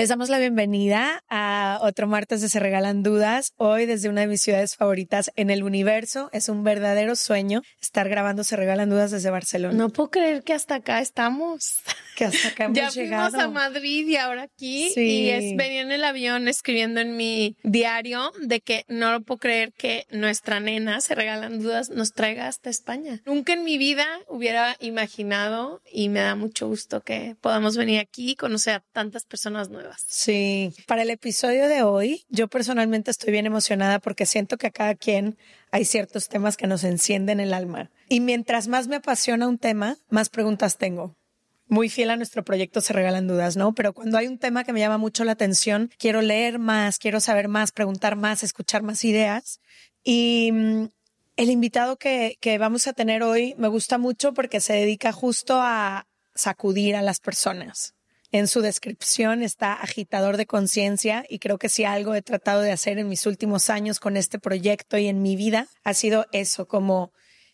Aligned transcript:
Les 0.00 0.08
damos 0.08 0.30
la 0.30 0.38
bienvenida 0.38 1.22
a 1.28 1.78
otro 1.82 2.06
martes 2.06 2.40
de 2.40 2.48
Se 2.48 2.58
Regalan 2.58 3.02
Dudas. 3.02 3.52
Hoy 3.58 3.84
desde 3.84 4.08
una 4.08 4.22
de 4.22 4.28
mis 4.28 4.40
ciudades 4.40 4.74
favoritas 4.74 5.30
en 5.36 5.50
el 5.50 5.62
universo. 5.62 6.30
Es 6.32 6.48
un 6.48 6.64
verdadero 6.64 7.14
sueño 7.16 7.60
estar 7.82 8.08
grabando 8.08 8.42
Se 8.42 8.56
Regalan 8.56 8.88
Dudas 8.88 9.10
desde 9.10 9.28
Barcelona. 9.28 9.74
No 9.74 9.90
puedo 9.90 10.10
creer 10.10 10.42
que 10.42 10.54
hasta 10.54 10.76
acá 10.76 11.00
estamos. 11.00 11.82
que 12.20 12.26
hasta 12.26 12.48
acá 12.48 12.64
hemos 12.64 12.76
ya 12.76 12.90
llegado. 12.90 13.30
fuimos 13.30 13.46
a 13.46 13.48
Madrid 13.48 14.06
y 14.06 14.16
ahora 14.16 14.42
aquí. 14.42 14.90
Sí. 14.92 15.00
Y 15.00 15.30
es, 15.30 15.56
venía 15.56 15.80
en 15.80 15.90
el 15.90 16.04
avión 16.04 16.48
escribiendo 16.48 17.00
en 17.00 17.16
mi 17.16 17.56
diario 17.62 18.32
de 18.42 18.60
que 18.60 18.84
no 18.88 19.10
lo 19.10 19.22
puedo 19.22 19.38
creer 19.38 19.72
que 19.72 20.06
nuestra 20.10 20.60
nena, 20.60 21.00
se 21.00 21.14
regalan 21.14 21.60
dudas, 21.60 21.88
nos 21.88 22.12
traiga 22.12 22.46
hasta 22.46 22.68
España. 22.68 23.22
Nunca 23.24 23.54
en 23.54 23.64
mi 23.64 23.78
vida 23.78 24.06
hubiera 24.28 24.76
imaginado 24.80 25.80
y 25.90 26.10
me 26.10 26.20
da 26.20 26.34
mucho 26.34 26.68
gusto 26.68 27.00
que 27.00 27.36
podamos 27.40 27.78
venir 27.78 28.00
aquí 28.00 28.32
y 28.32 28.36
conocer 28.36 28.74
a 28.74 28.84
tantas 28.92 29.24
personas 29.24 29.70
nuevas. 29.70 30.04
Sí, 30.06 30.74
para 30.86 31.02
el 31.02 31.10
episodio 31.10 31.68
de 31.68 31.82
hoy, 31.82 32.26
yo 32.28 32.48
personalmente 32.48 33.10
estoy 33.10 33.32
bien 33.32 33.46
emocionada 33.46 33.98
porque 33.98 34.26
siento 34.26 34.58
que 34.58 34.66
a 34.66 34.70
cada 34.70 34.94
quien 34.94 35.38
hay 35.72 35.86
ciertos 35.86 36.28
temas 36.28 36.58
que 36.58 36.66
nos 36.66 36.84
encienden 36.84 37.40
el 37.40 37.54
alma. 37.54 37.90
Y 38.08 38.20
mientras 38.20 38.68
más 38.68 38.88
me 38.88 38.96
apasiona 38.96 39.46
un 39.48 39.56
tema, 39.56 39.96
más 40.10 40.28
preguntas 40.28 40.76
tengo. 40.76 41.16
Muy 41.70 41.88
fiel 41.88 42.10
a 42.10 42.16
nuestro 42.16 42.44
proyecto 42.44 42.80
Se 42.80 42.92
Regalan 42.92 43.28
Dudas, 43.28 43.56
¿no? 43.56 43.72
Pero 43.76 43.92
cuando 43.92 44.18
hay 44.18 44.26
un 44.26 44.38
tema 44.38 44.64
que 44.64 44.72
me 44.72 44.80
llama 44.80 44.98
mucho 44.98 45.22
la 45.22 45.30
atención, 45.30 45.88
quiero 45.98 46.20
leer 46.20 46.58
más, 46.58 46.98
quiero 46.98 47.20
saber 47.20 47.46
más, 47.46 47.70
preguntar 47.70 48.16
más, 48.16 48.42
escuchar 48.42 48.82
más 48.82 49.04
ideas. 49.04 49.60
Y 50.02 50.50
mm, 50.52 50.88
el 51.36 51.48
invitado 51.48 51.96
que, 51.96 52.38
que 52.40 52.58
vamos 52.58 52.88
a 52.88 52.92
tener 52.92 53.22
hoy 53.22 53.54
me 53.56 53.68
gusta 53.68 53.98
mucho 53.98 54.34
porque 54.34 54.60
se 54.60 54.72
dedica 54.72 55.12
justo 55.12 55.60
a 55.60 56.08
sacudir 56.34 56.96
a 56.96 57.02
las 57.02 57.20
personas. 57.20 57.94
En 58.32 58.48
su 58.48 58.62
descripción 58.62 59.44
está 59.44 59.74
agitador 59.74 60.38
de 60.38 60.46
conciencia 60.46 61.24
y 61.28 61.38
creo 61.38 61.58
que 61.58 61.68
si 61.68 61.84
algo 61.84 62.16
he 62.16 62.22
tratado 62.22 62.62
de 62.62 62.72
hacer 62.72 62.98
en 62.98 63.08
mis 63.08 63.26
últimos 63.26 63.70
años 63.70 64.00
con 64.00 64.16
este 64.16 64.40
proyecto 64.40 64.98
y 64.98 65.06
en 65.06 65.22
mi 65.22 65.36
vida 65.36 65.68
ha 65.84 65.94
sido 65.94 66.26
eso, 66.32 66.66
como 66.66 67.12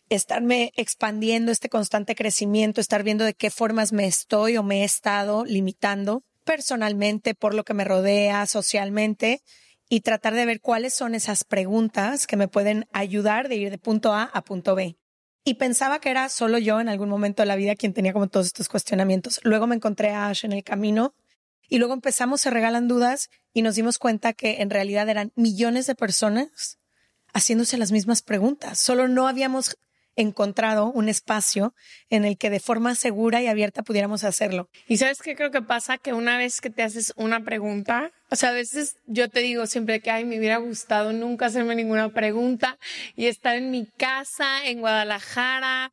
estarme 0.09 0.71
expandiendo 0.75 1.51
este 1.51 1.69
constante 1.69 2.15
crecimiento, 2.15 2.81
estar 2.81 3.03
viendo 3.03 3.25
de 3.25 3.33
qué 3.33 3.49
formas 3.49 3.93
me 3.93 4.05
estoy 4.05 4.57
o 4.57 4.63
me 4.63 4.81
he 4.81 4.83
estado 4.83 5.45
limitando 5.45 6.23
personalmente 6.43 7.35
por 7.35 7.53
lo 7.53 7.63
que 7.63 7.73
me 7.73 7.83
rodea 7.83 8.45
socialmente 8.45 9.41
y 9.89 10.01
tratar 10.01 10.33
de 10.33 10.45
ver 10.45 10.61
cuáles 10.61 10.93
son 10.93 11.15
esas 11.15 11.43
preguntas 11.43 12.27
que 12.27 12.37
me 12.37 12.47
pueden 12.47 12.87
ayudar 12.91 13.49
de 13.49 13.55
ir 13.55 13.69
de 13.69 13.77
punto 13.77 14.13
A 14.13 14.23
a 14.23 14.41
punto 14.43 14.75
B. 14.75 14.97
Y 15.43 15.55
pensaba 15.55 15.99
que 15.99 16.09
era 16.09 16.27
solo 16.29 16.57
yo 16.57 16.81
en 16.81 16.89
algún 16.89 17.09
momento 17.09 17.41
de 17.41 17.47
la 17.47 17.55
vida 17.55 17.75
quien 17.75 17.93
tenía 17.93 18.11
como 18.11 18.27
todos 18.27 18.47
estos 18.47 18.67
cuestionamientos. 18.67 19.39
Luego 19.43 19.67
me 19.67 19.75
encontré 19.75 20.09
a 20.09 20.27
Ash 20.27 20.43
en 20.43 20.51
el 20.51 20.63
camino 20.63 21.13
y 21.69 21.77
luego 21.77 21.93
empezamos 21.93 22.41
Se 22.41 22.49
Regalan 22.49 22.87
Dudas 22.87 23.29
y 23.53 23.61
nos 23.61 23.75
dimos 23.75 23.97
cuenta 23.97 24.33
que 24.33 24.61
en 24.61 24.69
realidad 24.69 25.07
eran 25.07 25.31
millones 25.35 25.87
de 25.87 25.95
personas 25.95 26.79
haciéndose 27.33 27.77
las 27.77 27.91
mismas 27.91 28.21
preguntas. 28.21 28.79
Solo 28.79 29.07
no 29.07 29.27
habíamos 29.27 29.77
encontrado 30.17 30.91
un 30.91 31.07
espacio 31.07 31.73
en 32.09 32.25
el 32.25 32.37
que 32.37 32.49
de 32.49 32.59
forma 32.59 32.95
segura 32.95 33.41
y 33.41 33.47
abierta 33.47 33.83
pudiéramos 33.83 34.23
hacerlo. 34.23 34.69
Y 34.87 34.97
sabes 34.97 35.21
qué 35.21 35.35
creo 35.35 35.51
que 35.51 35.61
pasa? 35.61 35.97
Que 35.97 36.11
una 36.11 36.37
vez 36.37 36.59
que 36.59 36.69
te 36.69 36.83
haces 36.83 37.13
una 37.15 37.43
pregunta, 37.43 38.11
o 38.29 38.35
sea, 38.35 38.49
a 38.49 38.53
veces 38.53 38.97
yo 39.05 39.29
te 39.29 39.39
digo 39.39 39.67
siempre 39.67 40.01
que, 40.01 40.11
ay, 40.11 40.25
me 40.25 40.37
hubiera 40.39 40.57
gustado 40.57 41.13
nunca 41.13 41.45
hacerme 41.45 41.75
ninguna 41.75 42.09
pregunta 42.09 42.77
y 43.15 43.27
estar 43.27 43.55
en 43.55 43.71
mi 43.71 43.85
casa, 43.85 44.65
en 44.65 44.81
Guadalajara. 44.81 45.91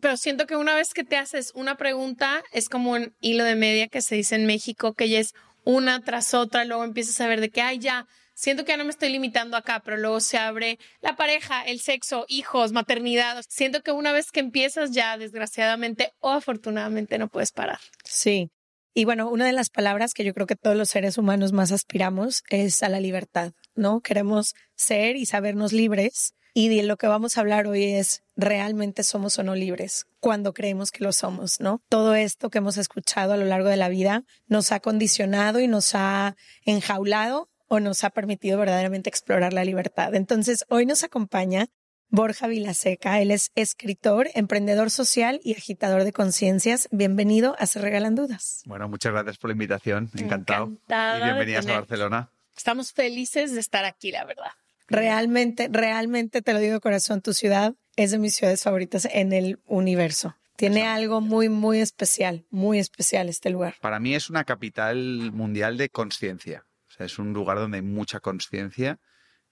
Pero 0.00 0.16
siento 0.16 0.46
que 0.46 0.56
una 0.56 0.74
vez 0.74 0.94
que 0.94 1.02
te 1.02 1.16
haces 1.16 1.50
una 1.54 1.76
pregunta, 1.76 2.42
es 2.52 2.68
como 2.68 2.92
un 2.92 3.14
hilo 3.20 3.42
de 3.44 3.56
media 3.56 3.88
que 3.88 4.00
se 4.00 4.14
dice 4.14 4.36
en 4.36 4.46
México, 4.46 4.94
que 4.94 5.08
ya 5.08 5.18
es 5.18 5.34
una 5.64 6.00
tras 6.00 6.34
otra, 6.34 6.64
luego 6.64 6.84
empiezas 6.84 7.20
a 7.20 7.26
ver 7.26 7.40
de 7.40 7.50
que, 7.50 7.62
ay, 7.62 7.78
ya, 7.78 8.06
siento 8.34 8.64
que 8.64 8.72
ya 8.72 8.76
no 8.76 8.84
me 8.84 8.90
estoy 8.90 9.08
limitando 9.10 9.56
acá, 9.56 9.80
pero 9.84 9.96
luego 9.96 10.20
se 10.20 10.36
abre 10.36 10.78
la 11.00 11.16
pareja, 11.16 11.62
el 11.62 11.80
sexo, 11.80 12.26
hijos, 12.28 12.72
maternidad. 12.72 13.42
Siento 13.48 13.82
que 13.82 13.92
una 13.92 14.12
vez 14.12 14.30
que 14.30 14.40
empiezas 14.40 14.90
ya, 14.90 15.16
desgraciadamente 15.16 16.12
o 16.20 16.30
afortunadamente, 16.30 17.18
no 17.18 17.28
puedes 17.28 17.52
parar. 17.52 17.78
Sí. 18.04 18.50
Y 18.96 19.06
bueno, 19.06 19.28
una 19.28 19.46
de 19.46 19.52
las 19.52 19.70
palabras 19.70 20.14
que 20.14 20.24
yo 20.24 20.34
creo 20.34 20.46
que 20.46 20.54
todos 20.54 20.76
los 20.76 20.88
seres 20.88 21.18
humanos 21.18 21.52
más 21.52 21.72
aspiramos 21.72 22.44
es 22.48 22.82
a 22.84 22.88
la 22.88 23.00
libertad, 23.00 23.52
¿no? 23.74 24.00
Queremos 24.00 24.54
ser 24.76 25.16
y 25.16 25.26
sabernos 25.26 25.72
libres. 25.72 26.34
Y 26.56 26.68
de 26.68 26.84
lo 26.84 26.96
que 26.96 27.08
vamos 27.08 27.36
a 27.36 27.40
hablar 27.40 27.66
hoy 27.66 27.82
es, 27.82 28.22
¿realmente 28.36 29.02
somos 29.02 29.36
o 29.40 29.42
no 29.42 29.56
libres? 29.56 30.06
Cuando 30.20 30.54
creemos 30.54 30.92
que 30.92 31.02
lo 31.02 31.12
somos, 31.12 31.58
¿no? 31.58 31.82
Todo 31.88 32.14
esto 32.14 32.48
que 32.48 32.58
hemos 32.58 32.76
escuchado 32.76 33.32
a 33.32 33.36
lo 33.36 33.44
largo 33.44 33.68
de 33.68 33.76
la 33.76 33.88
vida 33.88 34.22
nos 34.46 34.70
ha 34.70 34.78
condicionado 34.78 35.58
y 35.58 35.66
nos 35.66 35.96
ha 35.96 36.36
enjaulado 36.64 37.50
o 37.74 37.80
nos 37.80 38.04
ha 38.04 38.10
permitido 38.10 38.58
verdaderamente 38.58 39.10
explorar 39.10 39.52
la 39.52 39.64
libertad. 39.64 40.14
Entonces, 40.14 40.64
hoy 40.68 40.86
nos 40.86 41.02
acompaña 41.02 41.66
Borja 42.08 42.46
Vilaseca. 42.46 43.20
Él 43.20 43.32
es 43.32 43.50
escritor, 43.56 44.28
emprendedor 44.34 44.92
social 44.92 45.40
y 45.42 45.54
agitador 45.54 46.04
de 46.04 46.12
conciencias. 46.12 46.88
Bienvenido 46.92 47.56
a 47.58 47.66
Se 47.66 47.80
Regalan 47.80 48.14
Dudas. 48.14 48.62
Bueno, 48.66 48.88
muchas 48.88 49.12
gracias 49.12 49.38
por 49.38 49.50
la 49.50 49.54
invitación. 49.54 50.08
Encantado. 50.14 50.66
Encantada 50.66 51.18
y 51.18 51.24
bienvenidas 51.24 51.66
a. 51.66 51.72
Barcelona. 51.72 52.30
Estamos 52.56 52.92
felices 52.92 53.52
de 53.52 53.58
estar 53.58 53.84
aquí, 53.84 54.12
la 54.12 54.24
verdad. 54.24 54.52
Realmente, 54.86 55.68
realmente 55.68 56.42
te 56.42 56.52
lo 56.52 56.60
digo 56.60 56.74
de 56.74 56.80
corazón, 56.80 57.22
tu 57.22 57.32
ciudad 57.32 57.74
es 57.96 58.12
de 58.12 58.18
mis 58.18 58.36
ciudades 58.36 58.62
favoritas 58.62 59.08
en 59.10 59.32
el 59.32 59.58
universo. 59.66 60.36
Tiene 60.54 60.86
algo 60.86 61.20
muy, 61.20 61.48
muy 61.48 61.80
especial, 61.80 62.44
muy 62.50 62.78
especial 62.78 63.28
este 63.28 63.50
lugar. 63.50 63.74
Para 63.80 63.98
mí 63.98 64.14
es 64.14 64.30
una 64.30 64.44
capital 64.44 65.32
mundial 65.32 65.76
de 65.76 65.88
conciencia. 65.88 66.64
Es 66.98 67.18
un 67.18 67.32
lugar 67.32 67.58
donde 67.58 67.78
hay 67.78 67.82
mucha 67.82 68.20
conciencia 68.20 68.98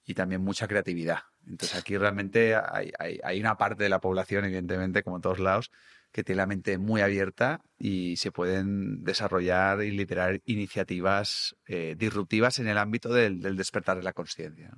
y 0.05 0.15
también 0.15 0.43
mucha 0.43 0.67
creatividad. 0.69 1.21
Entonces 1.47 1.79
aquí 1.79 1.97
realmente 1.97 2.55
hay, 2.55 3.41
una 3.41 3.57
parte 3.57 3.83
de 3.83 3.89
la 3.89 4.01
población, 4.01 4.45
evidentemente, 4.45 5.03
como 5.03 5.17
en 5.17 5.23
todos 5.23 5.39
lados, 5.39 5.71
que 6.13 6.23
tiene 6.23 6.39
la 6.39 6.47
mente 6.47 6.79
muy 6.79 7.01
abierta 7.01 7.61
y 7.79 8.17
se 8.17 8.31
pueden 8.31 9.03
desarrollar 9.03 9.83
y 9.83 9.91
liderar 9.91 10.41
iniciativas 10.45 11.57
eh, 11.67 11.95
disruptivas 11.99 12.59
en 12.59 12.69
el 12.69 12.79
ámbito 12.79 13.13
del, 13.13 13.41
despertar 13.57 13.97
de 13.97 14.03
la 14.03 14.13
conciencia. 14.13 14.71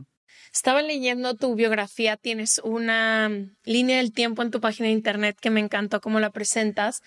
Estaba 0.53 0.83
leyendo 0.83 1.35
tu 1.35 1.55
biografía, 1.55 2.17
tienes 2.17 2.61
una 2.63 3.31
línea 3.65 3.97
del 3.99 4.13
tiempo 4.13 4.43
en 4.43 4.51
tu 4.51 4.61
página 4.61 4.89
de 4.89 4.95
internet 4.95 5.37
que 5.41 5.51
me 5.51 5.61
encantó 5.61 6.01
cómo 6.01 6.21
la 6.21 6.31
presentas 6.31 7.03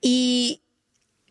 y 0.00 0.62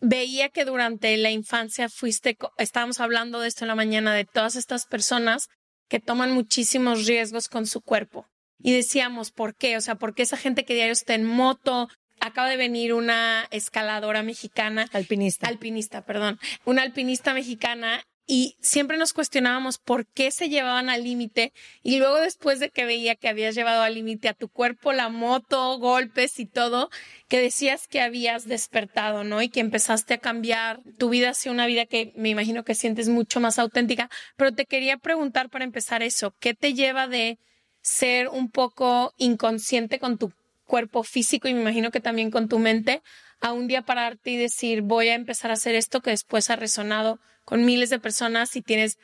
veía 0.00 0.48
que 0.48 0.64
durante 0.64 1.16
la 1.16 1.30
infancia 1.30 1.88
fuiste, 1.88 2.36
estábamos 2.58 3.00
hablando 3.00 3.40
de 3.40 3.48
esto 3.48 3.64
en 3.64 3.68
la 3.68 3.74
mañana, 3.74 4.14
de 4.14 4.24
todas 4.24 4.56
estas 4.56 4.86
personas 4.86 5.48
que 5.88 6.00
toman 6.00 6.32
muchísimos 6.32 7.06
riesgos 7.06 7.48
con 7.48 7.66
su 7.66 7.80
cuerpo. 7.80 8.26
Y 8.58 8.72
decíamos, 8.72 9.30
¿por 9.30 9.54
qué? 9.54 9.76
O 9.76 9.80
sea, 9.80 9.94
¿por 9.94 10.14
qué 10.14 10.22
esa 10.22 10.36
gente 10.36 10.64
que 10.64 10.74
diario 10.74 10.92
está 10.92 11.14
en 11.14 11.24
moto? 11.24 11.88
Acaba 12.20 12.48
de 12.48 12.56
venir 12.56 12.92
una 12.92 13.46
escaladora 13.50 14.22
mexicana. 14.22 14.86
Alpinista. 14.92 15.46
Alpinista, 15.48 16.04
perdón. 16.04 16.38
Una 16.64 16.82
alpinista 16.82 17.32
mexicana 17.32 18.02
y 18.30 18.56
siempre 18.60 18.98
nos 18.98 19.14
cuestionábamos 19.14 19.78
por 19.78 20.06
qué 20.06 20.30
se 20.30 20.50
llevaban 20.50 20.90
al 20.90 21.02
límite 21.02 21.54
y 21.82 21.98
luego 21.98 22.16
después 22.16 22.60
de 22.60 22.68
que 22.68 22.84
veía 22.84 23.16
que 23.16 23.26
habías 23.26 23.54
llevado 23.54 23.82
al 23.82 23.94
límite 23.94 24.28
a 24.28 24.34
tu 24.34 24.48
cuerpo 24.48 24.92
la 24.92 25.08
moto, 25.08 25.78
golpes 25.78 26.38
y 26.38 26.44
todo, 26.44 26.90
que 27.28 27.40
decías 27.40 27.88
que 27.88 28.02
habías 28.02 28.46
despertado, 28.46 29.24
¿no? 29.24 29.40
Y 29.40 29.48
que 29.48 29.60
empezaste 29.60 30.14
a 30.14 30.18
cambiar 30.18 30.80
tu 30.98 31.08
vida 31.08 31.30
hacia 31.30 31.50
una 31.50 31.66
vida 31.66 31.86
que 31.86 32.12
me 32.16 32.28
imagino 32.28 32.64
que 32.64 32.74
sientes 32.74 33.08
mucho 33.08 33.40
más 33.40 33.58
auténtica, 33.58 34.10
pero 34.36 34.52
te 34.52 34.66
quería 34.66 34.98
preguntar 34.98 35.48
para 35.48 35.64
empezar 35.64 36.02
eso, 36.02 36.34
¿qué 36.38 36.52
te 36.52 36.74
lleva 36.74 37.08
de 37.08 37.38
ser 37.80 38.28
un 38.28 38.50
poco 38.50 39.14
inconsciente 39.16 39.98
con 39.98 40.18
tu 40.18 40.32
cuerpo 40.66 41.02
físico 41.02 41.48
y 41.48 41.54
me 41.54 41.62
imagino 41.62 41.90
que 41.90 42.00
también 42.00 42.30
con 42.30 42.46
tu 42.46 42.58
mente 42.58 43.00
a 43.40 43.52
un 43.52 43.68
día 43.68 43.82
pararte 43.82 44.30
y 44.30 44.36
decir 44.36 44.82
voy 44.82 45.08
a 45.08 45.14
empezar 45.14 45.50
a 45.50 45.54
hacer 45.54 45.74
esto 45.74 46.00
que 46.00 46.10
después 46.10 46.50
ha 46.50 46.56
resonado 46.56 47.20
con 47.44 47.64
miles 47.64 47.90
de 47.90 47.98
personas 47.98 48.56
y 48.56 48.62
tienes 48.62 48.98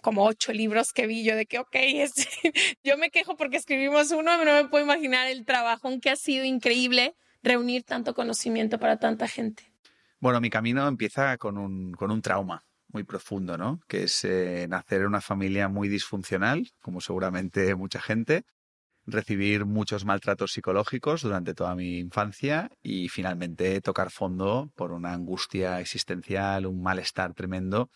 como 0.00 0.24
ocho 0.24 0.52
libros 0.52 0.92
que 0.92 1.06
vi 1.06 1.24
yo 1.24 1.36
de 1.36 1.46
que, 1.46 1.58
ok, 1.58 1.74
yo 2.84 2.96
me 2.98 3.10
quejo 3.10 3.36
porque 3.36 3.56
escribimos 3.56 4.10
uno, 4.12 4.44
no 4.44 4.52
me 4.52 4.68
puedo 4.68 4.84
imaginar 4.84 5.26
el 5.26 5.44
trabajo, 5.44 5.88
aunque 5.88 6.10
ha 6.10 6.16
sido 6.16 6.44
increíble 6.44 7.14
reunir 7.42 7.84
tanto 7.84 8.14
conocimiento 8.14 8.78
para 8.78 8.98
tanta 8.98 9.28
gente. 9.28 9.64
Bueno, 10.20 10.40
mi 10.40 10.50
camino 10.50 10.86
empieza 10.86 11.36
con 11.36 11.58
un, 11.58 11.92
con 11.92 12.10
un 12.10 12.22
trauma 12.22 12.64
muy 12.88 13.04
profundo, 13.04 13.56
¿no? 13.56 13.80
Que 13.86 14.04
es 14.04 14.24
eh, 14.24 14.66
nacer 14.68 15.02
en 15.02 15.08
una 15.08 15.20
familia 15.20 15.68
muy 15.68 15.88
disfuncional, 15.88 16.70
como 16.80 17.00
seguramente 17.00 17.74
mucha 17.74 18.00
gente, 18.00 18.44
recibir 19.08 19.64
muchos 19.64 20.04
maltratos 20.04 20.52
psicológicos 20.52 21.22
durante 21.22 21.54
toda 21.54 21.74
mi 21.74 21.98
infancia 21.98 22.70
y 22.82 23.08
finalmente 23.08 23.80
tocar 23.80 24.10
fondo 24.10 24.70
por 24.76 24.92
una 24.92 25.12
angustia 25.12 25.80
existencial, 25.80 26.66
un 26.66 26.82
malestar 26.82 27.34
tremendo 27.34 27.90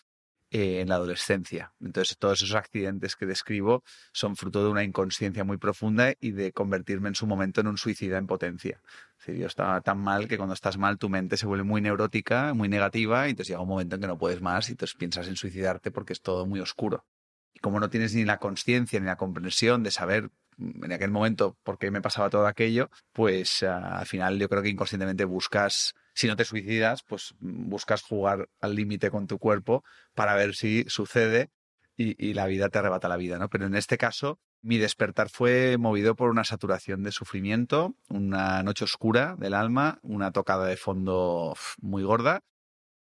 eh, 0.49 0.81
en 0.81 0.89
la 0.89 0.95
adolescencia. 0.95 1.73
Entonces, 1.81 2.17
todos 2.17 2.41
esos 2.41 2.55
accidentes 2.55 3.15
que 3.15 3.25
describo 3.25 3.83
son 4.11 4.35
fruto 4.35 4.63
de 4.63 4.69
una 4.69 4.83
inconsciencia 4.83 5.43
muy 5.43 5.57
profunda 5.57 6.13
y 6.19 6.31
de 6.31 6.51
convertirme 6.51 7.09
en 7.09 7.15
su 7.15 7.25
momento 7.25 7.61
en 7.61 7.67
un 7.67 7.77
suicida 7.77 8.17
en 8.17 8.27
potencia. 8.27 8.79
Es 9.25 9.35
yo 9.35 9.47
estaba 9.47 9.81
tan 9.81 9.99
mal 9.99 10.27
que 10.27 10.37
cuando 10.37 10.53
estás 10.53 10.77
mal 10.77 10.97
tu 10.97 11.09
mente 11.09 11.37
se 11.37 11.47
vuelve 11.47 11.63
muy 11.63 11.81
neurótica, 11.81 12.53
muy 12.53 12.69
negativa 12.69 13.27
y 13.27 13.31
entonces 13.31 13.49
llega 13.49 13.61
un 13.61 13.69
momento 13.69 13.95
en 13.95 14.01
que 14.01 14.07
no 14.07 14.17
puedes 14.17 14.41
más 14.41 14.69
y 14.69 14.73
entonces 14.73 14.95
piensas 14.95 15.27
en 15.27 15.35
suicidarte 15.37 15.89
porque 15.89 16.13
es 16.13 16.21
todo 16.21 16.45
muy 16.45 16.59
oscuro. 16.59 17.05
Y 17.53 17.59
como 17.59 17.79
no 17.79 17.89
tienes 17.89 18.13
ni 18.13 18.23
la 18.23 18.37
conciencia 18.37 18.99
ni 18.99 19.07
la 19.07 19.15
comprensión 19.15 19.81
de 19.81 19.89
saber 19.89 20.29
en 20.57 20.91
aquel 20.91 21.11
momento 21.11 21.57
por 21.63 21.77
qué 21.77 21.91
me 21.91 22.01
pasaba 22.01 22.29
todo 22.29 22.47
aquello, 22.47 22.89
pues 23.11 23.61
uh, 23.61 23.67
al 23.67 24.05
final 24.05 24.39
yo 24.39 24.49
creo 24.49 24.61
que 24.61 24.69
inconscientemente 24.69 25.25
buscas, 25.25 25.93
si 26.13 26.27
no 26.27 26.35
te 26.35 26.45
suicidas, 26.45 27.03
pues 27.03 27.35
buscas 27.39 28.01
jugar 28.01 28.49
al 28.61 28.75
límite 28.75 29.11
con 29.11 29.27
tu 29.27 29.39
cuerpo 29.39 29.83
para 30.13 30.35
ver 30.35 30.55
si 30.55 30.85
sucede 30.87 31.49
y, 31.95 32.15
y, 32.23 32.33
la 32.33 32.47
vida 32.47 32.69
te 32.69 32.79
arrebata 32.79 33.07
la 33.07 33.17
vida, 33.17 33.37
¿no? 33.37 33.49
Pero 33.49 33.67
en 33.67 33.75
este 33.75 33.97
caso, 33.99 34.39
mi 34.63 34.77
despertar 34.77 35.29
fue 35.29 35.77
movido 35.77 36.15
por 36.15 36.29
una 36.29 36.43
saturación 36.43 37.03
de 37.03 37.11
sufrimiento, 37.11 37.95
una 38.09 38.63
noche 38.63 38.85
oscura 38.85 39.35
del 39.37 39.53
alma, 39.53 39.99
una 40.01 40.31
tocada 40.31 40.65
de 40.65 40.77
fondo 40.77 41.53
muy 41.81 42.03
gorda. 42.03 42.41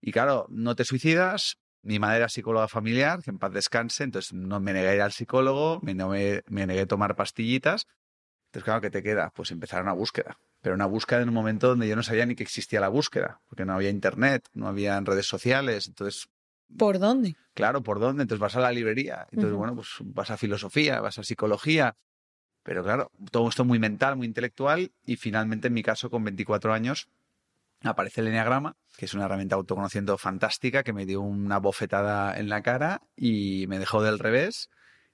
Y 0.01 0.12
claro, 0.12 0.48
no 0.50 0.75
te 0.75 0.83
suicidas, 0.83 1.59
mi 1.83 1.99
madre 1.99 2.17
era 2.17 2.29
psicóloga 2.29 2.67
familiar, 2.67 3.21
que 3.23 3.31
en 3.31 3.39
paz 3.39 3.51
descanse, 3.53 4.03
entonces 4.03 4.33
no 4.33 4.59
me 4.59 4.73
negué 4.73 4.89
a 4.89 4.95
ir 4.95 5.01
al 5.01 5.11
psicólogo, 5.11 5.79
me, 5.81 5.93
no 5.93 6.09
me, 6.09 6.43
me 6.47 6.65
negué 6.67 6.81
a 6.81 6.85
tomar 6.87 7.15
pastillitas. 7.15 7.87
Entonces, 8.47 8.65
claro, 8.65 8.81
¿qué 8.81 8.89
te 8.89 9.01
queda? 9.01 9.31
Pues 9.33 9.51
empezar 9.51 9.81
una 9.81 9.93
búsqueda. 9.93 10.37
Pero 10.61 10.75
una 10.75 10.85
búsqueda 10.85 11.21
en 11.21 11.29
un 11.29 11.35
momento 11.35 11.69
donde 11.69 11.87
yo 11.87 11.95
no 11.95 12.03
sabía 12.03 12.25
ni 12.25 12.35
que 12.35 12.43
existía 12.43 12.79
la 12.79 12.89
búsqueda, 12.89 13.41
porque 13.47 13.65
no 13.65 13.73
había 13.73 13.89
internet, 13.89 14.47
no 14.53 14.67
había 14.67 14.99
redes 14.99 15.25
sociales, 15.25 15.87
entonces... 15.87 16.27
¿Por 16.77 16.99
dónde? 16.99 17.35
Claro, 17.53 17.81
¿por 17.81 17.99
dónde? 17.99 18.23
Entonces 18.23 18.39
vas 18.41 18.55
a 18.55 18.59
la 18.61 18.71
librería, 18.71 19.27
entonces, 19.31 19.51
uh 19.51 19.55
-huh. 19.55 19.57
bueno, 19.57 19.75
pues 19.75 19.89
vas 20.01 20.31
a 20.31 20.37
filosofía, 20.37 21.01
vas 21.01 21.17
a 21.17 21.23
psicología, 21.23 21.95
pero 22.63 22.83
claro, 22.83 23.11
todo 23.31 23.49
esto 23.49 23.65
muy 23.65 23.79
mental, 23.79 24.15
muy 24.15 24.27
intelectual, 24.27 24.91
y 25.05 25.15
finalmente 25.15 25.67
en 25.67 25.73
mi 25.73 25.83
caso, 25.83 26.09
con 26.09 26.23
24 26.23 26.73
años, 26.73 27.09
aparece 27.83 28.21
el 28.21 28.27
Enneagrama, 28.27 28.75
que 28.97 29.05
es 29.05 29.13
una 29.13 29.25
herramienta 29.25 29.55
de 29.55 29.59
autoconocimiento 29.59 30.17
fantástica 30.17 30.83
que 30.83 30.93
me 30.93 31.05
dio 31.05 31.21
una 31.21 31.59
bofetada 31.59 32.37
en 32.37 32.49
la 32.49 32.61
cara 32.61 33.01
y 33.15 33.65
me 33.67 33.79
dejó 33.79 34.03
del 34.03 34.19
revés. 34.19 34.69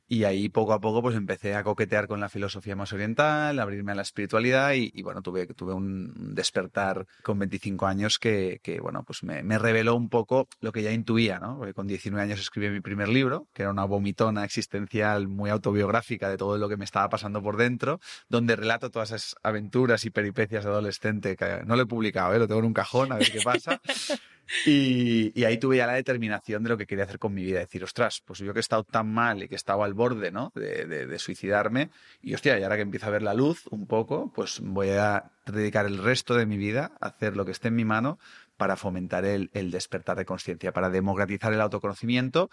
Y 0.08 0.24
ahí 0.24 0.50
poco 0.50 0.74
a 0.74 0.80
poco 0.80 1.02
pues 1.02 1.16
empecé 1.16 1.56
a 1.56 1.64
coquetear 1.64 2.08
con 2.08 2.20
la 2.20 2.30
filosofía 2.30 2.76
más 2.76 2.94
oriental, 2.94 3.60
abrirme 3.60 3.92
a 3.92 3.96
la 3.96 4.02
espiritualidad 4.04 4.74
y, 4.74 4.92
y 4.94 5.04
bueno, 5.04 5.22
tuve, 5.22 5.46
tuve 5.48 5.74
un 5.74 6.34
despertar 6.34 7.06
con 7.24 7.40
25 7.40 7.86
años 7.86 8.20
que, 8.20 8.60
que 8.64 8.80
bueno, 8.80 9.04
pues 9.04 9.24
me, 9.24 9.44
me, 9.44 9.58
reveló 9.58 9.96
un 9.96 10.10
poco 10.10 10.48
lo 10.62 10.72
que 10.72 10.84
ya 10.84 10.92
intuía, 10.92 11.40
¿no? 11.40 11.58
Porque 11.58 11.74
con 11.74 11.88
19 11.88 12.24
años 12.24 12.40
escribí 12.40 12.70
mi 12.70 12.80
primer 12.80 13.10
libro, 13.10 13.48
que 13.54 13.64
era 13.64 13.72
una 13.72 13.86
vomitona 13.86 14.46
existencial 14.46 15.28
muy 15.28 15.50
autobiográfica 15.50 16.30
de 16.30 16.38
todo 16.38 16.58
lo 16.58 16.70
que 16.70 16.78
me 16.78 16.86
estaba 16.86 17.10
pasando 17.10 17.42
por 17.42 17.58
dentro, 17.58 18.00
donde 18.30 18.56
relato 18.56 18.90
todas 18.90 19.12
esas 19.12 19.36
aventuras 19.44 20.06
y 20.06 20.10
peripecias 20.10 20.64
de 20.64 20.70
adolescente 20.70 21.36
que 21.36 21.64
no 21.66 21.76
lo 21.76 21.84
he 21.84 21.86
publicado, 21.86 22.34
¿eh? 22.34 22.40
lo 22.40 22.48
tengo 22.48 22.60
en 22.60 22.68
un 22.68 22.74
cajón, 22.74 23.12
a 23.12 23.18
ver 23.18 23.32
qué 23.32 23.42
pasa. 23.42 23.82
Y, 24.66 25.44
ahí 25.44 25.58
tuve 25.58 25.78
ya 25.78 25.88
la 25.88 25.94
determinación 25.94 26.64
de 26.64 26.70
lo 26.70 26.78
que 26.78 26.86
quería 26.86 27.04
hacer 27.04 27.20
con 27.20 27.34
mi 27.34 27.44
vida. 27.44 27.60
Decir, 27.60 27.84
ostras, 27.84 28.22
pues 28.26 28.40
yo 28.40 28.54
que 28.54 28.60
he 28.60 28.62
estado 28.62 28.84
tan 28.84 29.12
mal 29.14 29.44
y 29.44 29.48
que 29.48 29.56
estaba 29.56 29.86
al 29.86 29.94
borde, 29.94 30.32
¿no? 30.32 30.52
De, 30.56 31.18
suicidarme. 31.20 31.90
Y 32.22 32.34
hostia, 32.34 32.60
y 32.60 32.64
ahora 32.64 32.76
que 32.76 32.84
empieza 32.84 33.08
a 33.08 33.12
ver 33.12 33.24
la 33.24 33.34
luz 33.34 33.68
un 33.72 33.88
poco, 33.88 34.32
pues 34.34 34.60
voy 34.62 34.90
a 34.90 35.32
dedicar 35.46 35.86
el 35.86 35.98
resto 35.98 36.36
de 36.36 36.46
mi 36.46 36.58
vida 36.58 36.92
a 37.02 37.08
hacer 37.08 37.36
lo 37.36 37.46
que 37.46 37.52
esté 37.52 37.70
en 37.70 37.76
mi 37.76 37.86
mano 37.86 38.20
para 38.56 38.76
fomentar 38.76 39.26
el, 39.26 39.50
despertar 39.72 40.18
de 40.18 40.26
conciencia, 40.26 40.72
para 40.72 40.90
democratizar 40.90 41.54
el 41.54 41.62
autoconocimiento 41.62 42.50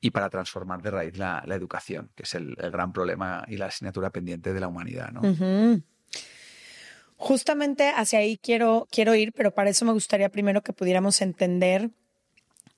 y 0.00 0.10
para 0.10 0.30
transformar 0.30 0.82
de 0.82 0.90
raíz 0.90 1.16
la, 1.16 1.42
educación, 1.48 2.10
que 2.14 2.24
es 2.24 2.34
el, 2.34 2.54
gran 2.54 2.92
problema 2.92 3.44
y 3.48 3.56
la 3.56 3.66
asignatura 3.66 4.10
pendiente 4.10 4.52
de 4.52 4.60
la 4.60 4.68
humanidad, 4.68 5.10
¿no? 5.12 5.22
Justamente 7.18 7.90
hacia 7.90 8.20
ahí 8.20 8.38
quiero, 8.38 8.86
quiero 8.90 9.14
ir, 9.16 9.32
pero 9.32 9.52
para 9.52 9.70
eso 9.70 9.84
me 9.84 9.92
gustaría 9.92 10.28
primero 10.28 10.62
que 10.62 10.72
pudiéramos 10.72 11.20
entender 11.20 11.90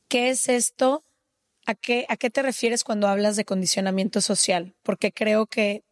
qué 0.09 0.30
es 0.30 0.49
esto, 0.49 1.04
a 1.66 1.75
qué, 1.75 2.06
a 2.09 2.16
qué 2.16 2.30
te 2.30 2.40
refieres 2.40 2.82
cuando 2.82 3.06
hablas 3.06 3.37
de 3.37 3.44
condicionamiento 3.44 4.23
social, 4.23 4.75
porque 4.82 5.12
creo 5.12 5.44
que 5.44 5.85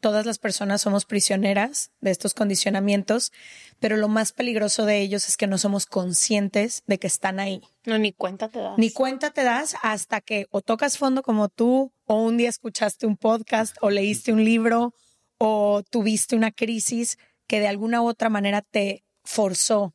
todas 0.00 0.24
las 0.24 0.38
personas 0.38 0.80
somos 0.80 1.04
prisioneras 1.04 1.90
de 2.00 2.10
estos 2.10 2.32
condicionamientos, 2.32 3.32
pero 3.80 3.98
lo 3.98 4.08
más 4.08 4.32
peligroso 4.32 4.86
de 4.86 5.00
ellos 5.00 5.28
es 5.28 5.36
que 5.36 5.46
no 5.46 5.58
somos 5.58 5.84
conscientes 5.84 6.82
de 6.86 6.98
que 6.98 7.06
están 7.06 7.38
ahí. 7.38 7.62
No, 7.84 7.98
ni 7.98 8.12
cuenta 8.12 8.48
te 8.48 8.60
das. 8.60 8.78
Ni 8.78 8.90
cuenta 8.90 9.30
te 9.30 9.44
das 9.44 9.76
hasta 9.82 10.22
que 10.22 10.46
o 10.50 10.62
tocas 10.62 10.96
fondo 10.96 11.22
como 11.22 11.50
tú, 11.50 11.92
o 12.06 12.22
un 12.22 12.38
día 12.38 12.48
escuchaste 12.48 13.06
un 13.06 13.18
podcast, 13.18 13.76
o 13.82 13.90
leíste 13.90 14.32
un 14.32 14.42
libro, 14.42 14.94
o 15.38 15.82
tuviste 15.88 16.34
una 16.34 16.50
crisis 16.50 17.18
que 17.46 17.60
de 17.60 17.68
alguna 17.68 18.02
u 18.02 18.06
otra 18.06 18.28
manera 18.28 18.62
te 18.62 19.04
forzó. 19.22 19.94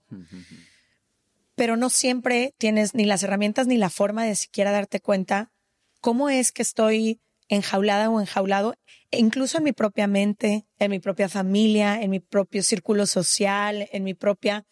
Pero 1.55 1.77
no 1.77 1.89
siempre 1.89 2.53
tienes 2.57 2.95
ni 2.95 3.05
las 3.05 3.23
herramientas 3.23 3.67
ni 3.67 3.77
la 3.77 3.89
forma 3.89 4.25
de 4.25 4.35
siquiera 4.35 4.71
darte 4.71 4.99
cuenta 4.99 5.51
cómo 5.99 6.29
es 6.29 6.51
que 6.51 6.61
estoy 6.61 7.19
enjaulada 7.49 8.09
o 8.09 8.21
enjaulado, 8.21 8.75
incluso 9.11 9.57
en 9.57 9.63
mi 9.63 9.73
propia 9.73 10.07
mente, 10.07 10.65
en 10.77 10.91
mi 10.91 10.99
propia 10.99 11.27
familia, 11.27 12.01
en 12.01 12.11
mi 12.11 12.19
propio 12.19 12.63
círculo 12.63 13.07
social, 13.07 13.89
en 13.91 14.03
mi 14.03 14.13
propia. 14.13 14.65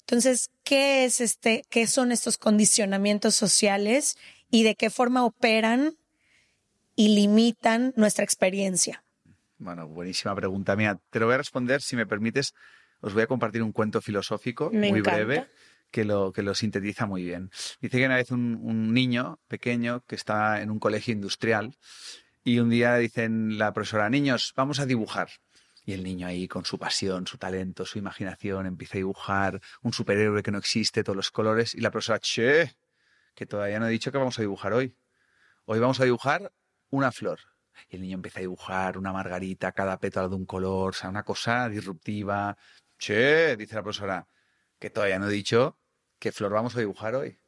Entonces, 0.00 0.50
¿qué 0.62 1.04
es 1.04 1.20
este, 1.20 1.64
qué 1.70 1.86
son 1.86 2.12
estos 2.12 2.38
condicionamientos 2.38 3.34
sociales 3.34 4.16
y 4.50 4.62
de 4.62 4.74
qué 4.74 4.90
forma 4.90 5.24
operan 5.24 5.96
y 6.94 7.08
limitan 7.08 7.92
nuestra 7.96 8.24
experiencia? 8.24 9.04
Bueno, 9.58 9.88
buenísima 9.88 10.34
pregunta. 10.34 10.76
Mira, 10.76 11.00
te 11.10 11.18
lo 11.18 11.26
voy 11.26 11.34
a 11.34 11.38
responder, 11.38 11.82
si 11.82 11.96
me 11.96 12.06
permites, 12.06 12.54
os 13.00 13.12
voy 13.12 13.24
a 13.24 13.26
compartir 13.26 13.62
un 13.62 13.72
cuento 13.72 14.00
filosófico 14.00 14.70
me 14.72 14.90
muy 14.90 15.00
encanta. 15.00 15.24
breve 15.24 15.48
que 15.90 16.04
lo, 16.04 16.32
que 16.32 16.42
lo 16.42 16.54
sintetiza 16.54 17.06
muy 17.06 17.24
bien. 17.24 17.50
Dice 17.80 17.98
que 17.98 18.06
una 18.06 18.16
vez 18.16 18.30
un, 18.30 18.58
un, 18.62 18.92
niño 18.92 19.40
pequeño 19.48 20.04
que 20.06 20.14
está 20.14 20.60
en 20.60 20.70
un 20.70 20.78
colegio 20.78 21.12
industrial 21.12 21.76
y 22.44 22.60
un 22.60 22.70
día 22.70 22.96
dicen 22.96 23.58
la 23.58 23.72
profesora, 23.72 24.08
niños, 24.10 24.52
vamos 24.56 24.80
a 24.80 24.86
dibujar. 24.86 25.28
Y 25.84 25.94
el 25.94 26.02
niño 26.02 26.26
ahí 26.26 26.48
con 26.48 26.64
su 26.66 26.78
pasión, 26.78 27.26
su 27.26 27.38
talento, 27.38 27.86
su 27.86 27.98
imaginación, 27.98 28.66
empieza 28.66 28.94
a 28.94 28.98
dibujar 28.98 29.60
un 29.82 29.92
superhéroe 29.92 30.42
que 30.42 30.50
no 30.50 30.58
existe, 30.58 31.02
todos 31.02 31.16
los 31.16 31.30
colores. 31.30 31.74
Y 31.74 31.80
la 31.80 31.90
profesora, 31.90 32.18
che, 32.18 32.76
que 33.34 33.46
todavía 33.46 33.80
no 33.80 33.88
he 33.88 33.90
dicho 33.90 34.12
que 34.12 34.18
vamos 34.18 34.38
a 34.38 34.42
dibujar 34.42 34.74
hoy. 34.74 34.94
Hoy 35.64 35.78
vamos 35.78 35.98
a 36.00 36.04
dibujar 36.04 36.52
una 36.90 37.10
flor. 37.10 37.40
Y 37.88 37.96
el 37.96 38.02
niño 38.02 38.14
empieza 38.16 38.38
a 38.38 38.42
dibujar 38.42 38.98
una 38.98 39.12
margarita, 39.12 39.72
cada 39.72 39.98
pétalo 39.98 40.28
de 40.28 40.36
un 40.36 40.46
color, 40.46 40.90
o 40.90 40.92
sea, 40.92 41.10
una 41.10 41.22
cosa 41.22 41.68
disruptiva. 41.68 42.56
Che, 42.98 43.56
dice 43.56 43.76
la 43.76 43.82
profesora, 43.82 44.26
que 44.78 44.90
todavía 44.90 45.18
no 45.18 45.28
he 45.28 45.32
dicho 45.32 45.78
qué 46.18 46.32
flor 46.32 46.52
vamos 46.52 46.76
a 46.76 46.80
dibujar 46.80 47.14
hoy. 47.14 47.38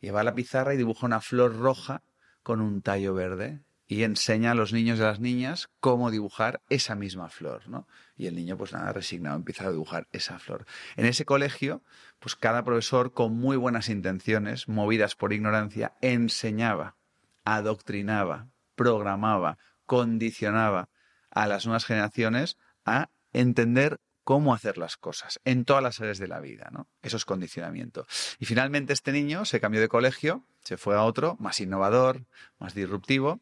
Y 0.00 0.10
va 0.10 0.20
a 0.20 0.24
la 0.24 0.34
pizarra 0.34 0.74
y 0.74 0.76
dibuja 0.76 1.06
una 1.06 1.20
flor 1.20 1.56
roja 1.56 2.02
con 2.42 2.60
un 2.60 2.82
tallo 2.82 3.14
verde 3.14 3.62
y 3.88 4.04
enseña 4.04 4.50
a 4.50 4.54
los 4.54 4.74
niños 4.74 4.98
y 4.98 5.02
a 5.02 5.06
las 5.06 5.18
niñas 5.18 5.70
cómo 5.80 6.10
dibujar 6.10 6.60
esa 6.68 6.94
misma 6.94 7.30
flor, 7.30 7.68
¿no? 7.68 7.88
Y 8.16 8.26
el 8.26 8.36
niño, 8.36 8.58
pues 8.58 8.74
nada, 8.74 8.92
resignado, 8.92 9.36
empieza 9.36 9.66
a 9.66 9.70
dibujar 9.70 10.06
esa 10.12 10.38
flor. 10.38 10.66
En 10.96 11.06
ese 11.06 11.24
colegio, 11.24 11.82
pues 12.18 12.36
cada 12.36 12.64
profesor 12.64 13.14
con 13.14 13.34
muy 13.34 13.56
buenas 13.56 13.88
intenciones, 13.88 14.68
movidas 14.68 15.14
por 15.14 15.32
ignorancia, 15.32 15.94
enseñaba, 16.02 16.96
adoctrinaba, 17.44 18.48
programaba, 18.76 19.56
condicionaba 19.88 20.90
a 21.30 21.48
las 21.48 21.64
nuevas 21.64 21.86
generaciones 21.86 22.58
a 22.84 23.08
entender 23.32 23.98
cómo 24.22 24.52
hacer 24.52 24.76
las 24.76 24.98
cosas 24.98 25.40
en 25.46 25.64
todas 25.64 25.82
las 25.82 25.98
áreas 26.00 26.18
de 26.18 26.28
la 26.28 26.38
vida, 26.38 26.68
¿no? 26.70 26.86
Eso 27.00 27.16
es 27.16 27.24
condicionamiento. 27.24 28.06
Y 28.38 28.44
finalmente 28.44 28.92
este 28.92 29.10
niño 29.10 29.46
se 29.46 29.58
cambió 29.58 29.80
de 29.80 29.88
colegio, 29.88 30.44
se 30.62 30.76
fue 30.76 30.94
a 30.94 31.02
otro, 31.02 31.36
más 31.40 31.60
innovador, 31.60 32.26
más 32.58 32.74
disruptivo, 32.74 33.40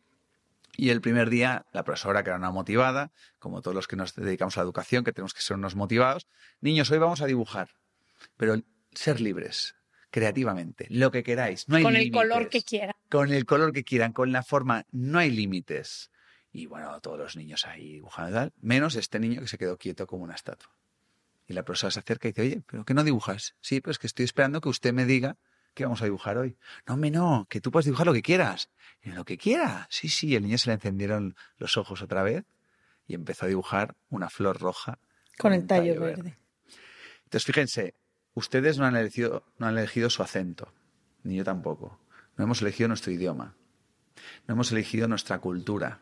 y 0.76 0.91
el 0.91 1.00
primer 1.00 1.29
día, 1.29 1.67
la 1.73 1.83
profesora, 1.83 2.23
que 2.23 2.31
era 2.31 2.38
una 2.38 2.53
motivada, 2.53 3.11
como 3.41 3.62
todos 3.62 3.75
los 3.75 3.88
que 3.88 3.97
nos 3.97 4.15
dedicamos 4.15 4.57
a 4.57 4.61
la 4.61 4.65
educación, 4.65 5.03
que 5.03 5.12
tenemos 5.12 5.35
que 5.35 5.43
ser 5.43 5.57
unos 5.57 5.75
motivados, 5.75 6.29
niños, 6.61 6.88
hoy 6.93 6.99
vamos 6.99 7.21
a 7.21 7.26
dibujar, 7.26 7.71
pero 8.37 8.55
ser 8.93 9.21
libres, 9.21 9.75
creativamente, 10.11 10.87
lo 10.91 11.11
que 11.11 11.25
queráis. 11.25 11.69
No 11.69 11.76
hay 11.76 11.83
Con 11.83 11.97
el 11.97 12.12
color 12.12 12.49
que 12.49 12.62
quieran. 12.62 12.95
Con 13.11 13.33
el 13.33 13.45
color 13.45 13.73
que 13.73 13.83
quieran, 13.83 14.12
con 14.12 14.31
la 14.31 14.45
forma, 14.45 14.87
no 14.93 15.19
hay 15.19 15.31
límites. 15.31 16.12
Y 16.57 16.65
bueno, 16.65 16.99
todos 17.03 17.19
los 17.19 17.37
niños 17.37 17.67
ahí 17.67 17.93
dibujando 17.93 18.31
y 18.31 18.35
tal, 18.35 18.53
menos 18.63 18.97
este 18.97 19.19
niño 19.19 19.43
que 19.43 19.47
se 19.47 19.59
quedó 19.59 19.77
quieto 19.77 20.07
como 20.07 20.25
una 20.25 20.35
estatua. 20.35 20.71
Y 21.47 21.53
la 21.53 21.65
profesora 21.65 21.91
se 21.91 21.99
acerca 21.99 22.29
y 22.29 22.33
dice, 22.33 22.41
oye, 22.41 22.63
¿pero 22.67 22.83
qué 22.87 22.95
no 22.95 23.05
dibujas? 23.05 23.55
Sí, 23.61 23.83
pero 23.83 23.91
es 23.91 23.99
que 23.99 24.07
estoy 24.07 24.25
esperando 24.25 24.63
que 24.63 24.71
usted 24.71 24.95
me 24.95 25.05
diga 25.05 25.37
qué 25.75 25.85
vamos 25.85 26.01
a 26.01 26.07
dibujar 26.07 26.39
hoy. 26.39 26.57
No, 26.87 26.97
me 26.97 27.11
no, 27.11 27.47
que 27.51 27.61
tú 27.61 27.71
puedes 27.71 27.85
dibujar 27.85 28.07
lo 28.07 28.15
que 28.15 28.23
quieras. 28.23 28.71
Y 29.03 29.11
lo 29.11 29.27
que 29.27 29.37
quiera. 29.37 29.87
Sí, 29.91 30.09
sí, 30.09 30.35
el 30.35 30.45
niño 30.45 30.57
se 30.57 30.71
le 30.71 30.75
encendieron 30.75 31.37
los 31.59 31.77
ojos 31.77 32.01
otra 32.01 32.23
vez 32.23 32.47
y 33.07 33.13
empezó 33.13 33.45
a 33.45 33.49
dibujar 33.49 33.95
una 34.09 34.31
flor 34.31 34.59
roja. 34.59 34.99
Con 35.37 35.53
el 35.53 35.67
tallo 35.67 36.01
verde. 36.01 36.39
Entonces, 37.25 37.45
fíjense, 37.45 37.95
ustedes 38.33 38.79
no 38.79 38.87
han 38.87 38.97
elegido, 38.97 39.45
no 39.59 39.67
han 39.67 39.77
elegido 39.77 40.09
su 40.09 40.23
acento, 40.23 40.73
ni 41.23 41.37
yo 41.37 41.45
tampoco. 41.45 42.01
No 42.39 42.45
hemos 42.45 42.63
elegido 42.63 42.89
nuestro 42.89 43.13
idioma. 43.13 43.55
No 44.49 44.55
hemos 44.55 44.73
elegido 44.73 45.07
nuestra 45.07 45.39
cultura, 45.39 46.01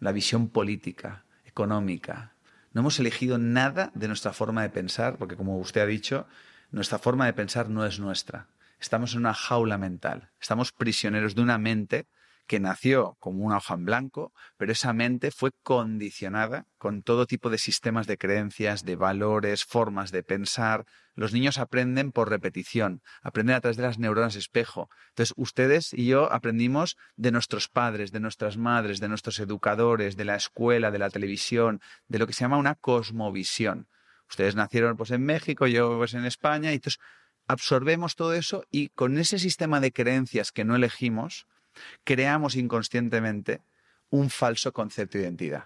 la 0.00 0.12
visión 0.12 0.48
política, 0.48 1.24
económica. 1.44 2.32
No 2.72 2.80
hemos 2.80 2.98
elegido 2.98 3.38
nada 3.38 3.90
de 3.94 4.08
nuestra 4.08 4.32
forma 4.32 4.62
de 4.62 4.70
pensar, 4.70 5.16
porque 5.16 5.36
como 5.36 5.58
usted 5.58 5.80
ha 5.80 5.86
dicho, 5.86 6.26
nuestra 6.70 6.98
forma 6.98 7.26
de 7.26 7.32
pensar 7.32 7.70
no 7.70 7.86
es 7.86 8.00
nuestra. 8.00 8.48
Estamos 8.80 9.14
en 9.14 9.20
una 9.20 9.34
jaula 9.34 9.78
mental. 9.78 10.30
Estamos 10.40 10.72
prisioneros 10.72 11.34
de 11.34 11.42
una 11.42 11.58
mente 11.58 12.06
que 12.46 12.60
nació 12.60 13.16
como 13.20 13.44
una 13.44 13.56
hoja 13.56 13.74
en 13.74 13.84
blanco, 13.84 14.32
pero 14.56 14.72
esa 14.72 14.92
mente 14.92 15.30
fue 15.30 15.50
condicionada 15.62 16.66
con 16.78 17.02
todo 17.02 17.26
tipo 17.26 17.50
de 17.50 17.58
sistemas 17.58 18.06
de 18.06 18.18
creencias, 18.18 18.84
de 18.84 18.96
valores, 18.96 19.64
formas 19.64 20.10
de 20.12 20.22
pensar. 20.22 20.84
Los 21.14 21.32
niños 21.32 21.58
aprenden 21.58 22.12
por 22.12 22.28
repetición, 22.28 23.00
aprenden 23.22 23.56
a 23.56 23.60
través 23.60 23.76
de 23.76 23.84
las 23.84 23.98
neuronas 23.98 24.36
espejo. 24.36 24.88
Entonces, 25.10 25.34
ustedes 25.36 25.94
y 25.94 26.06
yo 26.06 26.30
aprendimos 26.32 26.96
de 27.16 27.30
nuestros 27.30 27.68
padres, 27.68 28.12
de 28.12 28.20
nuestras 28.20 28.56
madres, 28.56 29.00
de 29.00 29.08
nuestros 29.08 29.38
educadores, 29.38 30.16
de 30.16 30.24
la 30.24 30.36
escuela, 30.36 30.90
de 30.90 30.98
la 30.98 31.10
televisión, 31.10 31.80
de 32.08 32.18
lo 32.18 32.26
que 32.26 32.32
se 32.32 32.40
llama 32.40 32.58
una 32.58 32.74
cosmovisión. 32.74 33.88
Ustedes 34.28 34.54
nacieron 34.54 34.96
pues 34.96 35.10
en 35.10 35.24
México, 35.24 35.66
yo 35.66 35.96
pues 35.98 36.14
en 36.14 36.24
España, 36.24 36.72
y 36.72 36.76
entonces 36.76 37.00
absorbemos 37.46 38.16
todo 38.16 38.34
eso 38.34 38.64
y 38.70 38.88
con 38.88 39.18
ese 39.18 39.38
sistema 39.38 39.80
de 39.80 39.92
creencias 39.92 40.50
que 40.50 40.64
no 40.64 40.76
elegimos, 40.76 41.46
creamos 42.04 42.56
inconscientemente 42.56 43.62
un 44.10 44.30
falso 44.30 44.72
concepto 44.72 45.18
de 45.18 45.24
identidad, 45.24 45.64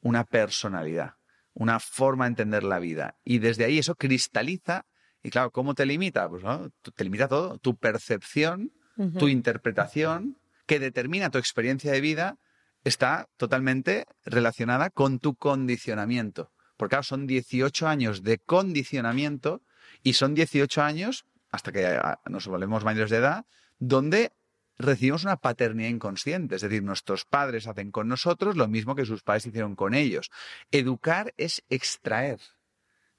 una 0.00 0.24
personalidad, 0.24 1.14
una 1.54 1.80
forma 1.80 2.24
de 2.24 2.30
entender 2.30 2.64
la 2.64 2.78
vida. 2.78 3.16
Y 3.24 3.38
desde 3.38 3.64
ahí 3.64 3.78
eso 3.78 3.94
cristaliza. 3.94 4.86
Y 5.22 5.30
claro, 5.30 5.50
¿cómo 5.50 5.74
te 5.74 5.84
limita? 5.84 6.28
Pues 6.28 6.42
¿no? 6.42 6.70
te 6.94 7.04
limita 7.04 7.28
todo. 7.28 7.58
Tu 7.58 7.76
percepción, 7.76 8.72
tu 9.18 9.28
interpretación, 9.28 10.38
que 10.66 10.78
determina 10.78 11.30
tu 11.30 11.38
experiencia 11.38 11.92
de 11.92 12.00
vida, 12.00 12.38
está 12.84 13.28
totalmente 13.36 14.06
relacionada 14.24 14.90
con 14.90 15.18
tu 15.18 15.34
condicionamiento. 15.34 16.52
Porque 16.76 16.92
claro, 16.92 17.02
son 17.02 17.26
18 17.26 17.88
años 17.88 18.22
de 18.22 18.38
condicionamiento 18.38 19.62
y 20.02 20.14
son 20.14 20.34
18 20.34 20.82
años, 20.82 21.26
hasta 21.50 21.72
que 21.72 22.00
nos 22.26 22.46
volvemos 22.46 22.84
mayores 22.84 23.10
de 23.10 23.18
edad, 23.18 23.44
donde 23.78 24.32
recibimos 24.80 25.24
una 25.24 25.36
paternidad 25.36 25.90
inconsciente, 25.90 26.56
es 26.56 26.62
decir, 26.62 26.82
nuestros 26.82 27.24
padres 27.24 27.66
hacen 27.66 27.90
con 27.90 28.08
nosotros 28.08 28.56
lo 28.56 28.68
mismo 28.68 28.94
que 28.94 29.06
sus 29.06 29.22
padres 29.22 29.46
hicieron 29.46 29.76
con 29.76 29.94
ellos. 29.94 30.30
Educar 30.70 31.34
es 31.36 31.62
extraer, 31.68 32.40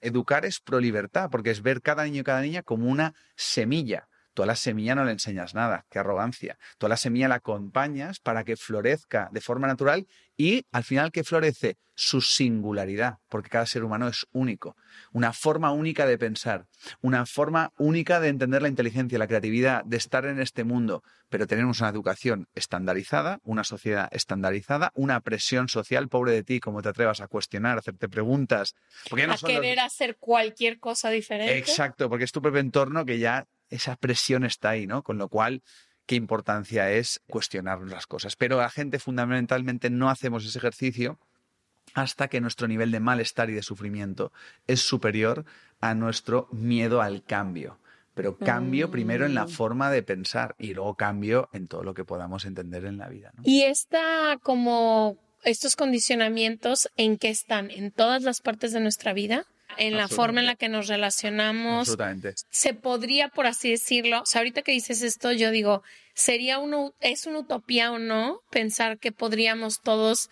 educar 0.02 0.46
es 0.46 0.60
pro 0.60 0.80
libertad, 0.80 1.30
porque 1.32 1.52
es 1.52 1.62
ver 1.62 1.82
cada 1.82 2.04
niño 2.04 2.22
y 2.22 2.24
cada 2.24 2.42
niña 2.42 2.64
como 2.64 2.90
una 2.90 3.14
semilla. 3.36 4.08
Tú 4.34 4.44
a 4.44 4.46
la 4.46 4.56
semilla 4.56 4.96
no 4.96 5.04
le 5.04 5.12
enseñas 5.12 5.54
nada, 5.54 5.86
qué 5.90 6.00
arrogancia. 6.00 6.58
Tú 6.78 6.86
a 6.86 6.90
la 6.90 6.98
semilla 6.98 7.28
la 7.28 7.36
acompañas 7.36 8.20
para 8.20 8.44
que 8.44 8.56
florezca 8.56 9.30
de 9.32 9.42
forma 9.42 9.68
natural 9.68 10.08
y 10.38 10.66
al 10.72 10.84
final 10.84 11.12
que 11.12 11.24
florece 11.24 11.78
su 11.94 12.22
singularidad, 12.22 13.18
porque 13.30 13.50
cada 13.50 13.66
ser 13.66 13.84
humano 13.84 14.08
es 14.08 14.26
único. 14.32 14.76
Una 15.12 15.34
forma 15.34 15.72
única 15.72 16.06
de 16.06 16.18
pensar, 16.18 16.66
una 17.02 17.26
forma 17.26 17.74
única 17.78 18.20
de 18.20 18.30
entender 18.30 18.62
la 18.62 18.70
inteligencia, 18.70 19.20
la 19.20 19.28
creatividad, 19.28 19.84
de 19.84 19.98
estar 19.98 20.26
en 20.26 20.40
este 20.40 20.64
mundo, 20.64 21.04
pero 21.30 21.46
tenemos 21.46 21.80
una 21.82 21.90
educación 21.90 22.48
estandarizada, 22.56 23.40
una 23.44 23.64
sociedad 23.64 24.08
estandarizada, 24.12 24.92
una 24.96 25.20
presión 25.20 25.68
social, 25.70 26.08
pobre 26.08 26.32
de 26.32 26.44
ti, 26.44 26.60
como 26.60 26.82
te 26.82 26.90
atrevas 26.90 27.22
a 27.22 27.28
cuestionar, 27.28 27.76
a 27.78 27.80
hacerte 27.80 28.10
preguntas. 28.10 28.76
Porque 29.10 29.22
ya 29.24 29.28
no 29.28 29.34
a 29.34 29.38
son 29.38 29.54
los- 29.54 29.62
querer 29.62 29.80
hacer 29.82 30.18
cualquier 30.18 30.80
cosa 30.80 31.10
diferente. 31.10 31.58
Exacto, 31.58 32.10
porque 32.10 32.24
es 32.24 32.32
tu 32.32 32.42
propio 32.42 32.62
entorno 32.62 33.06
que 33.06 33.20
ya 33.20 33.46
esa 33.72 33.96
presión 33.96 34.44
está 34.44 34.70
ahí, 34.70 34.86
¿no? 34.86 35.02
Con 35.02 35.18
lo 35.18 35.30
cual, 35.30 35.64
qué 36.06 36.16
importancia 36.16 36.92
es 36.92 37.22
cuestionarnos 37.28 37.90
las 37.90 38.06
cosas. 38.06 38.36
Pero 38.36 38.58
la 38.58 38.70
gente 38.70 39.00
fundamentalmente 39.00 39.90
no 39.90 40.10
hacemos 40.10 40.46
ese 40.46 40.60
ejercicio 40.60 41.18
hasta 41.94 42.28
que 42.28 42.42
nuestro 42.42 42.68
nivel 42.68 42.92
de 42.92 43.00
malestar 43.00 43.50
y 43.50 43.54
de 43.54 43.64
sufrimiento 43.64 44.32
es 44.68 44.82
superior 44.82 45.46
a 45.80 45.94
nuestro 45.96 46.48
miedo 46.52 47.02
al 47.02 47.24
cambio. 47.24 47.80
Pero 48.14 48.38
cambio 48.38 48.92
primero 48.92 49.26
en 49.26 49.34
la 49.34 49.48
forma 49.48 49.90
de 49.90 50.04
pensar 50.04 50.56
y 50.60 50.74
luego 50.74 50.96
cambio 50.96 51.50
en 51.54 51.68
todo 51.68 51.84
lo 51.84 51.94
que 51.94 52.04
podamos 52.04 52.44
entender 52.44 52.86
en 52.86 52.98
la 52.98 53.08
vida. 53.08 53.32
¿no? 53.34 53.44
Y 53.46 53.62
esta 53.62 54.38
como 54.44 55.18
estos 55.44 55.76
condicionamientos 55.76 56.90
en 56.98 57.18
qué 57.18 57.30
están 57.30 57.72
en 57.72 57.92
todas 57.92 58.24
las 58.24 58.42
partes 58.42 58.74
de 58.74 58.82
nuestra 58.82 59.14
vida, 59.14 59.46
en 59.78 59.98
la 59.98 60.08
forma 60.08 60.42
en 60.42 60.48
la 60.48 60.56
que 60.56 60.70
nos 60.70 60.88
relacionamos, 60.88 61.90
Absolutamente. 61.90 62.36
se 62.50 62.74
podría, 62.74 63.30
por 63.30 63.48
así 63.48 63.72
decirlo, 63.72 64.22
o 64.22 64.26
sea, 64.26 64.40
ahorita 64.40 64.62
que 64.62 64.72
dices 64.72 65.02
esto, 65.02 65.32
yo 65.32 65.52
digo, 65.52 65.84
sería 66.14 66.60
una, 66.60 66.92
es 67.00 67.26
una 67.26 67.40
utopía 67.40 67.92
o 67.92 68.00
no 68.00 68.42
pensar 68.50 69.00
que 69.00 69.12
podríamos 69.12 69.82
todos 69.82 70.30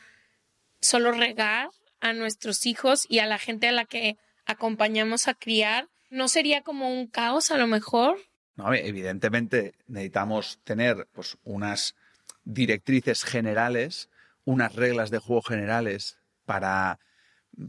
solo 0.81 1.11
regar 1.11 1.69
a 2.01 2.13
nuestros 2.13 2.65
hijos 2.65 3.05
y 3.09 3.19
a 3.19 3.25
la 3.25 3.37
gente 3.37 3.67
a 3.67 3.71
la 3.71 3.85
que 3.85 4.17
acompañamos 4.45 5.27
a 5.27 5.33
criar. 5.33 5.87
¿No 6.09 6.27
sería 6.27 6.61
como 6.61 6.91
un 6.91 7.07
caos 7.07 7.51
a 7.51 7.57
lo 7.57 7.67
mejor? 7.67 8.17
No, 8.55 8.73
evidentemente 8.73 9.75
necesitamos 9.87 10.59
tener 10.63 11.07
pues, 11.13 11.37
unas 11.43 11.95
directrices 12.43 13.23
generales, 13.23 14.09
unas 14.43 14.75
reglas 14.75 15.11
de 15.11 15.19
juego 15.19 15.41
generales 15.41 16.17
para 16.45 16.99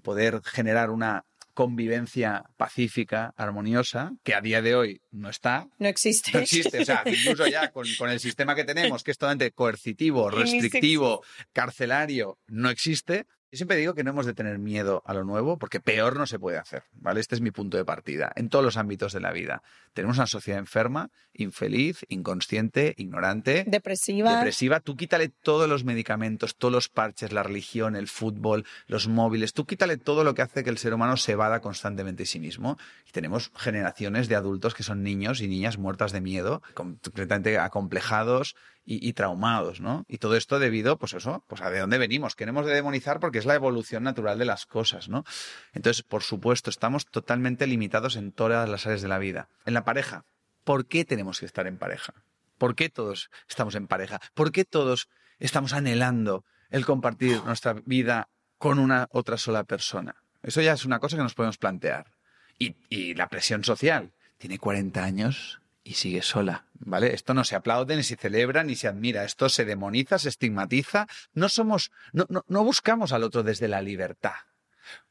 poder 0.03 0.41
generar 0.43 0.91
una 0.91 1.25
convivencia 1.61 2.43
pacífica, 2.57 3.35
armoniosa, 3.37 4.13
que 4.23 4.33
a 4.35 4.41
día 4.41 4.63
de 4.63 4.75
hoy 4.75 5.03
no 5.11 5.29
está. 5.29 5.69
No 5.79 5.89
existe. 5.89 6.31
No 6.33 6.39
existe, 6.39 6.81
o 6.81 6.85
sea, 6.87 7.03
incluso 7.05 7.47
ya 7.47 7.71
con, 7.71 7.87
con 7.99 8.09
el 8.09 8.19
sistema 8.19 8.55
que 8.55 8.65
tenemos, 8.65 9.05
que 9.05 9.11
es 9.11 9.19
totalmente 9.19 9.53
coercitivo, 9.53 10.31
restrictivo, 10.31 11.23
carcelario, 11.53 12.39
no 12.47 12.71
existe. 12.71 13.27
Yo 13.53 13.57
siempre 13.57 13.79
digo 13.79 13.95
que 13.95 14.05
no 14.05 14.11
hemos 14.11 14.27
de 14.27 14.35
tener 14.35 14.61
miedo 14.61 15.03
a 15.07 15.13
lo 15.13 15.25
nuevo 15.25 15.59
porque 15.59 15.81
peor 15.81 16.17
no 16.17 16.25
se 16.27 16.39
puede 16.39 16.57
hacer, 16.57 16.85
¿vale? 16.93 17.19
Este 17.19 17.35
es 17.35 17.41
mi 17.41 17.51
punto 17.51 17.77
de 17.77 17.85
partida 17.85 18.31
en 18.37 18.49
todos 18.49 18.65
los 18.65 18.77
ámbitos 18.77 19.13
de 19.13 19.19
la 19.19 19.33
vida. 19.33 19.65
Tenemos 19.93 20.19
una 20.19 20.29
sociedad 20.29 20.61
enferma, 20.61 21.11
infeliz, 21.33 22.05
inconsciente, 22.09 22.95
ignorante, 22.97 23.65
Depresiva. 23.67 24.37
depresiva. 24.37 24.79
Tú 24.79 24.97
quítale 24.97 25.31
todos 25.31 25.69
los 25.69 25.83
medicamentos, 25.83 26.55
todos 26.55 26.71
los 26.71 26.89
parches, 26.89 27.33
la 27.33 27.43
religión, 27.43 27.97
el 27.97 28.07
fútbol, 28.07 28.65
los 28.87 29.09
móviles. 29.09 29.53
Tú 29.53 29.67
quítale 29.67 29.97
todo 29.97 30.23
lo 30.23 30.35
que 30.35 30.43
hace 30.43 30.63
que 30.63 30.71
el 30.71 30.79
ser 30.79 30.95
humano 30.95 31.17
se 31.17 31.33
evada 31.33 31.61
constantemente 31.61 32.23
de 32.23 32.27
sí 32.27 32.39
mismo. 32.39 32.79
Y 33.09 33.11
tenemos 33.11 33.51
generaciones 33.57 34.29
de 34.29 34.37
adultos 34.37 34.75
que 34.75 34.85
son 34.85 35.03
niños 35.03 35.41
y 35.41 35.49
niñas 35.49 35.77
muertas 35.77 36.13
de 36.13 36.21
miedo, 36.21 36.63
completamente 36.75 37.59
acomplejados 37.59 38.55
y, 38.85 39.07
y 39.07 39.13
traumados, 39.13 39.81
¿no? 39.81 40.05
Y 40.09 40.19
todo 40.19 40.37
esto 40.37 40.59
debido, 40.59 40.99
pues 40.99 41.13
eso, 41.13 41.45
pues 41.49 41.61
a 41.61 41.71
de 41.71 41.81
dónde 41.81 41.99
venimos. 41.99 42.35
Queremos 42.35 42.67
de 42.67 42.75
demonizar 42.75 43.21
porque 43.21 43.39
es 43.39 43.47
la 43.47 43.55
evolución 43.55 44.03
natural 44.03 44.39
de 44.39 44.45
las 44.45 44.67
cosas, 44.67 45.09
¿no? 45.09 45.25
Entonces, 45.73 46.03
por 46.03 46.23
supuesto, 46.23 46.71
estamos 46.71 47.07
totalmente 47.07 47.67
limitados 47.67 48.17
en 48.17 48.33
todas 48.33 48.69
las 48.69 48.87
áreas 48.87 49.03
de 49.03 49.09
la 49.09 49.19
vida. 49.19 49.49
En 49.65 49.75
la 49.75 49.85
pareja, 49.85 50.25
¿por 50.65 50.87
qué 50.87 51.05
tenemos 51.05 51.41
que 51.41 51.47
estar 51.47 51.67
en 51.67 51.79
pareja? 51.79 52.15
¿Por 52.59 52.75
qué 52.75 52.89
todos 52.89 53.31
estamos 53.49 53.75
en 53.75 53.87
pareja? 53.87 54.21
¿Por 54.35 54.53
qué 54.53 54.65
todos 54.65 55.09
estamos 55.39 55.73
anhelando 55.73 56.45
el 56.71 56.85
compartir 56.85 57.43
nuestra 57.45 57.75
vida 57.85 58.29
con 58.59 58.79
una 58.79 59.09
otra 59.13 59.39
sola 59.39 59.65
persona? 59.65 60.17
Eso 60.43 60.61
ya 60.61 60.73
es 60.73 60.85
una 60.85 60.99
cosa 60.99 61.17
que 61.17 61.23
nos 61.23 61.35
podemos 61.35 61.59
plantear. 61.59 62.13
Y, 62.59 62.77
y 62.91 63.15
la 63.15 63.29
presión 63.29 63.65
social. 63.65 64.13
Tiene 64.37 64.59
40 64.59 65.03
años 65.03 65.60
y 65.83 65.95
sigue 65.95 66.23
sola, 66.23 66.67
¿vale? 66.75 67.15
Esto 67.15 67.35
no 67.35 67.45
se 67.45 67.57
aplaude, 67.57 67.97
ni 67.97 68.03
se 68.03 68.17
celebra, 68.17 68.65
ni 68.65 68.77
se 68.77 68.89
admira. 68.89 69.25
Esto 69.25 69.49
se 69.49 69.65
demoniza, 69.65 70.19
se 70.19 70.29
estigmatiza. 70.29 71.07
No 71.33 71.49
somos, 71.49 71.91
no, 72.13 72.27
no, 72.29 72.45
no 72.49 72.65
buscamos 72.65 73.13
al 73.13 73.23
otro 73.23 73.43
desde 73.43 73.69
la 73.69 73.83
libertad. 73.83 74.35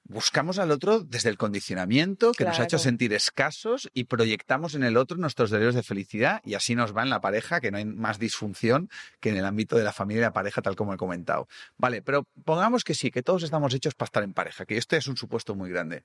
Buscamos 0.04 0.58
al 0.58 0.72
otro 0.72 1.02
desde 1.02 1.30
el 1.30 1.38
condicionamiento 1.38 2.32
que 2.32 2.44
nos 2.44 2.60
ha 2.60 2.64
hecho 2.64 2.80
sentir 2.80 3.14
escasos 3.14 3.92
y 3.94 4.06
proyectamos 4.06 4.74
en 4.74 4.84
el 4.84 4.98
otro 4.98 5.18
nuestros 5.18 5.52
delirios 5.52 5.76
de 5.76 5.84
felicidad 5.84 6.42
y 6.44 6.56
así 6.56 6.74
nos 6.74 6.98
va 6.98 7.04
en 7.04 7.12
la 7.12 7.22
pareja, 7.22 7.62
que 7.62 7.70
no 7.70 7.78
hay 7.78 7.86
más 7.86 8.18
disfunción 8.18 8.90
que 9.20 9.30
en 9.30 9.38
el 9.38 9.46
ámbito 9.46 9.78
de 9.78 9.84
la 9.84 9.94
familia 9.94 10.22
y 10.22 10.24
la 10.24 10.34
pareja, 10.34 10.64
tal 10.64 10.76
como 10.76 10.96
he 10.96 10.98
comentado. 10.98 11.48
Vale, 11.78 12.02
pero 12.02 12.26
pongamos 12.44 12.84
que 12.84 12.96
sí, 12.96 13.12
que 13.12 13.22
todos 13.22 13.44
estamos 13.44 13.72
hechos 13.76 13.94
para 13.94 14.08
estar 14.08 14.24
en 14.24 14.34
pareja, 14.34 14.66
que 14.66 14.78
esto 14.78 14.96
es 14.96 15.08
un 15.08 15.16
supuesto 15.16 15.54
muy 15.54 15.70
grande. 15.70 16.04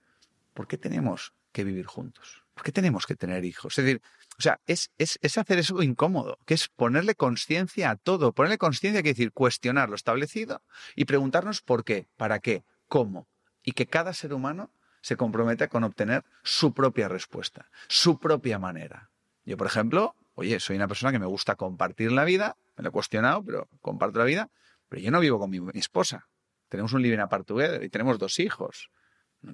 ¿Por 0.52 0.68
qué 0.68 0.76
tenemos 0.76 1.32
que 1.52 1.64
vivir 1.64 1.86
juntos? 1.86 2.43
¿Por 2.54 2.62
qué 2.62 2.72
tenemos 2.72 3.06
que 3.06 3.16
tener 3.16 3.44
hijos? 3.44 3.78
Es 3.78 3.84
decir, 3.84 4.00
o 4.38 4.42
sea, 4.42 4.60
es, 4.66 4.90
es, 4.96 5.18
es 5.22 5.38
hacer 5.38 5.58
eso 5.58 5.82
incómodo, 5.82 6.38
que 6.46 6.54
es 6.54 6.68
ponerle 6.68 7.14
conciencia 7.14 7.90
a 7.90 7.96
todo. 7.96 8.32
Ponerle 8.32 8.58
conciencia 8.58 9.02
quiere 9.02 9.14
decir 9.14 9.32
cuestionar 9.32 9.88
lo 9.88 9.96
establecido 9.96 10.62
y 10.94 11.04
preguntarnos 11.04 11.62
por 11.62 11.84
qué, 11.84 12.06
para 12.16 12.38
qué, 12.38 12.64
cómo. 12.88 13.28
Y 13.62 13.72
que 13.72 13.86
cada 13.86 14.12
ser 14.12 14.32
humano 14.32 14.70
se 15.02 15.16
comprometa 15.16 15.68
con 15.68 15.84
obtener 15.84 16.24
su 16.42 16.72
propia 16.72 17.08
respuesta, 17.08 17.70
su 17.88 18.18
propia 18.18 18.58
manera. 18.58 19.10
Yo, 19.44 19.56
por 19.56 19.66
ejemplo, 19.66 20.14
oye, 20.34 20.60
soy 20.60 20.76
una 20.76 20.88
persona 20.88 21.12
que 21.12 21.18
me 21.18 21.26
gusta 21.26 21.56
compartir 21.56 22.12
la 22.12 22.24
vida, 22.24 22.56
me 22.76 22.82
lo 22.82 22.88
he 22.88 22.92
cuestionado, 22.92 23.44
pero 23.44 23.68
comparto 23.82 24.20
la 24.20 24.24
vida, 24.24 24.48
pero 24.88 25.02
yo 25.02 25.10
no 25.10 25.20
vivo 25.20 25.38
con 25.38 25.50
mi, 25.50 25.60
mi 25.60 25.78
esposa. 25.78 26.28
Tenemos 26.68 26.92
un 26.92 27.02
living 27.02 27.18
apart 27.18 27.46
together 27.46 27.82
y 27.82 27.90
tenemos 27.90 28.18
dos 28.18 28.38
hijos. 28.38 28.90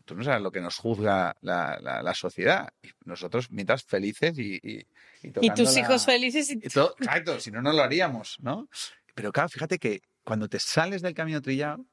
Tú 0.05 0.15
no 0.15 0.23
sabes 0.25 0.43
lo 0.43 0.51
que 0.53 0.61
nos 0.61 0.77
juzga 0.77 1.37
la, 1.41 1.79
la- 1.83 2.03
la 2.03 2.15
sociedad. 2.15 2.73
Y 2.83 2.89
nosotros, 3.05 3.51
mientras 3.51 3.83
felices 3.85 4.39
y. 4.39 4.55
Y, 4.63 4.79
y 4.79 5.29
Y 5.29 5.31
tocando 5.33 5.55
tus 5.65 5.75
la- 5.75 5.81
hijos 5.81 6.05
felices 6.05 6.51
y 6.51 6.61
todo- 6.61 6.95
exacto, 6.99 7.39
si 7.41 7.51
no, 7.51 7.61
no 7.63 7.73
lo 7.73 7.83
haríamos, 7.83 8.37
¿no? 8.41 8.69
Pero 9.15 9.33
claro, 9.33 9.49
fíjate 9.49 9.79
que 9.79 10.01
cuando 10.25 10.49
te 10.49 10.59
sales 10.59 11.03
del 11.03 11.15
camino 11.15 11.41
trillado, 11.43 11.85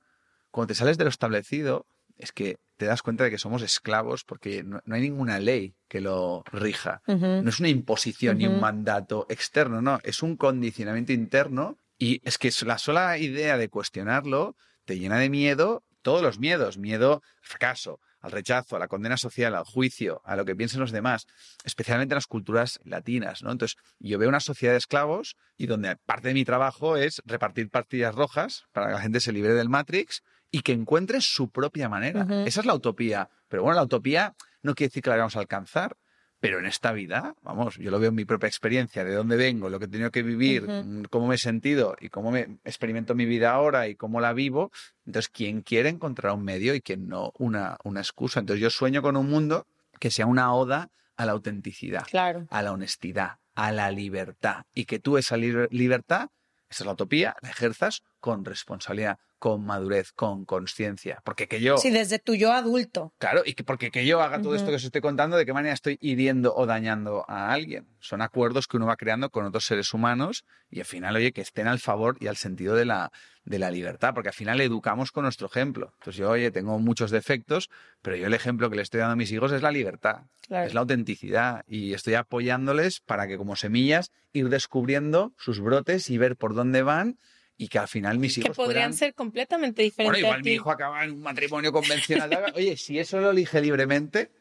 cuando 0.51 0.67
te 0.69 0.75
sales 0.75 0.97
de 0.97 1.03
lo 1.03 1.09
establecido, 1.09 1.85
es 2.17 2.31
que 2.31 2.57
te 2.77 2.85
das 2.85 3.01
cuenta 3.01 3.23
de 3.23 3.29
que 3.31 3.37
somos 3.37 3.61
esclavos 3.63 4.23
porque 4.23 4.63
no, 4.63 4.81
no 4.85 4.95
hay 4.95 5.01
ninguna 5.01 5.39
ley 5.39 5.75
que 5.87 5.99
lo 6.01 6.43
rija. 6.51 7.01
No 7.43 7.49
es 7.49 7.59
una 7.59 7.69
imposición 7.69 8.37
ni 8.37 8.45
un 8.47 8.59
mandato 8.59 9.25
externo, 9.29 9.81
no, 9.81 9.99
es 10.03 10.21
un 10.23 10.35
condicionamiento 10.37 11.11
interno 11.13 11.77
y 11.97 12.21
es 12.23 12.37
que 12.37 12.51
la 12.65 12.77
sola 12.77 13.17
idea 13.17 13.57
de 13.57 13.69
cuestionarlo 13.69 14.55
te 14.85 14.97
llena 14.99 15.17
de 15.19 15.29
miedo, 15.29 15.83
todos 16.07 16.21
los 16.21 16.39
miedos, 16.39 16.77
miedo 16.77 17.15
al 17.15 17.41
fracaso, 17.41 17.99
al 18.21 18.31
rechazo, 18.31 18.77
a 18.77 18.79
la 18.79 18.87
condena 18.87 19.17
social, 19.17 19.53
al 19.55 19.65
juicio, 19.65 20.21
a 20.23 20.37
lo 20.37 20.45
que 20.45 20.55
piensen 20.55 20.79
los 20.79 20.93
demás, 20.93 21.27
especialmente 21.65 22.13
en 22.13 22.15
las 22.15 22.27
culturas 22.27 22.79
latinas, 22.85 23.43
¿no? 23.43 23.51
Entonces, 23.51 23.77
yo 23.99 24.17
veo 24.17 24.29
una 24.29 24.39
sociedad 24.39 24.71
de 24.71 24.77
esclavos 24.77 25.35
y 25.57 25.65
donde 25.65 25.97
parte 25.97 26.29
de 26.29 26.33
mi 26.33 26.45
trabajo 26.45 26.95
es 26.95 27.21
repartir 27.25 27.69
pastillas 27.69 28.15
rojas 28.15 28.67
para 28.71 28.87
que 28.87 28.93
la 28.93 29.01
gente 29.01 29.19
se 29.19 29.33
libre 29.33 29.53
del 29.53 29.67
Matrix 29.67 30.23
y 30.49 30.61
que 30.61 30.71
encuentre 30.71 31.19
su 31.19 31.49
propia 31.49 31.89
manera. 31.89 32.25
Esa 32.45 32.61
es 32.61 32.65
la 32.65 32.75
utopía. 32.75 33.29
Pero 33.49 33.63
bueno, 33.63 33.75
la 33.75 33.83
utopía 33.83 34.33
no 34.61 34.75
quiere 34.75 34.87
decir 34.87 35.03
que 35.03 35.09
la 35.09 35.17
vamos 35.17 35.35
a 35.35 35.39
alcanzar. 35.39 35.97
Pero 36.39 36.59
en 36.59 36.65
esta 36.67 36.91
vida, 36.91 37.33
vamos, 37.41 37.77
yo 37.77 37.89
lo 37.89 37.99
veo 37.99 38.09
en 38.09 38.15
mi 38.15 38.25
propia 38.25 38.47
experiencia, 38.47 39.03
de 39.03 39.13
dónde 39.15 39.37
vengo, 39.37 39.69
lo 39.69 39.79
que 39.79 39.85
he 39.85 39.87
tenido 39.87 40.11
que 40.11 40.21
vivir, 40.21 40.67
mm, 40.69 41.05
cómo 41.09 41.25
me 41.27 41.35
he 41.35 41.37
sentido 41.39 41.95
y 41.99 42.09
cómo 42.09 42.29
me 42.31 42.59
experimento 42.63 43.15
mi 43.15 43.25
vida 43.25 43.51
ahora 43.53 43.87
y 43.87 43.95
cómo 43.95 44.21
la 44.21 44.33
vivo. 44.33 44.71
Entonces, 45.05 45.29
quien 45.29 45.61
quiere 45.61 45.89
encontrar 45.89 46.33
un 46.33 46.43
medio 46.43 46.75
y 46.75 46.81
quien 46.81 47.07
no 47.07 47.31
una, 47.39 47.77
una 47.83 48.01
excusa. 48.01 48.39
Entonces, 48.39 48.61
yo 48.61 48.69
sueño 48.69 49.01
con 49.01 49.17
un 49.17 49.27
mundo 49.29 49.65
que 49.99 50.11
sea 50.11 50.27
una 50.27 50.53
oda 50.53 50.89
a 51.15 51.25
la 51.25 51.31
autenticidad, 51.31 52.03
Claro. 52.05 52.45
a 52.51 52.61
la 52.61 52.71
honestidad, 52.71 53.37
a 53.55 53.71
la 53.71 53.89
libertad. 53.89 54.65
Y 54.75 54.85
que 54.85 54.99
tú 54.99 55.17
esa 55.17 55.37
liber- 55.37 55.69
libertad, 55.71 56.29
esa 56.69 56.83
es 56.83 56.85
la 56.85 56.91
utopía, 56.93 57.35
la 57.41 57.49
ejerzas 57.49 58.03
con 58.19 58.43
responsabilidad, 58.45 59.17
con 59.39 59.63
madurez, 59.65 60.11
con 60.13 60.45
conciencia. 60.45 61.21
Porque 61.23 61.47
que 61.47 61.61
yo... 61.61 61.77
Sí, 61.77 61.91
desde 61.91 62.17
tu 62.19 62.33
yo 62.33 62.51
adulto. 62.53 63.13
Claro, 63.19 63.43
y 63.45 63.53
que 63.53 63.63
porque 63.63 63.91
que 63.91 64.05
yo 64.05 64.21
haga 64.21 64.41
todo 64.41 64.55
esto 64.55 64.69
que 64.69 64.75
os 64.75 64.83
estoy 64.83 65.01
contando, 65.01 65.37
¿de 65.37 65.45
qué 65.45 65.53
manera 65.53 65.73
estoy 65.73 65.97
hiriendo 66.01 66.55
o 66.55 66.65
dañando 66.65 67.23
a 67.27 67.51
alguien? 67.53 67.87
Son 67.99 68.21
acuerdos 68.21 68.67
que 68.67 68.77
uno 68.77 68.87
va 68.87 68.95
creando 68.97 69.29
con 69.29 69.45
otros 69.45 69.65
seres 69.65 69.93
humanos 69.93 70.43
y 70.69 70.79
al 70.79 70.85
final, 70.85 71.15
oye, 71.15 71.31
que 71.33 71.41
estén 71.41 71.67
al 71.67 71.79
favor 71.79 72.17
y 72.19 72.27
al 72.27 72.35
sentido 72.37 72.75
de 72.75 72.85
la, 72.85 73.11
de 73.45 73.59
la 73.59 73.69
libertad, 73.69 74.13
porque 74.15 74.29
al 74.29 74.35
final 74.35 74.59
educamos 74.59 75.11
con 75.11 75.23
nuestro 75.23 75.47
ejemplo. 75.47 75.91
Entonces 75.99 76.15
yo, 76.15 76.31
oye, 76.31 76.49
tengo 76.51 76.79
muchos 76.79 77.11
defectos, 77.11 77.69
pero 78.01 78.15
yo 78.15 78.25
el 78.27 78.33
ejemplo 78.33 78.69
que 78.69 78.75
le 78.77 78.81
estoy 78.81 78.99
dando 79.01 79.13
a 79.13 79.17
mis 79.17 79.31
hijos 79.31 79.51
es 79.51 79.61
la 79.61 79.71
libertad, 79.71 80.23
Claro. 80.47 80.65
es 80.65 80.73
la 80.73 80.79
autenticidad 80.79 81.63
y 81.67 81.93
estoy 81.93 82.15
apoyándoles 82.15 83.01
para 83.01 83.27
que 83.27 83.37
como 83.37 83.55
semillas 83.55 84.11
ir 84.33 84.49
descubriendo 84.49 85.33
sus 85.37 85.59
brotes 85.59 86.09
y 86.09 86.17
ver 86.17 86.37
por 86.37 86.55
dónde 86.55 86.81
van 86.83 87.17
y 87.57 87.67
que 87.69 87.79
al 87.79 87.87
final 87.87 88.19
mis 88.19 88.35
que 88.35 88.41
hijos 88.41 88.55
podrían 88.55 88.89
puedan- 88.89 88.93
ser 88.93 89.13
completamente 89.15 89.81
bueno, 89.81 89.85
diferentes 89.89 90.19
igual 90.21 90.35
a 90.35 90.37
mi 90.37 90.43
ti. 90.43 90.51
hijo 90.51 90.71
acaba 90.71 91.03
en 91.03 91.11
un 91.11 91.21
matrimonio 91.21 91.71
convencional. 91.71 92.53
Oye, 92.55 92.77
si 92.77 92.99
eso 92.99 93.19
lo 93.19 93.31
elige 93.31 93.59
libremente, 93.61 94.31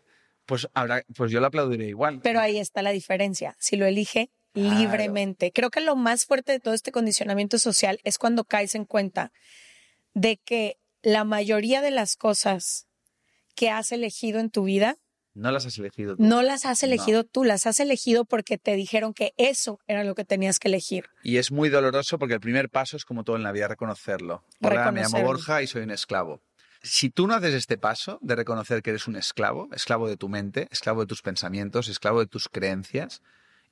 pues 0.45 0.69
habrá, 0.75 1.03
pues 1.17 1.31
yo 1.33 1.41
lo 1.41 1.47
aplaudiré 1.47 1.87
igual. 1.89 2.21
Pero 2.23 2.41
ahí 2.41 2.59
está 2.59 2.83
la 2.83 2.91
diferencia. 2.93 3.57
Si 3.59 3.77
lo 3.77 3.87
elige 3.87 4.31
Claro. 4.53 4.71
libremente. 4.79 5.53
Creo 5.53 5.71
que 5.71 5.81
lo 5.81 5.97
más 5.97 6.25
fuerte 6.25 6.53
de 6.53 6.61
todo 6.61 6.73
este 6.73 6.91
condicionamiento 6.93 7.59
social 7.59 8.01
es 8.05 8.17
cuando 8.17 8.45
caes 8.45 8.75
en 8.75 8.85
cuenta 8.87 9.33
de 10.15 10.39
que 10.39 10.79
la 11.03 11.25
mayoría 11.25 11.83
de 11.83 11.91
las 11.91 12.17
cosas 12.17 12.87
que 13.55 13.69
has 13.71 13.93
elegido 13.93 14.41
en 14.41 14.51
tu 14.51 14.65
vida 14.65 14.97
No 15.37 15.51
las 15.53 15.67
has 15.67 15.79
elegido 15.79 16.17
tú. 16.17 16.23
no 16.25 16.43
las 16.43 16.65
has 16.65 16.83
No. 16.83 16.87
elegido 16.89 17.25
tú, 17.25 17.45
las 17.45 17.67
has 17.67 17.79
elegido 17.79 18.25
porque 18.25 18.57
te 18.59 18.75
dijeron 18.75 19.13
que 19.15 19.33
eso 19.37 19.79
era 19.87 20.03
lo 20.03 20.15
que 20.15 20.25
tenías 20.25 20.59
que 20.59 20.69
elegir. 20.69 21.05
Y 21.23 21.37
es 21.37 21.53
muy 21.53 21.69
doloroso 21.69 22.19
porque 22.19 22.35
el 22.35 22.41
primer 22.41 22.71
paso 22.71 22.97
es 22.97 23.05
como 23.05 23.23
todo 23.23 23.37
en 23.37 23.43
la 23.43 23.53
vida, 23.53 23.69
reconocerlo. 23.69 24.43
Hola, 24.63 24.91
me 24.93 25.03
llamo 25.03 25.17
Reconocerlo. 25.19 25.27
Borja 25.27 25.63
y 25.63 25.67
soy 25.67 25.83
un 25.83 25.91
esclavo. 25.91 26.41
Si 26.83 27.11
tú 27.11 27.27
no 27.27 27.35
haces 27.35 27.53
este 27.55 27.77
paso 27.79 28.19
de 28.23 28.35
reconocer 28.37 28.83
que 28.83 28.91
eres 28.91 29.07
un 29.09 29.17
esclavo, 29.17 29.69
esclavo 29.73 30.09
de 30.09 30.17
tu 30.17 30.29
mente, 30.29 30.69
esclavo 30.71 31.01
de 31.03 31.07
tus 31.07 31.21
pensamientos, 31.23 31.89
esclavo 31.89 32.21
de 32.21 32.27
tus 32.27 32.49
creencias, 32.49 33.23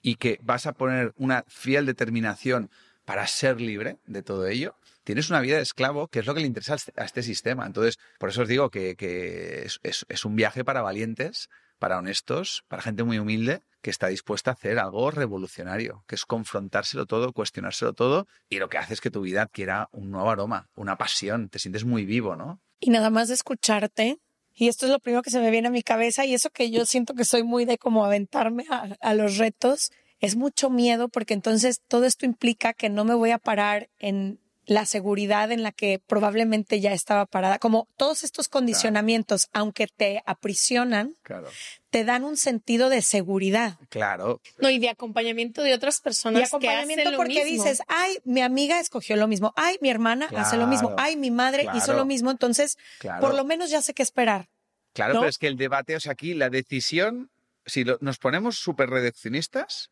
y 0.02 0.16
que 0.16 0.38
vas 0.42 0.66
a 0.66 0.72
poner 0.72 1.14
una 1.16 1.44
fiel 1.48 1.86
determinación 1.86 2.70
para 3.06 3.26
ser 3.26 3.60
libre 3.60 3.96
de 4.06 4.22
todo 4.22 4.46
ello, 4.46 4.76
tienes 5.04 5.30
una 5.30 5.40
vida 5.40 5.56
de 5.56 5.62
esclavo, 5.62 6.08
que 6.08 6.18
es 6.20 6.26
lo 6.26 6.34
que 6.34 6.40
le 6.40 6.46
interesa 6.46 6.72
a 6.72 6.76
este- 6.76 6.92
a 6.96 7.04
este 7.04 7.22
sistema. 7.22 7.66
Entonces, 7.66 7.98
por 8.18 8.30
eso 8.30 8.42
os 8.42 8.48
digo 8.48 8.70
que, 8.70 8.96
que 8.96 9.62
es, 9.64 9.78
es- 9.82 10.04
es 10.08 10.24
un 10.24 10.34
viaje 10.36 10.64
para 10.64 10.82
valientes, 10.82 11.48
para 11.78 11.98
honestos, 11.98 12.64
para 12.68 12.82
gente 12.82 13.02
muy 13.04 13.18
humilde, 13.18 13.62
que 13.82 13.90
está 13.90 14.06
dispuesta 14.08 14.50
a 14.50 14.54
hacer 14.54 14.78
algo 14.78 15.10
revolucionario, 15.10 16.04
que 16.06 16.14
es 16.14 16.24
confrontárselo 16.24 17.04
todo, 17.06 17.32
cuestionárselo 17.32 17.92
todo, 17.92 18.26
y 18.48 18.58
lo 18.58 18.68
que 18.68 18.78
hace 18.78 18.94
es 18.94 19.00
que 19.00 19.10
tu 19.10 19.20
vida 19.20 19.42
adquiera 19.42 19.88
un 19.92 20.10
nuevo 20.10 20.30
aroma, 20.30 20.70
una 20.76 20.96
pasión, 20.96 21.48
te 21.50 21.58
sientes 21.58 21.84
muy 21.84 22.06
vivo, 22.06 22.36
¿no? 22.36 22.60
Y 22.80 22.90
nada 22.90 23.10
más 23.10 23.28
de 23.28 23.34
escucharte, 23.34 24.18
y 24.54 24.68
esto 24.68 24.86
es 24.86 24.92
lo 24.92 25.00
primero 25.00 25.22
que 25.22 25.30
se 25.30 25.40
me 25.40 25.50
viene 25.50 25.68
a 25.68 25.70
mi 25.70 25.82
cabeza, 25.82 26.24
y 26.24 26.32
eso 26.32 26.48
que 26.48 26.70
yo 26.70 26.86
siento 26.86 27.12
que 27.14 27.24
soy 27.26 27.42
muy 27.42 27.66
de 27.66 27.76
como 27.76 28.04
aventarme 28.06 28.64
a, 28.70 28.96
a 29.00 29.14
los 29.14 29.36
retos, 29.36 29.90
es 30.20 30.36
mucho 30.36 30.70
miedo 30.70 31.08
porque 31.08 31.34
entonces 31.34 31.82
todo 31.86 32.06
esto 32.06 32.24
implica 32.24 32.72
que 32.72 32.88
no 32.88 33.04
me 33.04 33.14
voy 33.14 33.32
a 33.32 33.38
parar 33.38 33.90
en 33.98 34.40
la 34.66 34.86
seguridad 34.86 35.52
en 35.52 35.62
la 35.62 35.72
que 35.72 36.00
probablemente 36.06 36.80
ya 36.80 36.92
estaba 36.92 37.26
parada. 37.26 37.58
Como 37.58 37.88
todos 37.96 38.24
estos 38.24 38.48
condicionamientos, 38.48 39.48
aunque 39.52 39.86
te 39.86 40.22
aprisionan, 40.26 41.14
Claro. 41.22 41.48
te 41.90 42.04
dan 42.04 42.24
un 42.24 42.36
sentido 42.36 42.88
de 42.88 43.02
seguridad. 43.02 43.78
Claro. 43.88 44.40
No, 44.58 44.70
y 44.70 44.78
de 44.78 44.88
acompañamiento 44.88 45.62
de 45.62 45.74
otras 45.74 46.00
personas 46.00 46.40
Y 46.42 46.44
acompañamiento 46.44 46.94
que 46.96 47.00
hacen 47.02 47.12
lo 47.12 47.16
porque 47.18 47.44
mismo. 47.44 47.64
dices, 47.64 47.82
ay, 47.88 48.18
mi 48.24 48.40
amiga 48.42 48.80
escogió 48.80 49.16
lo 49.16 49.28
mismo, 49.28 49.52
ay, 49.56 49.76
mi 49.80 49.90
hermana 49.90 50.28
hace 50.36 50.56
lo 50.56 50.66
mismo, 50.66 50.88
Claro, 50.88 51.02
ay, 51.02 51.16
mi 51.16 51.30
madre 51.30 51.66
hizo 51.74 51.92
lo 51.92 52.04
mismo, 52.04 52.30
entonces 52.30 52.78
Claro. 52.98 53.20
por 53.20 53.34
lo 53.34 53.44
menos 53.44 53.70
ya 53.70 53.82
sé 53.82 53.94
qué 53.94 54.02
esperar. 54.02 54.48
Claro, 54.92 55.14
¿no? 55.14 55.20
pero 55.20 55.30
es 55.30 55.38
que 55.38 55.48
el 55.48 55.56
debate, 55.56 55.96
o 55.96 56.00
sea, 56.00 56.12
aquí 56.12 56.34
la 56.34 56.50
decisión, 56.50 57.30
si 57.66 57.84
lo- 57.84 57.98
nos 58.00 58.18
ponemos 58.18 58.56
súper 58.58 58.90
reduccionistas, 58.90 59.90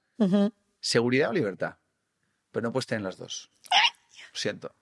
seguridad 0.80 1.30
o 1.30 1.32
libertad. 1.32 1.74
Pero 2.52 2.64
no 2.64 2.72
puedes 2.72 2.87
tener 2.87 3.02
las 3.02 3.16
dos. 3.16 3.48
Lo 4.33 4.38
siento. 4.38 4.75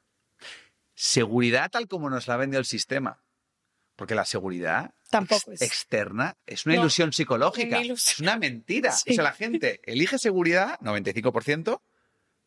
Seguridad 0.95 1.71
tal 1.71 1.89
como 1.89 2.11
nos 2.11 2.27
la 2.29 2.35
ha 2.35 2.37
vendido 2.37 2.61
el 2.61 2.67
sistema. 2.67 3.23
Porque 3.97 4.15
la 4.15 4.25
seguridad 4.25 4.95
Tampoco 5.11 5.53
ex- 5.53 5.61
es. 5.63 5.69
externa 5.69 6.37
es 6.47 6.65
una 6.65 6.75
No, 6.77 6.83
ilusión 6.83 7.13
psicológica. 7.13 7.77
una 7.77 7.85
ilusión. 7.85 8.13
Es 8.15 8.21
una 8.21 8.37
mentira. 8.39 8.93
Sí. 8.93 9.11
O 9.11 9.15
sea, 9.15 9.25
la 9.25 9.33
gente 9.33 9.81
elige 9.85 10.19
seguridad, 10.19 10.79
95%, 10.81 11.83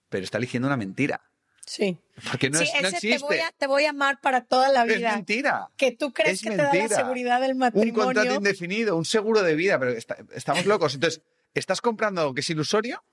pero 0.10 0.24
está 0.24 0.38
eligiendo 0.40 0.68
una 0.68 0.78
mentira. 0.78 1.22
Sí. 1.66 1.98
Porque 2.30 2.50
no, 2.50 2.60
sí, 2.60 2.66
es- 2.74 2.82
no 2.82 2.88
existe. 2.90 3.18
te 3.20 3.24
voy, 3.24 3.38
a, 3.40 3.52
te 3.52 3.68
voy 3.68 3.86
a 3.86 3.92
amar 3.92 4.20
para 4.20 4.42
toda 4.46 4.70
la 4.70 4.84
Es 4.86 4.98
vida. 4.98 5.16
mentira. 5.16 5.68
Que 5.78 5.92
tú 5.92 6.12
crees 6.12 6.40
Es 6.40 6.42
que 6.44 6.50
te 6.52 6.58
da 6.58 6.74
la 6.74 6.88
seguridad 6.90 7.40
del 7.40 7.52
Un 7.54 7.58
matrimonio. 7.60 7.94
contrato 7.94 8.36
indefinido, 8.36 8.98
un 8.98 9.06
seguro 9.06 9.44
de 9.44 9.56
vida, 9.56 9.78
pero 9.80 9.92
está- 9.92 10.18
estamos 10.34 10.66
locos. 10.66 10.96
Entonces, 10.96 11.22
estás 11.54 11.82
comprando 11.82 12.22
algo 12.22 12.34
que 12.34 12.42
es 12.42 12.50
ilusorio, 12.50 13.04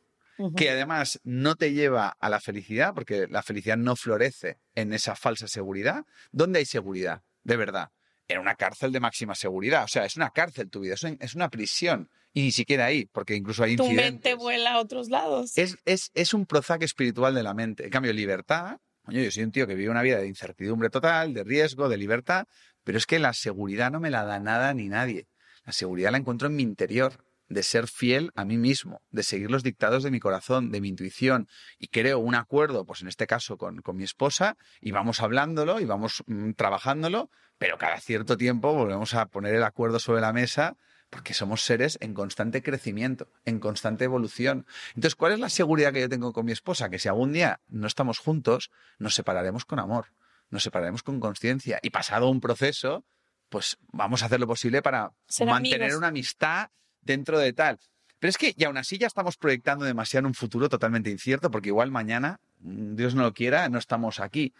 que 0.56 0.70
además 0.70 1.20
no 1.24 1.54
te 1.56 1.72
lleva 1.72 2.16
a 2.18 2.28
la 2.28 2.40
felicidad, 2.40 2.94
porque 2.94 3.26
la 3.28 3.42
felicidad 3.42 3.76
no 3.76 3.96
florece 3.96 4.58
en 4.74 4.92
esa 4.92 5.14
falsa 5.16 5.48
seguridad. 5.48 6.04
¿Dónde 6.32 6.60
hay 6.60 6.64
seguridad? 6.64 7.22
De 7.44 7.56
verdad. 7.56 7.90
En 8.28 8.38
una 8.38 8.54
cárcel 8.54 8.92
de 8.92 9.00
máxima 9.00 9.34
seguridad. 9.34 9.84
O 9.84 9.88
sea, 9.88 10.04
es 10.04 10.16
una 10.16 10.30
cárcel 10.30 10.70
tu 10.70 10.80
vida, 10.80 10.94
es 10.94 11.02
un- 11.02 11.16
es 11.20 11.34
una 11.34 11.48
prisión. 11.50 12.08
Y 12.32 12.42
ni 12.42 12.52
siquiera 12.52 12.84
ahí, 12.84 13.06
porque 13.06 13.34
incluso 13.34 13.64
hay 13.64 13.74
tu 13.76 13.82
incidentes. 13.82 14.12
mente 14.12 14.34
vuela 14.34 14.74
a 14.74 14.78
otros 14.78 15.08
lados. 15.10 15.58
Es, 15.58 15.76
es, 15.84 16.10
es 16.14 16.32
un 16.32 16.46
Prozac 16.46 16.82
espiritual 16.82 17.34
de 17.34 17.42
la 17.42 17.54
mente. 17.54 17.84
En 17.84 17.90
cambio, 17.90 18.12
libertad, 18.12 18.78
coño, 19.02 19.20
yo 19.20 19.30
soy 19.32 19.42
un 19.42 19.50
tío 19.50 19.66
que 19.66 19.74
vive 19.74 19.90
una 19.90 20.02
vida 20.02 20.18
de 20.18 20.28
incertidumbre 20.28 20.90
total, 20.90 21.34
de 21.34 21.42
riesgo, 21.42 21.88
de 21.88 21.96
libertad, 21.96 22.46
pero 22.84 22.98
es 22.98 23.06
que 23.06 23.18
la 23.18 23.32
seguridad 23.32 23.90
no 23.90 23.98
me 23.98 24.10
la 24.10 24.24
da 24.24 24.38
nada 24.38 24.72
ni 24.74 24.88
nadie. 24.88 25.26
La 25.64 25.72
seguridad 25.72 26.12
la 26.12 26.18
encuentro 26.18 26.46
en 26.46 26.54
mi 26.54 26.62
interior, 26.62 27.14
de 27.50 27.62
ser 27.62 27.88
fiel 27.88 28.30
a 28.36 28.44
mí 28.44 28.56
mismo, 28.56 29.02
de 29.10 29.22
seguir 29.24 29.50
los 29.50 29.62
dictados 29.62 30.02
de 30.04 30.10
mi 30.10 30.20
corazón, 30.20 30.70
de 30.70 30.80
mi 30.80 30.88
intuición, 30.88 31.48
y 31.78 31.88
creo 31.88 32.20
un 32.20 32.36
acuerdo, 32.36 32.86
pues 32.86 33.02
en 33.02 33.08
este 33.08 33.26
caso 33.26 33.58
con, 33.58 33.82
con 33.82 33.96
mi 33.96 34.04
esposa, 34.04 34.56
y 34.80 34.92
vamos 34.92 35.20
hablándolo 35.20 35.80
y 35.80 35.84
vamos 35.84 36.22
mm, 36.26 36.52
trabajándolo, 36.52 37.28
pero 37.58 37.76
cada 37.76 37.98
cierto 38.00 38.36
tiempo 38.38 38.72
volvemos 38.72 39.14
a 39.14 39.26
poner 39.26 39.54
el 39.54 39.64
acuerdo 39.64 39.98
sobre 39.98 40.22
la 40.22 40.32
mesa 40.32 40.76
porque 41.10 41.34
somos 41.34 41.62
seres 41.62 41.98
en 42.00 42.14
constante 42.14 42.62
crecimiento, 42.62 43.26
en 43.44 43.58
constante 43.58 44.04
evolución. 44.04 44.64
Entonces, 44.94 45.16
¿cuál 45.16 45.32
es 45.32 45.40
la 45.40 45.48
seguridad 45.48 45.92
que 45.92 46.02
yo 46.02 46.08
tengo 46.08 46.32
con 46.32 46.46
mi 46.46 46.52
esposa? 46.52 46.88
Que 46.88 47.00
si 47.00 47.08
algún 47.08 47.32
día 47.32 47.60
no 47.66 47.88
estamos 47.88 48.20
juntos, 48.20 48.70
nos 49.00 49.16
separaremos 49.16 49.64
con 49.64 49.80
amor, 49.80 50.12
nos 50.50 50.62
separaremos 50.62 51.02
con 51.02 51.18
conciencia 51.18 51.80
y 51.82 51.90
pasado 51.90 52.30
un 52.30 52.40
proceso, 52.40 53.04
pues 53.48 53.76
vamos 53.88 54.22
a 54.22 54.26
hacer 54.26 54.38
lo 54.38 54.46
posible 54.46 54.82
para 54.82 55.10
Ser 55.26 55.48
mantener 55.48 55.82
amigos. 55.82 55.98
una 55.98 56.08
amistad 56.08 56.70
dentro 57.02 57.38
de 57.38 57.52
tal. 57.52 57.78
Pero 58.18 58.28
es 58.28 58.36
que, 58.36 58.54
y 58.56 58.64
aún 58.64 58.76
así, 58.76 58.98
ya 58.98 59.06
estamos 59.06 59.36
proyectando 59.36 59.84
demasiado 59.84 60.20
en 60.20 60.26
un 60.26 60.34
futuro 60.34 60.68
totalmente 60.68 61.10
incierto, 61.10 61.50
porque 61.50 61.70
igual 61.70 61.90
mañana, 61.90 62.38
mm, 62.60 62.94
Dios 62.94 63.14
no 63.14 63.22
lo 63.22 63.32
quiera, 63.32 63.68
no 63.68 63.78
estamos 63.78 64.20
aquí. 64.20 64.52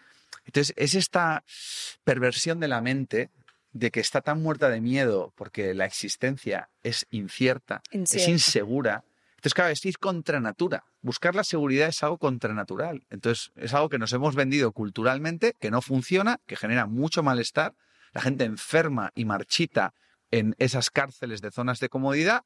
Entonces, 0.45 0.73
es 0.77 0.95
esta 0.95 1.43
perversión 2.03 2.59
de 2.59 2.67
la 2.67 2.81
mente 2.81 3.29
de 3.73 3.91
que 3.91 3.99
está 3.99 4.21
tan 4.21 4.41
muerta 4.41 4.69
de 4.69 4.81
miedo 4.81 5.33
porque 5.35 5.73
la 5.73 5.85
existencia 5.85 6.69
es 6.83 7.05
incierta, 7.11 7.81
es 7.91 8.27
insegura. 8.27 9.03
Entonces, 9.35 9.53
claro, 9.53 9.71
es 9.71 9.85
ir 9.85 9.97
contra 9.97 10.39
natura. 10.39 10.83
Buscar 11.01 11.35
la 11.35 11.43
seguridad 11.43 11.87
es 11.87 12.03
algo 12.03 12.17
contranatural. 12.17 13.05
Entonces, 13.09 13.51
es 13.55 13.73
algo 13.73 13.89
que 13.89 13.97
nos 13.97 14.13
hemos 14.13 14.35
vendido 14.35 14.71
culturalmente, 14.71 15.55
que 15.59 15.71
no 15.71 15.81
funciona, 15.81 16.39
que 16.45 16.55
genera 16.55 16.85
mucho 16.85 17.23
malestar. 17.23 17.73
La 18.13 18.21
gente 18.21 18.43
enferma 18.43 19.11
y 19.15 19.25
marchita 19.25 19.93
en 20.31 20.55
esas 20.57 20.89
cárceles 20.89 21.41
de 21.41 21.51
zonas 21.51 21.79
de 21.79 21.89
comodidad. 21.89 22.43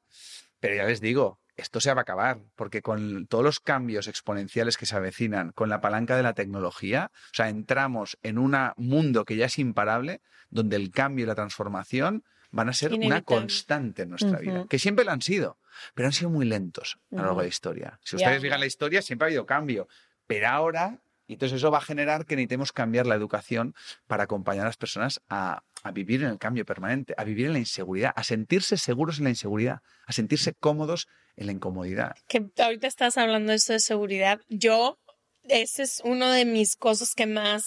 Pero 0.60 0.74
ya 0.74 0.84
les 0.84 1.00
digo, 1.00 1.38
esto 1.56 1.80
se 1.80 1.92
va 1.92 2.00
a 2.00 2.02
acabar, 2.02 2.38
porque 2.54 2.82
con 2.82 3.26
todos 3.26 3.44
los 3.44 3.60
cambios 3.60 4.08
exponenciales 4.08 4.76
que 4.76 4.86
se 4.86 4.96
avecinan, 4.96 5.52
con 5.52 5.68
la 5.68 5.80
palanca 5.80 6.16
de 6.16 6.22
la 6.22 6.34
tecnología, 6.34 7.10
o 7.14 7.34
sea, 7.34 7.48
entramos 7.48 8.18
en 8.22 8.38
un 8.38 8.56
mundo 8.76 9.24
que 9.24 9.36
ya 9.36 9.46
es 9.46 9.58
imparable, 9.58 10.20
donde 10.50 10.76
el 10.76 10.90
cambio 10.90 11.24
y 11.24 11.26
la 11.26 11.34
transformación 11.34 12.24
van 12.50 12.68
a 12.68 12.72
ser 12.72 12.94
una 12.94 13.22
constante 13.22 14.02
en 14.02 14.10
nuestra 14.10 14.38
vida, 14.38 14.66
que 14.68 14.78
siempre 14.78 15.04
lo 15.04 15.12
han 15.12 15.22
sido, 15.22 15.58
pero 15.94 16.06
han 16.06 16.12
sido 16.12 16.30
muy 16.30 16.46
lentos 16.46 16.98
a 17.12 17.16
lo 17.16 17.22
largo 17.22 17.38
de 17.40 17.44
la 17.46 17.48
historia. 17.48 18.00
Si 18.02 18.16
ustedes 18.16 18.42
digan 18.42 18.60
la 18.60 18.66
historia, 18.66 19.02
siempre 19.02 19.26
ha 19.26 19.28
habido 19.28 19.46
cambio, 19.46 19.88
pero 20.26 20.48
ahora, 20.48 21.00
y 21.26 21.34
entonces 21.34 21.56
eso 21.56 21.70
va 21.70 21.78
a 21.78 21.82
generar 21.82 22.24
que 22.24 22.36
necesitemos 22.36 22.72
cambiar 22.72 23.06
la 23.06 23.14
educación 23.14 23.74
para 24.06 24.24
acompañar 24.24 24.62
a 24.62 24.68
las 24.68 24.76
personas 24.76 25.20
a, 25.28 25.62
a 25.86 25.92
vivir 25.92 26.22
en 26.22 26.30
el 26.30 26.38
cambio 26.38 26.64
permanente, 26.64 27.14
a 27.16 27.24
vivir 27.24 27.46
en 27.46 27.54
la 27.54 27.58
inseguridad, 27.58 28.12
a 28.14 28.24
sentirse 28.24 28.76
seguros 28.76 29.18
en 29.18 29.24
la 29.24 29.30
inseguridad, 29.30 29.78
a 30.06 30.12
sentirse 30.12 30.52
cómodos 30.54 31.06
en 31.36 31.46
la 31.46 31.52
incomodidad. 31.52 32.12
que 32.28 32.44
ahorita 32.58 32.86
estás 32.86 33.18
hablando 33.18 33.50
de 33.50 33.56
eso 33.56 33.72
de 33.72 33.80
seguridad. 33.80 34.40
Yo, 34.48 34.98
ese 35.44 35.82
es 35.82 36.00
uno 36.04 36.30
de 36.30 36.44
mis 36.44 36.76
cosas 36.76 37.12
que 37.14 37.26
más 37.26 37.64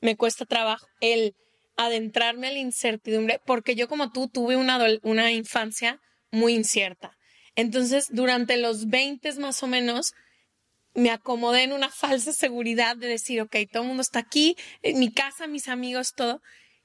me 0.00 0.16
cuesta 0.16 0.44
trabajo, 0.44 0.86
el 1.00 1.34
adentrarme 1.76 2.48
a 2.48 2.52
la 2.52 2.58
incertidumbre, 2.58 3.40
porque 3.44 3.74
yo 3.74 3.88
como 3.88 4.10
tú 4.10 4.28
tuve 4.28 4.56
una, 4.56 4.78
una 5.02 5.32
infancia 5.32 6.00
muy 6.30 6.54
incierta. 6.54 7.16
Entonces, 7.54 8.08
durante 8.10 8.56
los 8.56 8.86
20 8.86 9.32
más 9.40 9.62
o 9.62 9.66
menos, 9.66 10.12
me 10.94 11.10
acomodé 11.10 11.62
en 11.62 11.72
una 11.72 11.90
falsa 11.90 12.32
seguridad 12.32 12.96
de 12.96 13.08
decir, 13.08 13.40
ok, 13.40 13.56
todo 13.70 13.82
el 13.82 13.88
mundo 13.88 14.02
está 14.02 14.18
aquí, 14.18 14.56
en 14.82 14.98
mi 14.98 15.12
casa, 15.12 15.46
mis 15.46 15.68
amigos, 15.68 16.12
todo. 16.14 16.40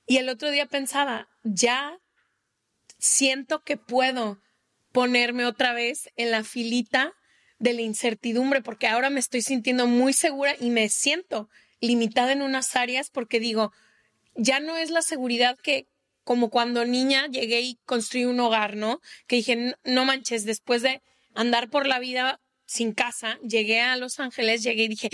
Y 0.06 0.18
el 0.18 0.30
otro 0.30 0.52
día 0.52 0.66
pensaba, 0.66 1.30
ya 1.44 1.98
siento 2.98 3.64
que 3.64 3.78
puedo 3.78 4.40
ponerme 4.92 5.46
otra 5.46 5.74
vez 5.74 6.10
en 6.16 6.32
la 6.32 6.44
filita 6.44 7.14
de 7.60 7.74
la 7.74 7.82
incertidumbre, 7.82 8.62
porque 8.62 8.88
ahora 8.88 9.10
me 9.10 9.20
estoy 9.20 9.42
sintiendo 9.42 9.88
muy 9.88 10.14
segura 10.14 10.56
y 10.60 10.70
me 10.70 10.90
siento 10.90 11.50
limitada 11.80 12.32
en 12.32 12.42
unas 12.42 12.76
áreas 12.76 13.10
porque 13.10 13.40
digo, 13.40 13.72
ya 14.36 14.60
no 14.60 14.78
es 14.78 14.90
la 14.90 15.02
seguridad 15.02 15.58
que 15.62 15.88
como 16.24 16.50
cuando 16.50 16.86
niña 16.86 17.28
llegué 17.28 17.62
y 17.62 17.80
construí 17.86 18.26
un 18.26 18.40
hogar, 18.40 18.76
¿no? 18.76 19.02
Que 19.28 19.38
dije, 19.38 19.76
"No- 19.84 20.06
manches, 20.06 20.46
después 20.46 20.82
de 20.82 21.02
andar 21.34 21.70
por 21.70 21.88
la 21.88 22.00
vida 22.00 22.40
sin 22.66 22.94
casa, 22.94 23.40
llegué 23.42 23.82
a 23.82 23.96
Los 23.98 24.20
Ángeles, 24.20 24.64
llegué 24.64 24.84
y 24.84 24.88
dije, 24.90 25.10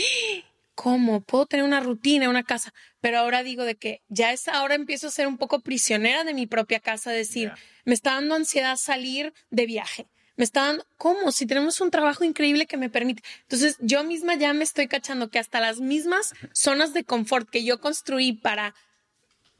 ¿cómo? 0.77 1.21
Puedo 1.21 1.47
tener 1.47 1.65
una 1.65 1.79
rutina, 1.79 2.29
una 2.29 2.43
casa. 2.43 2.71
Pero 3.01 3.17
ahora 3.17 3.41
digo 3.41 3.65
de 3.65 3.75
que 3.75 4.03
ya 4.09 4.31
es 4.31 4.47
ahora 4.47 4.75
empiezo 4.75 5.07
a 5.07 5.11
ser 5.11 5.25
un 5.27 5.39
poco 5.39 5.61
prisionera 5.61 6.23
de 6.23 6.35
mi 6.35 6.45
propia 6.45 6.79
casa, 6.79 7.11
decir, 7.11 7.51
me 7.83 7.95
está 7.95 8.13
dando 8.13 8.35
ansiedad 8.35 8.77
salir 8.77 9.33
de 9.49 9.65
viaje. 9.65 10.05
Me 10.35 10.43
está 10.43 10.67
dando, 10.67 10.85
¿cómo? 10.97 11.31
Si 11.31 11.47
tenemos 11.47 11.81
un 11.81 11.89
trabajo 11.89 12.23
increíble 12.23 12.67
que 12.67 12.77
me 12.77 12.91
permite. 12.91 13.23
Entonces, 13.41 13.75
yo 13.79 14.03
misma 14.03 14.35
ya 14.35 14.53
me 14.53 14.63
estoy 14.63 14.87
cachando 14.87 15.31
que 15.31 15.39
hasta 15.39 15.59
las 15.59 15.79
mismas 15.79 16.35
zonas 16.53 16.93
de 16.93 17.03
confort 17.03 17.49
que 17.49 17.63
yo 17.63 17.81
construí 17.81 18.33
para 18.33 18.75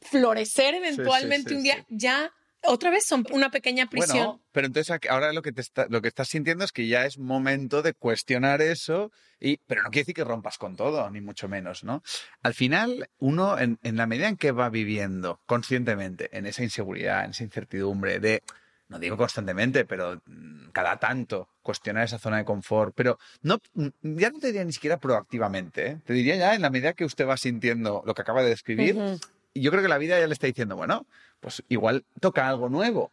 florecer 0.02 0.76
eventualmente 0.76 1.50
sí, 1.50 1.56
un 1.56 1.64
día, 1.64 1.84
ya 1.90 2.32
otra 2.68 2.90
vez 2.92 3.06
son 3.06 3.26
una 3.32 3.50
pequeña 3.50 3.88
prisión. 3.90 4.18
Bueno, 4.18 4.42
pero 4.52 4.68
entonces 4.68 5.00
ahora 5.10 5.34
lo 5.34 5.42
que, 5.42 5.52
te 5.52 5.62
está- 5.62 5.88
lo 5.90 6.02
que 6.02 6.08
estás 6.08 6.28
sintiendo 6.28 6.64
es 6.66 6.72
que 6.72 6.88
ya 6.88 7.06
es 7.06 7.18
momento 7.18 7.82
de 7.82 7.94
cuestionar 7.94 8.62
eso, 8.62 9.12
y, 9.40 9.58
pero 9.68 9.84
no 9.84 9.90
quiere 9.90 10.02
decir 10.04 10.16
que 10.16 10.24
rompas 10.24 10.58
con 10.58 10.76
todo, 10.76 11.10
ni 11.10 11.22
mucho 11.22 11.48
menos, 11.48 11.84
¿no? 11.84 12.04
Al 12.44 12.54
final, 12.54 13.10
uno, 13.20 13.58
en, 13.60 13.80
en 13.84 13.98
la 13.98 14.08
medida 14.08 14.28
en 14.28 14.38
que 14.38 14.52
va 14.52 14.70
viviendo 14.70 15.40
conscientemente 15.46 16.30
en 16.38 16.46
esa 16.46 16.64
inseguridad, 16.64 17.26
en 17.26 17.32
esa 17.32 17.44
incertidumbre 17.44 18.20
de, 18.20 18.44
no 18.90 19.00
digo 19.00 19.18
constantemente, 19.18 19.86
pero 19.86 20.22
mm, 20.26 20.70
cada 20.72 20.98
tanto 20.98 21.50
cuestionar 21.62 22.06
esa 22.06 22.18
zona 22.20 22.38
de 22.38 22.46
confort, 22.46 22.94
pero 22.96 23.20
no, 23.42 23.60
mm, 23.74 23.88
ya 24.18 24.30
no 24.30 24.40
te 24.40 24.48
diría 24.48 24.64
ni 24.64 24.72
siquiera 24.74 24.98
proactivamente, 24.98 25.88
¿eh? 25.88 25.98
te 26.06 26.14
diría 26.14 26.36
ya 26.36 26.56
en 26.56 26.62
la 26.62 26.70
medida 26.70 26.94
que 26.94 27.04
usted 27.06 27.28
va 27.28 27.38
sintiendo 27.38 28.02
lo 28.06 28.14
que 28.14 28.22
acaba 28.22 28.42
de 28.44 28.50
describir, 28.50 28.96
y 28.96 29.37
yo 29.62 29.72
creo 29.72 29.84
que 29.84 29.90
la 29.90 29.98
vida 29.98 30.20
ya 30.20 30.28
le 30.28 30.34
está 30.34 30.48
diciendo, 30.48 30.76
bueno, 30.76 31.06
pues 31.40 31.64
igual 31.70 32.06
toca 32.20 32.48
algo 32.48 32.70
nuevo. 32.70 33.12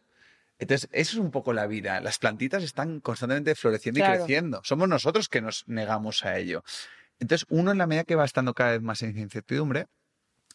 Entonces, 0.57 0.89
eso 0.93 1.13
es 1.13 1.19
un 1.19 1.31
poco 1.31 1.53
la 1.53 1.67
vida. 1.67 1.99
Las 1.99 2.17
plantitas 2.17 2.63
están 2.63 3.01
constantemente 3.01 3.55
floreciendo 3.55 3.99
y 3.99 4.03
creciendo. 4.03 4.61
Somos 4.63 4.87
nosotros 4.87 5.27
que 5.27 5.41
nos 5.41 5.67
negamos 5.67 6.23
a 6.23 6.37
ello. 6.37 6.63
Entonces, 7.19 7.45
uno 7.49 7.71
en 7.71 7.77
la 7.77 7.87
medida 7.87 8.05
que 8.05 8.15
va 8.15 8.25
estando 8.25 8.53
cada 8.53 8.71
vez 8.71 8.81
más 8.81 9.01
en 9.01 9.17
incertidumbre, 9.17 9.87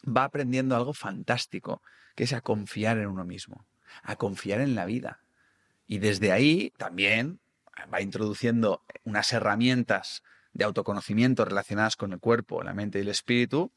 va 0.05 0.23
aprendiendo 0.23 0.75
algo 0.75 0.93
fantástico, 0.93 1.81
que 2.15 2.23
es 2.23 2.33
a 2.33 2.41
confiar 2.41 2.97
en 2.97 3.07
uno 3.07 3.25
mismo, 3.25 3.65
a 4.01 4.15
confiar 4.15 4.61
en 4.61 4.75
la 4.75 4.85
vida. 4.85 5.19
Y 5.87 5.99
desde 5.99 6.31
ahí 6.31 6.73
también 6.77 7.39
va 7.93 8.01
introduciendo 8.01 8.83
unas 9.03 9.31
herramientas 9.33 10.23
de 10.53 10.65
autoconocimiento 10.65 11.45
relacionadas 11.45 11.95
con 11.95 12.11
el 12.13 12.19
cuerpo, 12.19 12.63
la 12.63 12.73
mente 12.73 12.99
y 12.99 13.01
el 13.01 13.07
espíritu 13.09 13.71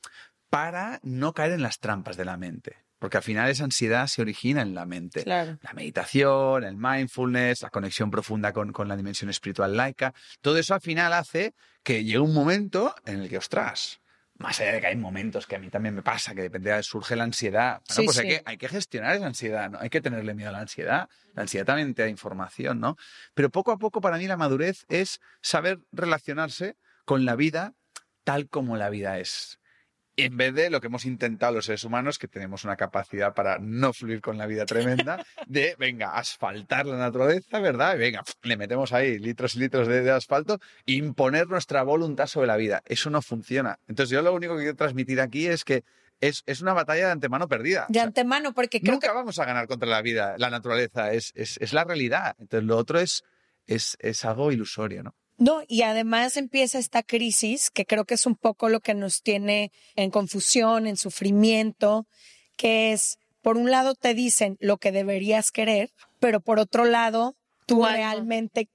para 0.55 1.01
no 1.03 1.33
caer 1.33 1.51
en 1.51 1.63
las 1.63 1.81
trampas 1.81 2.17
de 2.17 2.25
la 2.25 2.37
mente. 2.37 2.77
Porque 3.01 3.17
al 3.17 3.25
final 3.25 3.51
esa 3.51 3.65
ansiedad 3.65 4.07
se 4.07 4.23
origina 4.23 4.63
en 4.63 4.73
la 4.73 4.87
mente. 4.87 5.25
Claro. 5.25 5.59
La 5.63 5.73
meditación, 5.73 6.63
el 6.63 6.77
mindfulness, 6.77 7.63
la 7.63 7.71
conexión 7.71 8.09
profunda 8.09 8.53
con, 8.53 8.73
con 8.73 8.87
la 8.87 8.97
dimensión 8.97 9.29
espiritual 9.31 9.77
laica, 9.77 10.15
todo 10.41 10.57
eso 10.57 10.73
al 10.75 10.81
final 10.81 11.13
hace 11.13 11.55
que 11.83 12.05
llegue 12.05 12.21
un 12.21 12.33
momento 12.33 12.95
en 13.05 13.23
el 13.23 13.29
que, 13.29 13.39
ostras, 13.39 14.01
más 14.39 14.61
allá 14.61 14.75
de 14.75 14.81
que 14.81 14.87
hay 14.87 14.97
momentos 14.97 15.45
que 15.49 15.57
a 15.57 15.59
mí 15.59 15.71
también 15.71 15.97
me 15.97 16.03
pasa, 16.03 16.37
que 16.37 16.43
depende, 16.43 16.81
surge 16.85 17.17
la 17.17 17.25
ansiedad. 17.25 17.83
Bueno, 17.89 18.01
Sí, 18.01 18.05
pues 18.05 18.19
hay, 18.19 18.31
sí. 18.31 18.37
que, 18.37 18.43
hay 18.47 18.57
que 18.57 18.69
gestionar 18.69 19.17
esa 19.17 19.27
ansiedad, 19.27 19.71
¿no? 19.71 19.79
Hay 19.81 19.91
que 19.91 20.01
tenerle 20.01 20.35
miedo 20.35 20.51
a 20.51 20.53
la 20.53 20.61
ansiedad. 20.61 21.09
La 21.35 21.43
ansiedad 21.43 21.67
también 21.67 21.95
te 21.95 22.03
da 22.03 22.09
información, 22.09 22.79
¿no? 22.79 22.97
Pero 23.35 23.51
poco 23.51 23.73
a 23.73 23.79
poco 23.79 24.01
para 24.01 24.19
mí 24.19 24.29
la 24.29 24.37
madurez 24.37 24.87
es 24.89 25.21
saber 25.43 25.81
relacionarse 25.91 26.77
con 27.05 27.25
la 27.25 27.35
vida 27.35 27.75
tal 28.23 28.49
como 28.49 28.77
la 28.77 28.89
vida 28.89 29.19
es. 29.19 29.59
En 30.17 30.37
vez 30.37 30.55
de 30.55 30.71
lo 30.71 30.81
que 30.81 30.87
hemos 30.87 31.05
intentado 31.05 31.55
los 31.55 31.67
seres 31.67 31.85
humanos, 31.85 32.19
que 32.19 32.29
tenemos 32.29 32.65
una 32.65 32.77
capacidad 32.77 33.35
para 33.35 33.59
no 33.59 33.93
fluir 33.93 34.21
con 34.21 34.39
la 34.39 34.47
vida 34.47 34.65
tremenda, 34.65 35.25
de, 35.47 35.75
venga, 35.79 36.17
asfaltar 36.17 36.87
la 36.87 36.97
naturaleza, 36.97 37.59
¿verdad? 37.59 37.97
Y 37.97 37.99
venga, 37.99 38.23
le 38.43 38.57
metemos 38.57 38.93
ahí 38.93 39.19
litros 39.19 39.57
y 39.57 39.59
litros 39.59 39.89
de, 39.89 40.03
de 40.03 40.11
asfalto, 40.11 40.61
imponer 40.87 41.49
nuestra 41.49 41.83
voluntad 41.83 42.27
sobre 42.27 42.47
la 42.47 42.57
vida. 42.57 42.83
Eso 42.87 43.11
no 43.11 43.23
funciona. 43.23 43.79
Entonces 43.89 44.11
yo 44.11 44.23
lo 44.23 44.33
único 44.33 44.55
que 44.55 44.63
quiero 44.63 44.77
transmitir 44.77 45.21
aquí 45.21 45.47
es 45.47 45.65
que 45.65 45.83
es, 46.21 46.43
es 46.47 46.61
una 46.63 46.73
batalla 46.73 47.07
de 47.07 47.13
antemano 47.13 47.49
perdida. 47.49 47.87
De 47.89 48.01
antemano, 48.01 48.55
porque 48.55 48.81
creo 48.81 48.93
Nunca 48.93 49.09
que 49.09 49.15
vamos 49.15 49.39
a 49.39 49.45
ganar 49.45 49.67
contra 49.67 49.89
la 49.89 50.01
vida, 50.03 50.37
la 50.39 50.51
naturaleza, 50.51 51.13
es, 51.13 51.33
es, 51.35 51.59
es 51.61 51.73
la 51.73 51.85
realidad. 51.85 52.37
Entonces 52.39 52.67
lo 52.67 52.77
otro 52.77 52.99
es, 52.99 53.25
es, 53.67 53.97
es 54.01 54.25
algo 54.25 54.53
ilusorio, 54.53 55.03
¿no? 55.03 55.15
No, 55.37 55.63
y 55.67 55.83
además 55.83 56.37
empieza 56.37 56.79
esta 56.79 57.03
crisis, 57.03 57.71
que 57.71 57.85
creo 57.87 58.05
que 58.05 58.15
es 58.15 58.25
un 58.27 58.37
poco 58.37 58.69
lo 58.69 58.81
que 58.81 58.95
nos 58.95 59.23
tiene 59.23 59.73
en 59.97 60.11
confusión, 60.11 60.87
en 60.87 60.97
sufrimiento, 60.97 62.07
que 62.57 62.93
es, 62.93 63.19
por 63.43 63.57
un 63.57 63.71
lado 63.71 63.95
te 63.95 64.15
dicen 64.15 64.57
lo 64.61 64.77
que 64.79 64.93
deberías 64.93 65.51
querer, 65.51 65.91
pero 66.21 66.41
por 66.41 66.59
otro 66.61 66.85
lado, 66.85 67.37
tú 67.67 67.85
realmente 67.85 68.69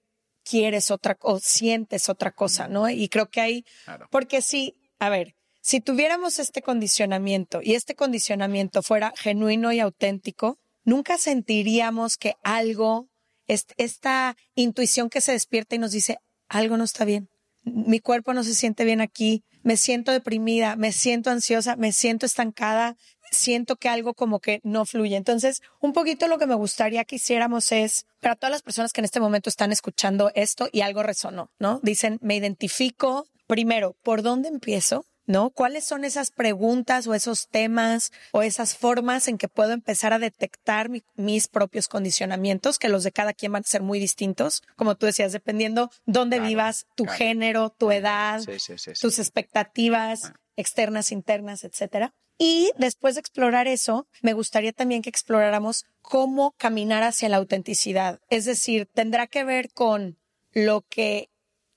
quieres 0.44 0.92
otra 0.92 1.18
o 1.22 1.40
sientes 1.40 2.10
otra 2.10 2.32
cosa, 2.32 2.68
¿no? 2.68 2.90
Y 2.90 3.08
creo 3.08 3.30
que 3.30 3.40
hay, 3.42 3.66
Claro. 3.86 4.08
porque 4.12 4.42
si, 4.42 4.76
a 5.00 5.10
ver, 5.10 5.36
si 5.62 5.80
tuviéramos 5.80 6.40
este 6.40 6.62
condicionamiento 6.62 7.62
y 7.64 7.76
este 7.76 7.96
condicionamiento 7.96 8.82
fuera 8.82 9.14
genuino 9.16 9.72
y 9.72 9.80
auténtico, 9.80 10.58
nunca 10.84 11.18
sentiríamos 11.18 12.18
que 12.18 12.34
algo, 12.44 13.08
est- 13.48 13.72
esta 13.78 14.36
intuición 14.56 15.10
que 15.10 15.22
se 15.22 15.32
despierta 15.34 15.76
y 15.76 15.80
nos 15.80 15.92
dice, 15.92 16.18
algo 16.50 16.78
no 16.78 16.84
está 16.84 17.06
bien, 17.06 17.30
mi 17.64 18.00
cuerpo 18.00 18.34
no 18.34 18.44
se 18.44 18.56
siente 18.56 18.86
bien 18.86 19.02
aquí, 19.02 19.44
me 19.64 19.78
siento 19.78 20.12
deprimida, 20.12 20.76
me 20.76 20.92
siento 20.92 21.30
ansiosa, 21.30 21.76
me 21.76 21.92
siento 21.92 22.26
estancada, 22.26 22.96
siento 23.32 23.76
que 23.76 23.90
algo 23.90 24.14
como 24.14 24.40
que 24.40 24.60
no 24.64 24.86
fluye. 24.86 25.16
Entonces, 25.16 25.62
un 25.80 25.94
poquito 25.94 26.28
lo 26.28 26.38
que 26.38 26.48
me 26.48 26.56
gustaría 26.56 27.06
que 27.06 27.18
hiciéramos 27.18 27.72
es, 27.72 28.06
para 28.22 28.36
todas 28.36 28.52
las 28.52 28.62
personas 28.62 28.94
que 28.94 29.02
en 29.02 29.06
este 29.06 29.20
momento 29.20 29.50
están 29.50 29.72
escuchando 29.72 30.32
esto 30.36 30.70
y 30.72 30.82
algo 30.82 31.04
resonó, 31.04 31.52
¿no? 31.60 31.80
Dicen, 31.84 32.18
me 32.22 32.36
identifico, 32.36 33.28
primero, 33.48 33.96
¿por 34.04 34.22
dónde 34.22 34.50
empiezo? 34.50 35.06
¿No? 35.30 35.52
¿Cuáles 35.52 35.86
son 35.86 36.06
esas 36.06 36.32
preguntas 36.32 37.06
o 37.06 37.14
esos 37.14 37.48
temas 37.50 38.12
o 38.32 38.42
esas 38.42 38.76
formas 38.76 39.28
en 39.28 39.38
que 39.38 39.48
puedo 39.48 39.74
empezar 39.74 40.12
a 40.12 40.18
detectar 40.18 40.90
mi- 40.90 41.04
mis 41.16 41.48
propios 41.48 41.88
condicionamientos, 41.88 42.80
que 42.80 42.90
los 42.90 43.04
de 43.04 43.12
cada 43.12 43.34
quien 43.34 43.52
van 43.52 43.62
a 43.64 43.68
ser 43.70 43.84
muy 43.84 44.00
distintos? 44.00 44.64
Como 44.76 44.96
tú 44.96 45.06
decías, 45.06 45.32
dependiendo 45.32 45.92
dónde 46.08 46.38
Claro, 46.38 46.50
vivas, 46.50 46.88
tu 46.96 47.04
claro. 47.04 47.18
género, 47.20 47.70
tu 47.70 47.92
edad, 47.92 48.40
Sí, 48.42 48.58
sí, 48.60 48.78
sí, 48.80 48.96
sí. 48.96 49.02
tus 49.02 49.20
expectativas 49.20 50.34
externas, 50.56 51.12
internas, 51.12 51.64
etcétera. 51.64 52.14
Y 52.40 52.72
después 52.78 53.14
de 53.14 53.22
explorar 53.22 53.68
eso, 53.68 54.08
me 54.24 54.34
gustaría 54.34 54.72
también 54.74 55.04
que 55.04 55.10
exploráramos 55.12 55.86
cómo 56.02 56.54
caminar 56.58 57.04
hacia 57.04 57.30
la 57.30 57.38
autenticidad. 57.38 58.20
Es 58.32 58.46
decir, 58.46 58.88
tendrá 58.94 59.28
que 59.28 59.44
ver 59.44 59.70
con 59.74 60.18
lo 60.54 60.82
que 60.82 61.30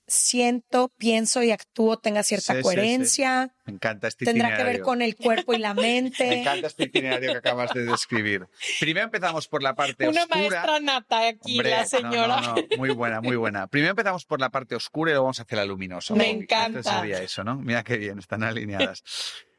siento, 0.07 0.91
pienso 0.97 1.41
y 1.43 1.51
actúo 1.51 1.97
tenga 1.97 2.23
cierta 2.23 2.53
Sí, 2.53 2.53
sí, 2.53 2.57
sí. 2.57 2.63
coherencia. 2.63 3.55
Me 3.65 3.73
encanta 3.73 4.07
este 4.07 4.25
Tendrá 4.25 4.49
que 4.49 4.63
ver 4.63 4.75
itinerario. 4.75 4.83
con 4.83 5.01
el 5.01 5.15
cuerpo 5.15 5.53
y 5.53 5.57
la 5.59 5.73
Me 5.73 5.81
mente. 5.81 6.41
encanta 6.41 6.67
este 6.67 6.83
itinerario 6.83 7.31
que 7.31 7.37
acabas 7.37 7.73
de 7.73 7.85
describir. 7.85 8.47
Primero 8.79 9.05
empezamos 9.05 9.47
por 9.47 9.63
la 9.63 9.73
parte 9.73 10.07
Una 10.07 10.23
oscura. 10.23 10.37
maestra 10.49 10.79
nata 10.79 11.27
aquí, 11.27 11.53
Hombre, 11.57 11.69
la 11.71 11.85
señora. 11.85 12.41
no, 12.41 12.55
no, 12.55 12.63
Muy 12.77 12.89
buena, 12.91 13.21
muy 13.21 13.35
buena. 13.35 13.67
Primero 13.67 13.91
empezamos 13.91 14.25
por 14.25 14.39
la 14.39 14.49
parte 14.49 14.75
oscura 14.75 15.11
y 15.11 15.13
luego 15.13 15.25
vamos 15.25 15.39
hacia 15.39 15.57
la 15.57 15.65
luminosa. 15.65 16.13
Me 16.15 16.33
¿no? 16.33 16.41
encanta. 16.41 16.79
Este 16.79 16.91
sería 16.91 17.21
eso, 17.21 17.43
¿no? 17.43 17.55
Mira 17.55 17.83
qué 17.83 17.97
bien, 17.97 18.19
están 18.19 18.43
alineadas. 18.43 19.03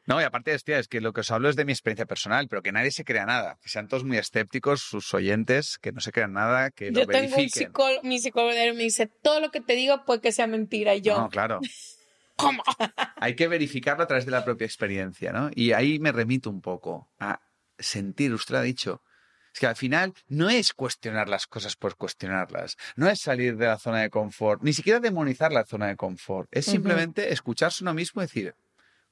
No, 0.07 0.21
y 0.21 0.25
aparte, 0.25 0.55
hostia, 0.55 0.79
es 0.79 0.89
que 0.89 1.01
lo 1.01 1.13
que 1.13 1.21
os 1.21 1.31
hablo 1.31 1.49
es 1.49 1.57
de 1.57 1.65
mi 1.65 1.73
experiencia 1.73 2.07
personal, 2.07 2.47
pero 2.49 2.63
que 2.63 2.73
nadie 2.73 2.91
se 2.91 3.05
crea 3.05 3.25
nada. 3.25 3.59
Que 3.63 3.69
sean 3.69 3.89
todos 3.89 4.05
muy 4.05 4.19
escépticos, 4.19 4.83
sus 4.83 5.15
oyentes, 5.15 5.79
que 5.79 5.93
no 5.93 6.01
se 6.01 6.13
crean 6.13 6.35
nada, 6.35 6.71
que 6.71 6.91
lo 6.91 7.01
Yo 7.01 7.07
tengo 7.07 7.37
un 7.37 7.49
psicólogo, 7.49 8.03
mi 8.03 8.19
psicólogo 8.19 8.53
me 8.53 8.83
dice, 8.83 9.07
todo 9.07 9.41
lo 9.41 9.51
que 9.51 9.61
te 9.61 9.75
digo 9.75 10.05
puede 10.05 10.21
que 10.21 10.33
sea 10.33 10.47
mentira. 10.47 10.95
Y 10.95 11.01
yo, 11.01 11.17
No, 11.17 11.29
claro. 11.31 11.61
¿cómo? 12.37 12.63
Hay 13.17 13.35
que 13.35 13.49
verificarlo 13.49 14.05
a 14.05 14.07
través 14.07 14.25
de 14.25 14.33
la 14.33 14.45
propia 14.45 14.65
experiencia, 14.65 15.33
¿no? 15.33 15.51
Y 15.55 15.73
ahí 15.73 15.99
me 15.99 16.13
remito 16.13 16.51
un 16.51 16.61
poco 16.61 17.09
a 17.19 17.41
sentir, 17.79 18.33
usted 18.33 18.55
lo 18.55 18.59
ha 18.59 18.63
dicho. 18.63 19.03
Es 19.53 19.61
que 19.61 19.67
al 19.69 19.77
final 19.77 20.13
no 20.27 20.51
es 20.51 20.75
cuestionar 20.75 21.29
las 21.29 21.47
cosas 21.47 21.77
por 21.77 21.97
cuestionarlas, 21.97 22.77
no 22.97 23.09
es 23.09 23.21
salir 23.21 23.57
de 23.57 23.67
la 23.67 23.79
zona 23.79 24.01
de 24.01 24.11
confort, 24.11 24.63
ni 24.63 24.73
siquiera 24.73 24.99
demonizar 24.99 25.53
la 25.53 25.65
zona 25.65 25.87
de 25.87 25.97
confort, 25.97 26.49
es 26.51 26.67
simplemente 26.67 27.33
escucharse 27.33 27.85
uno 27.85 27.95
mismo 27.95 28.21
y 28.21 28.25
decir, 28.25 28.57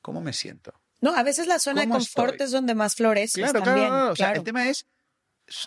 ¿cómo 0.01 0.21
me 0.21 0.33
siento? 0.33 0.82
No, 1.03 1.15
a 1.15 1.23
veces 1.23 1.47
la 1.47 1.59
zona 1.59 1.83
de 1.83 1.89
¿Cómo 1.89 1.99
confort 1.99 2.33
estoy? 2.33 2.45
es 2.47 2.51
donde 2.53 2.75
más 2.75 2.95
floreces 2.95 3.35
Claro, 3.35 3.61
también. 3.63 3.89
claro, 3.89 4.05
no, 4.07 4.13
o 4.13 4.17
sea, 4.17 4.33
el 4.33 4.45
tema 4.45 4.69
es, 4.69 4.87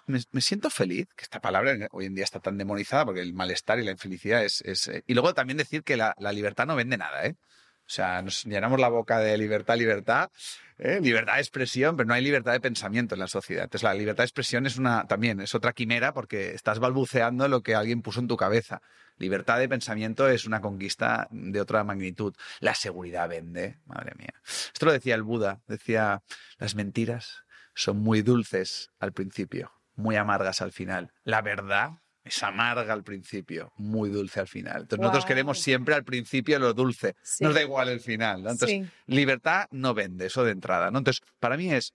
me, 0.08 0.20
me 0.32 0.42
siento 0.42 0.70
feliz, 0.70 1.08
que 1.16 1.24
esta 1.24 1.42
palabra 1.42 1.76
hoy 1.92 2.06
en 2.06 2.16
día 2.16 2.24
está 2.24 2.40
tan 2.40 2.58
demonizada 2.58 3.06
porque 3.06 3.22
el 3.22 3.34
malestar 3.34 3.78
y 3.80 3.84
la 3.84 3.92
infelicidad 3.92 4.44
es... 4.44 4.62
es, 4.62 4.88
eh, 4.88 5.04
y 5.06 5.14
luego 5.14 5.34
también 5.34 5.58
decir 5.58 5.84
que 5.84 5.98
la, 5.98 6.16
la 6.18 6.32
libertad 6.32 6.66
no 6.66 6.76
vende 6.76 6.98
nada, 6.98 7.26
¿eh? 7.26 7.36
O 7.88 7.90
sea, 7.90 8.22
nos 8.22 8.44
llenamos 8.46 8.80
la 8.80 8.90
boca 8.90 9.20
de 9.20 9.38
libertad, 9.38 9.78
libertad, 9.78 10.32
¿eh? 10.80 11.00
libertad 11.02 11.36
de 11.36 11.42
expresión, 11.42 11.96
pero 11.96 12.08
no 12.08 12.16
hay 12.16 12.24
libertad 12.24 12.52
de 12.54 12.60
pensamiento 12.60 13.16
en 13.16 13.20
la 13.20 13.28
sociedad. 13.28 13.66
Entonces, 13.66 13.84
la 13.84 13.94
libertad 13.94 14.24
de 14.24 14.28
expresión 14.28 14.66
es 14.66 14.78
una, 14.78 15.06
también 15.06 15.40
es 15.40 15.54
otra 15.54 15.74
quimera 15.74 16.14
porque 16.14 16.54
estás 16.56 16.80
balbuceando 16.80 17.48
lo 17.48 17.62
que 17.62 17.76
alguien 17.76 18.02
puso 18.02 18.20
en 18.20 18.28
tu 18.28 18.38
cabeza. 18.38 18.82
Libertad 19.18 19.60
de 19.60 19.70
pensamiento 19.70 20.28
es 20.28 20.46
una 20.46 20.62
conquista 20.62 21.28
de 21.32 21.62
otra 21.62 21.84
magnitud. 21.84 22.34
La 22.60 22.76
seguridad 22.76 23.30
vende, 23.30 23.78
madre 23.86 24.14
mía. 24.18 24.34
Esto 24.44 24.88
lo 24.88 24.92
decía 24.92 25.16
el 25.16 25.24
Buda, 25.24 25.62
decía, 25.68 26.24
las 26.58 26.76
mentiras 26.76 27.46
son 27.76 27.98
muy 27.98 28.22
dulces 28.22 28.90
al 29.00 29.14
principio, 29.14 29.72
muy 29.96 30.16
amargas 30.16 30.62
al 30.62 30.72
final. 30.72 31.12
La 31.24 31.42
verdad 31.42 32.00
es 32.26 32.42
amarga 32.42 32.92
al 32.92 33.04
principio, 33.04 33.72
muy 33.78 34.10
dulce 34.10 34.40
al 34.40 34.48
final. 34.48 34.82
Entonces 34.82 35.00
nosotros 35.00 35.26
queremos 35.26 35.60
siempre 35.62 35.94
al 35.94 36.04
principio 36.04 36.58
lo 36.58 36.74
dulce. 36.74 37.16
Sí. 37.22 37.44
Nos 37.44 37.54
da 37.54 37.62
igual 37.62 37.88
el 37.88 38.00
final. 38.00 38.42
¿no? 38.44 38.50
Entonces, 38.50 38.82
Sí. 38.84 38.92
libertad 39.06 39.68
no 39.72 39.94
vende, 39.94 40.26
eso 40.26 40.44
de 40.44 40.52
entrada. 40.52 40.90
¿no? 40.90 40.98
Entonces, 40.98 41.24
para 41.40 41.56
mí 41.56 41.72
es, 41.72 41.94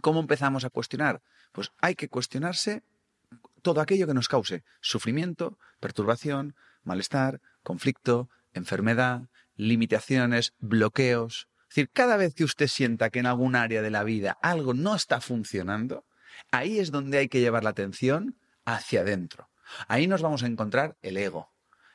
¿cómo 0.00 0.20
empezamos 0.20 0.64
a 0.64 0.70
cuestionar? 0.70 1.20
Pues 1.52 1.70
hay 1.82 1.94
que 1.94 2.08
cuestionarse 2.08 2.82
todo 3.60 3.82
aquello 3.82 4.06
que 4.06 4.14
nos 4.14 4.28
cause 4.28 4.64
sufrimiento, 4.80 5.58
perturbación, 5.80 6.56
malestar, 6.82 7.42
conflicto, 7.62 8.30
enfermedad, 8.54 9.28
limitaciones, 9.56 10.54
bloqueos. 10.60 11.48
Es 11.64 11.68
decir, 11.74 11.90
cada 11.92 12.16
vez 12.16 12.34
que 12.34 12.44
usted 12.44 12.68
sienta 12.68 13.10
que 13.10 13.18
en 13.18 13.26
algún 13.26 13.54
área 13.54 13.82
de 13.82 13.90
la 13.90 14.02
vida 14.02 14.38
algo 14.40 14.72
no 14.72 14.94
está 14.94 15.20
funcionando, 15.20 16.06
ahí 16.50 16.78
es 16.78 16.90
donde 16.90 17.18
hay 17.18 17.28
que 17.28 17.40
llevar 17.40 17.64
la 17.64 17.70
atención 17.70 18.38
hacia 18.64 19.02
adentro. 19.02 19.47
Ahí 19.86 20.06
nos 20.06 20.22
vamos 20.22 20.42
a 20.42 20.46
encontrar 20.46 20.96
el 21.02 21.16
ego, 21.16 21.50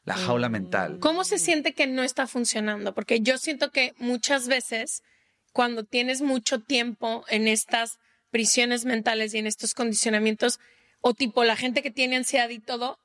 la 0.06 0.16
jaula 0.16 0.50
mental. 0.50 1.00
¿Cómo 1.00 1.24
se 1.24 1.38
siente 1.40 1.74
que 1.74 1.88
no 1.88 2.04
está 2.04 2.28
funcionando? 2.28 2.94
Porque 2.94 3.22
yo 3.22 3.38
siento 3.38 3.72
que 3.72 3.94
muchas 3.98 4.48
veces 4.48 5.04
cuando 5.52 5.84
tienes 5.84 6.22
mucho 6.22 6.60
tiempo 6.60 7.24
en 7.28 7.48
estas 7.48 8.00
prisiones 8.32 8.86
mentales 8.86 9.34
y 9.34 9.38
en 9.38 9.48
estos 9.48 9.74
condicionamientos, 9.74 10.60
o 11.02 11.14
tipo 11.14 11.44
la 11.44 11.56
gente 11.56 11.84
que 11.84 11.92
tiene 11.92 12.16
ansiedad 12.16 12.50
y 12.50 12.60
todo, 12.60 12.98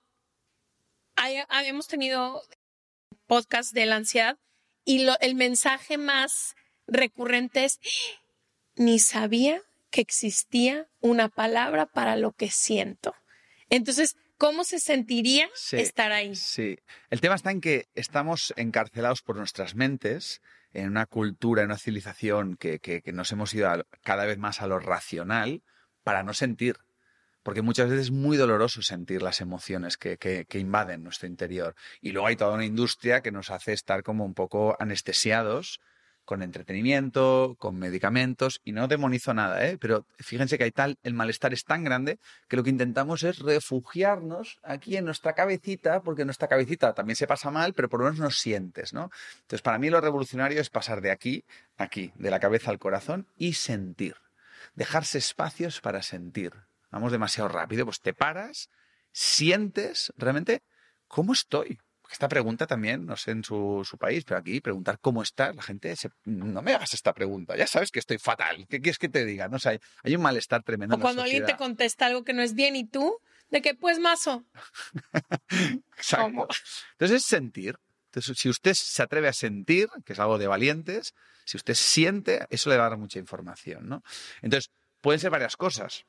hay- 1.16 1.38
hemos 1.66 1.88
tenido 1.88 2.42
podcast 3.26 3.72
de 3.74 3.87
la 3.87 3.96
ansiedad 3.96 4.38
y 4.85 5.07
el 5.20 5.35
mensaje 5.35 5.98
más 5.98 6.54
recurrente 6.87 7.64
es, 7.64 7.78
ni 8.76 8.98
sabía 8.98 9.61
que 9.90 10.00
existía 10.00 10.87
una 11.00 11.28
palabra 11.28 11.87
para 11.87 12.16
lo 12.16 12.33
que 12.33 12.50
siento. 12.50 13.14
Entonces, 13.68 14.16
¿cómo 14.38 14.64
se 14.64 14.79
sentiría 14.79 15.48
Sí, 15.55 15.77
estar 15.77 16.12
ahí? 16.12 16.35
Sí. 16.35 16.79
El 17.11 17.20
tema 17.20 17.35
está 17.35 17.51
en 17.51 17.61
que 17.61 17.88
estamos 17.94 18.55
encarcelados 18.57 19.20
por 19.22 19.37
nuestras 19.37 19.74
mentes 19.74 20.40
en 20.72 20.88
una 20.88 21.07
cultura, 21.07 21.62
en 21.62 21.66
una 21.68 21.79
civilización 21.79 22.57
que, 22.57 22.79
que- 22.79 23.03
que 23.03 23.12
nos 23.12 23.31
hemos 23.33 23.53
ido 23.55 23.68
a- 23.68 23.85
cada 24.03 24.24
vez 24.24 24.38
más 24.38 24.62
a 24.62 24.66
lo 24.66 24.79
racional 24.79 25.62
para 26.03 26.22
no 26.22 26.33
sentir. 26.33 26.77
porque 27.44 27.62
muchas 27.62 27.88
veces 27.88 28.07
es 28.07 28.11
muy 28.11 28.37
doloroso 28.37 28.83
sentir 28.83 29.22
las 29.22 29.40
emociones 29.40 29.96
que, 29.96 30.18
que, 30.18 30.44
que 30.44 30.59
invaden 30.59 31.03
nuestro 31.03 31.27
interior. 31.29 31.74
Y 32.03 32.11
luego 32.12 32.27
hay 32.27 32.37
toda 32.37 32.53
una 32.53 32.66
industria 32.66 33.22
que 33.22 33.31
nos 33.33 33.51
hace 33.51 33.72
estar 33.72 34.03
como 34.03 34.27
un 34.27 34.35
poco 34.35 34.77
anestesiados 34.79 35.81
con 36.28 36.42
entretenimiento, 36.42 37.56
con 37.58 37.78
medicamentos, 37.78 38.60
y 38.62 38.72
no 38.72 38.86
demonizo 38.86 39.32
nada, 39.32 39.66
¿eh? 39.66 39.78
pero 39.80 40.04
fíjense 40.18 40.58
que 40.58 40.64
hay 40.64 40.72
tal, 40.72 40.98
el 41.02 41.14
malestar 41.14 41.54
es 41.54 41.64
tan 41.64 41.84
grande 41.84 42.18
que 42.48 42.56
lo 42.58 42.62
que 42.62 42.68
intentamos 42.68 43.22
es 43.22 43.38
refugiarnos 43.38 44.58
aquí 44.62 44.98
en 44.98 45.06
nuestra 45.06 45.32
cabecita, 45.32 46.02
porque 46.02 46.26
nuestra 46.26 46.46
cabecita 46.46 46.92
también 46.92 47.16
se 47.16 47.26
pasa 47.26 47.50
mal, 47.50 47.72
pero 47.72 47.88
por 47.88 48.00
lo 48.00 48.04
menos 48.04 48.20
nos 48.20 48.38
sientes, 48.38 48.92
¿no? 48.92 49.10
Entonces, 49.36 49.62
para 49.62 49.78
mí 49.78 49.88
lo 49.88 50.02
revolucionario 50.02 50.60
es 50.60 50.68
pasar 50.68 51.00
de 51.00 51.12
aquí, 51.12 51.46
aquí, 51.78 52.12
de 52.16 52.30
la 52.30 52.40
cabeza 52.40 52.70
al 52.70 52.78
corazón 52.78 53.26
y 53.38 53.54
sentir. 53.54 54.16
Dejarse 54.74 55.16
espacios 55.16 55.80
para 55.80 56.02
sentir. 56.02 56.52
Vamos 56.90 57.10
demasiado 57.10 57.48
rápido, 57.48 57.86
pues 57.86 58.02
te 58.02 58.12
paras, 58.12 58.68
sientes 59.12 60.12
realmente 60.18 60.62
cómo 61.06 61.32
estoy, 61.32 61.78
esta 62.11 62.29
pregunta 62.29 62.66
también, 62.66 63.07
no 63.07 63.16
sé 63.16 63.33
en 63.33 63.44
su, 63.44 63.87
su, 63.88 63.99
país, 63.99 64.25
pero 64.25 64.40
aquí 64.40 64.61
preguntar 64.61 64.99
cómo 65.01 65.23
estás, 65.23 65.55
la 65.55 65.62
gente 65.62 65.94
se, 65.97 66.11
no 66.25 66.62
me 66.62 66.73
hagas 66.73 66.94
esta 66.94 67.12
pregunta, 67.12 67.57
ya 67.57 67.66
sabes 67.66 67.90
que 67.90 67.99
estoy 67.99 68.18
fatal, 68.18 68.66
¿qué 68.68 68.81
quieres 68.81 68.99
que 68.99 69.09
te 69.09 69.25
diga? 69.25 69.49
No 69.49 69.57
o 69.57 69.59
sea, 69.59 69.73
hay, 69.73 69.81
hay, 70.03 70.16
un 70.16 70.23
malestar 70.23 70.62
tremendo. 70.62 70.97
O 70.97 71.01
cuando 71.01 71.23
alguien 71.23 71.44
te 71.44 71.57
contesta 71.57 72.07
algo 72.07 72.25
que 72.25 72.33
no 72.33 72.42
es 72.42 72.55
bien 72.55 72.77
y 72.77 72.85
tú, 72.85 73.18
de 73.51 73.62
que 73.62 73.75
pues 73.75 73.99
mazo. 73.99 74.44
Exacto. 75.97 76.25
¿Cómo? 76.27 76.49
Entonces 76.92 77.23
es 77.23 77.25
sentir. 77.25 77.79
Entonces, 78.07 78.38
si 78.38 78.49
usted 78.49 78.75
se 78.75 79.03
atreve 79.03 79.29
a 79.29 79.33
sentir, 79.33 79.88
que 80.05 80.14
es 80.14 80.18
algo 80.18 80.38
de 80.38 80.47
valientes, 80.47 81.14
si 81.44 81.57
usted 81.57 81.75
siente, 81.75 82.47
eso 82.51 82.71
le 82.71 82.77
va 82.77 82.87
a 82.87 82.90
dar 82.90 82.99
mucha 82.99 83.18
información, 83.18 83.88
¿no? 83.88 84.03
Entonces, 84.40 84.71
pueden 85.01 85.21
ser 85.21 85.31
varias 85.31 85.57
cosas. 85.57 86.05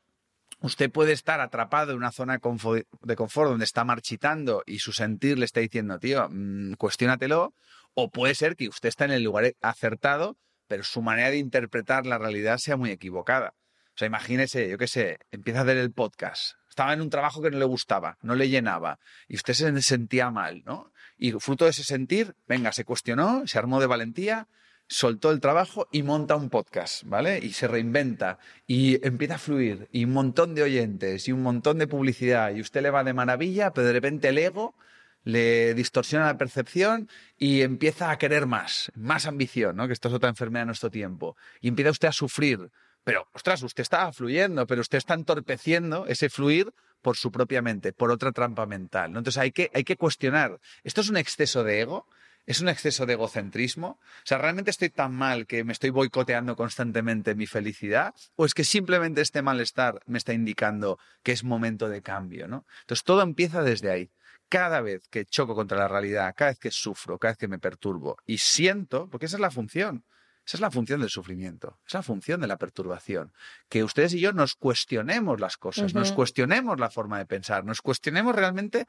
Usted 0.62 0.92
puede 0.92 1.14
estar 1.14 1.40
atrapado 1.40 1.92
en 1.92 1.98
una 1.98 2.12
zona 2.12 2.34
de 2.34 3.16
confort 3.16 3.50
donde 3.50 3.66
está 3.66 3.86
marchitando 3.86 4.64
y 4.66 4.80
su 4.80 4.92
sentir 4.92 5.40
le 5.40 5.46
está 5.46 5.62
diciendo, 5.62 6.00
tío, 6.00 6.28
mmm, 6.30 6.74
cuestiónatelo. 6.74 7.54
O 7.94 8.12
puede 8.12 8.36
ser 8.36 8.56
que 8.56 8.68
usted 8.68 8.90
está 8.90 9.06
en 9.06 9.12
el 9.12 9.24
lugar 9.24 9.54
acertado, 9.62 10.38
pero 10.68 10.84
su 10.84 11.02
manera 11.02 11.32
de 11.32 11.38
interpretar 11.38 12.06
la 12.06 12.18
realidad 12.18 12.58
sea 12.58 12.78
muy 12.78 12.92
equivocada. 12.92 13.56
O 13.90 13.98
sea, 14.00 14.06
imagínese, 14.06 14.70
yo 14.70 14.78
qué 14.78 14.88
sé, 14.88 15.20
empieza 15.32 15.60
a 15.60 15.64
hacer 15.64 15.78
el 15.78 15.92
podcast. 15.92 16.54
Estaba 16.70 16.94
en 16.94 17.02
un 17.02 17.10
trabajo 17.10 17.42
que 17.42 17.52
no 17.52 17.58
le 17.58 17.66
gustaba, 17.66 18.18
no 18.22 18.36
le 18.36 18.48
llenaba, 18.48 19.00
y 19.28 19.36
usted 19.36 19.54
se 19.54 19.82
sentía 19.82 20.30
mal, 20.30 20.64
¿no? 20.66 20.94
Y 21.18 21.32
fruto 21.34 21.66
de 21.66 21.72
ese 21.72 21.84
sentir, 21.84 22.36
venga, 22.48 22.72
se 22.72 22.86
cuestionó, 22.86 23.46
se 23.48 23.58
armó 23.58 23.82
de 23.82 23.88
valentía, 23.88 24.48
soltó 24.90 25.30
el 25.32 25.40
trabajo 25.40 25.88
y 25.92 26.02
monta 26.02 26.36
un 26.36 26.50
podcast, 26.50 27.04
¿vale? 27.06 27.38
Y 27.38 27.54
se 27.54 27.68
reinventa 27.68 28.40
y 28.66 29.06
empieza 29.06 29.36
a 29.36 29.38
fluir 29.38 29.88
y 29.92 30.06
un 30.06 30.14
montón 30.14 30.56
de 30.56 30.64
oyentes 30.64 31.28
y 31.28 31.32
un 31.32 31.44
montón 31.44 31.78
de 31.78 31.88
publicidad 31.88 32.54
y 32.54 32.60
usted 32.60 32.82
le 32.82 32.90
va 32.90 33.04
de 33.04 33.14
maravilla, 33.14 33.72
pero 33.72 33.88
de 33.88 33.94
repente 33.94 34.30
el 34.30 34.40
ego 34.40 34.76
le 35.24 35.76
distorsiona 35.76 36.26
la 36.26 36.38
percepción 36.38 37.08
y 37.38 37.62
empieza 37.62 38.10
a 38.10 38.18
querer 38.18 38.48
más, 38.48 38.92
más 38.96 39.28
ambición, 39.28 39.76
¿no? 39.76 39.86
Que 39.86 39.94
esto 39.94 40.08
es 40.08 40.14
otra 40.16 40.30
enfermedad 40.30 40.64
de 40.64 40.68
nuestro 40.68 40.90
tiempo. 40.90 41.38
Y 41.62 41.68
empieza 41.68 41.92
usted 41.92 42.08
a 42.08 42.14
sufrir. 42.14 42.72
Pero, 43.04 43.28
ostras, 43.34 43.62
usted 43.62 43.84
estaba 43.84 44.12
fluyendo, 44.12 44.66
pero 44.66 44.82
usted 44.82 44.98
está 44.98 45.14
entorpeciendo 45.14 46.08
ese 46.08 46.30
fluir 46.30 46.74
por 47.02 47.16
su 47.16 47.32
propia 47.32 47.62
mente, 47.62 47.94
por 47.94 48.12
otra 48.12 48.32
trampa 48.32 48.66
mental. 48.66 49.10
Entonces 49.10 49.38
hay 49.38 49.52
que, 49.52 49.70
hay 49.74 49.84
que 49.84 49.98
cuestionar, 49.98 50.60
¿esto 50.84 51.02
es 51.02 51.10
un 51.10 51.18
exceso 51.18 51.64
de 51.64 51.82
ego? 51.82 52.08
¿Es 52.50 52.62
un 52.62 52.68
exceso 52.68 53.06
de 53.06 53.14
egocentrismo? 53.14 54.00
O 54.02 54.26
sea, 54.26 54.40
¿realmente 54.40 54.72
estoy 54.72 54.90
tan 54.90 55.14
mal 55.14 55.46
que 55.46 55.64
me 55.64 55.72
estoy 55.72 55.92
boicoteando 55.92 56.56
constantemente 56.56 57.36
mi 57.36 57.46
felicidad? 57.46 58.16
¿O 58.36 58.44
es 58.44 58.56
que 58.56 58.64
simplemente 58.64 59.22
este 59.22 59.44
malestar 59.44 60.02
me 60.08 60.18
está 60.18 60.34
indicando 60.34 60.98
que 61.22 61.32
es 61.32 61.44
momento 61.44 61.90
de 61.90 62.02
cambio? 62.02 62.48
¿no? 62.48 62.66
Entonces 62.82 63.04
todo 63.04 63.22
empieza 63.22 63.62
desde 63.62 63.92
ahí. 63.92 64.10
Cada 64.50 64.82
vez 64.82 65.08
que 65.10 65.26
choco 65.26 65.54
contra 65.54 65.78
la 65.78 65.88
realidad, 65.88 66.34
cada 66.36 66.50
vez 66.50 66.58
que 66.58 66.72
sufro, 66.72 67.20
cada 67.20 67.34
vez 67.34 67.38
que 67.38 67.48
me 67.48 67.60
perturbo 67.60 68.18
y 68.26 68.40
siento, 68.40 69.08
porque 69.12 69.28
esa 69.28 69.38
es 69.38 69.42
la 69.42 69.52
función, 69.52 70.04
esa 70.44 70.58
es 70.58 70.62
la 70.62 70.72
función 70.72 71.02
del 71.02 71.12
sufrimiento, 71.12 71.78
esa 71.86 72.00
es 72.00 72.02
la 72.02 72.02
función 72.02 72.42
de 72.42 72.48
la 72.48 72.58
perturbación. 72.58 73.32
Que 73.70 73.84
ustedes 73.84 74.16
y 74.16 74.22
yo 74.22 74.34
nos 74.34 74.56
cuestionemos 74.56 75.40
las 75.40 75.58
cosas, 75.58 75.94
uh 75.94 75.96
-huh. 75.96 76.00
nos 76.00 76.14
cuestionemos 76.14 76.80
la 76.80 76.90
forma 76.90 77.20
de 77.20 77.28
pensar, 77.28 77.64
nos 77.64 77.84
cuestionemos 77.84 78.36
realmente 78.36 78.88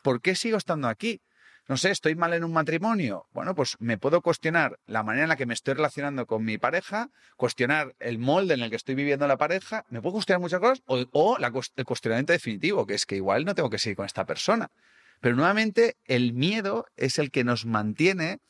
por 0.00 0.22
qué 0.22 0.34
sigo 0.34 0.56
estando 0.56 0.88
aquí 0.88 1.20
no 1.66 1.76
sé, 1.76 1.90
estoy 1.90 2.14
mal 2.14 2.34
en 2.34 2.44
un 2.44 2.52
matrimonio. 2.52 3.26
Bueno, 3.32 3.54
pues 3.54 3.76
me 3.78 3.96
puedo 3.96 4.20
cuestionar 4.20 4.78
la 4.86 5.02
manera 5.02 5.24
en 5.24 5.28
la 5.30 5.36
que 5.36 5.46
me 5.46 5.54
estoy 5.54 5.74
relacionando 5.74 6.26
con 6.26 6.44
mi 6.44 6.58
pareja, 6.58 7.10
cuestionar 7.36 7.94
el 8.00 8.18
molde 8.18 8.54
en 8.54 8.60
el 8.60 8.70
que 8.70 8.76
estoy 8.76 8.94
viviendo 8.94 9.26
la 9.26 9.38
pareja, 9.38 9.84
me 9.88 10.00
puedo 10.02 10.14
cuestionar 10.14 10.40
muchas 10.40 10.60
cosas, 10.60 10.82
o, 10.86 11.04
o 11.12 11.38
la, 11.38 11.52
el 11.76 11.84
cuestionamiento 11.84 12.32
definitivo, 12.32 12.86
que 12.86 12.94
es 12.94 13.06
que 13.06 13.16
igual 13.16 13.44
no 13.44 13.54
tengo 13.54 13.70
que 13.70 13.78
seguir 13.78 13.96
con 13.96 14.06
esta 14.06 14.24
persona. 14.26 14.70
Pero 15.20 15.36
nuevamente, 15.36 15.96
el 16.04 16.34
miedo 16.34 16.86
es 16.96 17.18
el 17.18 17.30
que 17.30 17.44
nos 17.44 17.64
mantiene 17.64 18.40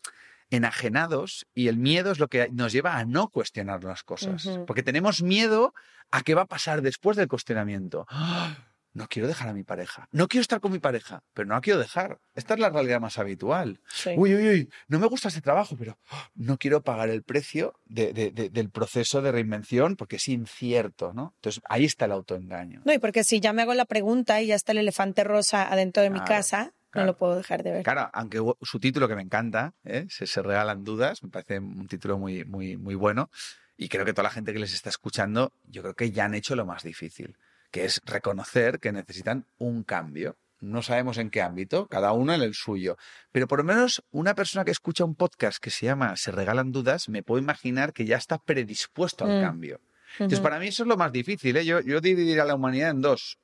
enajenados 0.50 1.46
y 1.55 1.68
el 1.68 1.77
miedo 1.77 2.12
es 2.12 2.18
lo 2.18 2.29
que 2.29 2.48
nos 2.53 2.72
lleva 2.72 2.96
a 2.96 3.05
no 3.05 3.29
cuestionar 3.29 3.85
las 3.85 4.03
cosas. 4.03 4.44
Uh 4.46 4.50
-huh. 4.50 4.64
Porque 4.66 4.83
tenemos 4.83 5.22
miedo 5.22 5.74
a 6.11 6.22
qué 6.22 6.35
va 6.35 6.42
a 6.42 6.46
pasar 6.46 6.83
después 6.83 7.16
del 7.16 7.29
cuestionamiento. 7.29 8.07
¡Oh! 8.11 8.48
No 8.94 9.07
quiero 9.09 9.28
dejar 9.28 9.48
a 9.48 9.52
mi 9.52 9.64
pareja. 9.64 10.09
No 10.12 10.28
quiero 10.28 10.40
estar 10.42 10.61
con 10.61 10.72
mi 10.72 10.78
pareja, 10.78 11.22
pero 11.35 11.46
no 11.46 11.54
la 11.54 11.61
quiero 11.61 11.78
dejar. 11.78 12.18
Esta 12.35 12.54
es 12.54 12.61
la 12.61 12.70
realidad 12.70 13.00
más 13.00 13.18
habitual. 13.18 13.80
Sí. 13.88 14.11
Uy, 14.16 14.35
uy, 14.35 14.48
uy, 14.48 14.70
no 14.88 14.98
me 14.98 15.07
gusta 15.09 15.28
este 15.28 15.40
trabajo, 15.40 15.76
pero 15.76 15.98
no 16.35 16.57
quiero 16.57 16.83
pagar 16.83 17.11
el 17.11 17.22
precio 17.22 17.74
de, 17.85 18.12
de, 18.12 18.30
de, 18.30 18.48
del 18.50 18.70
proceso 18.70 19.20
de 19.20 19.33
reinvención 19.33 19.96
porque 19.96 20.16
es 20.16 20.28
incierto, 20.28 21.12
¿no? 21.12 21.35
Entonces 21.37 21.62
ahí 21.68 21.85
está 21.85 22.07
el 22.07 22.12
autoengaño. 22.12 22.83
No, 22.85 22.92
y 22.92 22.98
porque 22.98 23.24
si 23.24 23.40
ya 23.40 23.52
me 23.52 23.62
hago 23.62 23.74
la 23.74 23.85
pregunta 23.85 24.40
y 24.40 24.46
ya 24.46 24.54
está 24.54 24.72
el 24.72 24.78
elefante 24.78 25.24
rosa 25.24 25.70
adentro 25.70 26.02
de 26.02 26.09
Claro, 26.11 26.22
mi 26.22 26.28
casa, 26.28 26.72
claro. 26.90 27.07
no 27.07 27.12
lo 27.12 27.16
puedo 27.18 27.37
dejar 27.37 27.62
de 27.64 27.72
ver. 27.72 27.83
Claro, 27.83 28.09
aunque 28.12 28.40
su 28.62 28.78
título 28.78 29.09
que 29.09 29.16
me 29.16 29.22
encanta, 29.22 29.74
¿eh? 29.85 30.07
se, 30.09 30.26
se 30.28 30.40
regalan 30.40 30.85
dudas, 30.85 31.22
me 31.24 31.30
parece 31.30 31.59
un 31.59 31.88
título 31.88 32.16
muy, 32.18 32.44
muy, 32.44 32.76
muy 32.76 32.94
bueno. 32.94 33.28
Y 33.76 33.88
creo 33.88 34.04
que 34.04 34.12
toda 34.12 34.22
la 34.22 34.30
gente 34.30 34.52
que 34.52 34.61
les 34.61 34.72
está 34.72 34.88
escuchando, 34.88 35.52
yo 35.64 35.83
creo 35.83 35.94
que 35.94 36.12
ya 36.12 36.26
han 36.26 36.35
hecho 36.35 36.54
lo 36.54 36.64
más 36.64 36.85
difícil, 36.85 37.37
que 37.74 37.84
es 37.84 38.00
reconocer 38.04 38.78
que 38.78 38.92
necesitan 38.92 39.48
un 39.58 39.82
cambio. 39.82 40.38
No 40.60 40.80
sabemos 40.80 41.18
en 41.18 41.28
qué 41.28 41.42
ámbito, 41.42 41.88
cada 41.88 42.12
uno 42.12 42.32
en 42.32 42.40
el 42.40 42.54
suyo. 42.54 42.96
Pero 43.32 43.48
por 43.48 43.58
lo 43.58 43.64
menos 43.64 44.04
una 44.12 44.37
persona 44.37 44.64
que 44.64 44.70
escucha 44.70 45.04
un 45.04 45.16
podcast 45.16 45.58
que 45.58 45.70
se 45.70 45.87
llama 45.87 46.14
Se 46.14 46.30
regalan 46.30 46.70
dudas, 46.70 47.08
me 47.08 47.24
puedo 47.24 47.42
imaginar 47.42 47.92
que 47.92 48.04
ya 48.04 48.16
está 48.16 48.38
predispuesto 48.38 49.24
al 49.24 49.38
Mm. 49.40 49.42
cambio. 49.42 49.80
Entonces, 50.12 50.38
para 50.38 50.60
mí 50.60 50.68
eso 50.68 50.84
es 50.84 50.88
lo 50.88 50.96
más 50.96 51.10
difícil. 51.10 51.56
¿eh? 51.56 51.64
Yo, 51.64 51.80
yo 51.80 52.00
dividiría 52.00 52.44
a 52.44 52.46
la 52.46 52.54
humanidad 52.54 52.90
en 52.90 53.00
dos. 53.02 53.40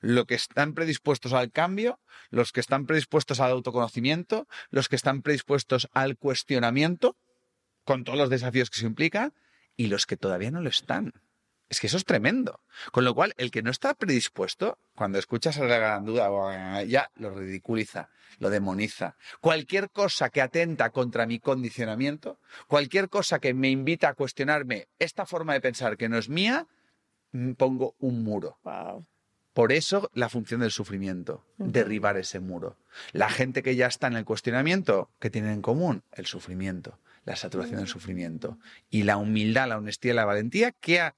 Lo 0.00 0.24
que 0.24 0.36
están 0.36 0.72
predispuestos 0.72 1.34
al 1.34 1.52
cambio, 1.52 2.00
los 2.30 2.52
que 2.52 2.60
están 2.60 2.86
predispuestos 2.86 3.40
al 3.40 3.50
autoconocimiento, 3.50 4.48
los 4.70 4.88
que 4.88 4.96
están 4.96 5.20
predispuestos 5.20 5.86
al 5.92 6.16
cuestionamiento, 6.16 7.14
con 7.84 8.04
todos 8.04 8.18
los 8.18 8.30
desafíos 8.30 8.70
que 8.70 8.78
se 8.78 8.86
implica, 8.86 9.34
y 9.76 9.88
los 9.88 10.06
que 10.06 10.16
todavía 10.16 10.50
no 10.50 10.62
lo 10.62 10.70
están. 10.70 11.12
Es 11.68 11.80
que 11.80 11.88
eso 11.88 11.96
es 11.96 12.04
tremendo. 12.04 12.60
Con 12.92 13.04
lo 13.04 13.14
cual, 13.14 13.34
el 13.38 13.50
que 13.50 13.62
no 13.62 13.70
está 13.70 13.94
predispuesto, 13.94 14.78
cuando 14.94 15.18
escuchas 15.18 15.58
a 15.58 15.64
la 15.64 15.78
gran 15.78 16.04
duda, 16.04 16.82
ya 16.84 17.10
lo 17.16 17.30
ridiculiza, 17.30 18.08
lo 18.38 18.50
demoniza. 18.50 19.16
Cualquier 19.40 19.90
cosa 19.90 20.30
que 20.30 20.42
atenta 20.42 20.90
contra 20.90 21.26
mi 21.26 21.40
condicionamiento, 21.40 22.38
cualquier 22.68 23.08
cosa 23.08 23.40
que 23.40 23.52
me 23.52 23.70
invita 23.70 24.08
a 24.08 24.14
cuestionarme 24.14 24.88
esta 24.98 25.26
forma 25.26 25.54
de 25.54 25.60
pensar 25.60 25.96
que 25.96 26.08
no 26.08 26.18
es 26.18 26.28
mía, 26.28 26.66
mm, 27.32 27.52
pongo 27.52 27.96
un 27.98 28.22
muro. 28.22 28.58
Wow. 28.62 29.04
Por 29.52 29.72
eso 29.72 30.10
la 30.12 30.28
función 30.28 30.60
del 30.60 30.70
sufrimiento, 30.70 31.42
derribar 31.56 32.18
ese 32.18 32.40
muro. 32.40 32.76
La 33.12 33.30
gente 33.30 33.62
que 33.62 33.74
ya 33.74 33.86
está 33.86 34.06
en 34.06 34.16
el 34.16 34.26
cuestionamiento, 34.26 35.10
¿qué 35.18 35.30
tienen 35.30 35.52
en 35.52 35.62
común? 35.62 36.04
El 36.12 36.26
sufrimiento, 36.26 36.98
la 37.24 37.36
saturación 37.36 37.78
del 37.78 37.88
sufrimiento. 37.88 38.58
Y 38.90 39.04
la 39.04 39.16
humildad, 39.16 39.68
la 39.68 39.78
honestidad 39.78 40.12
y 40.12 40.16
la 40.16 40.26
valentía 40.26 40.72
que 40.72 41.00
ha 41.00 41.14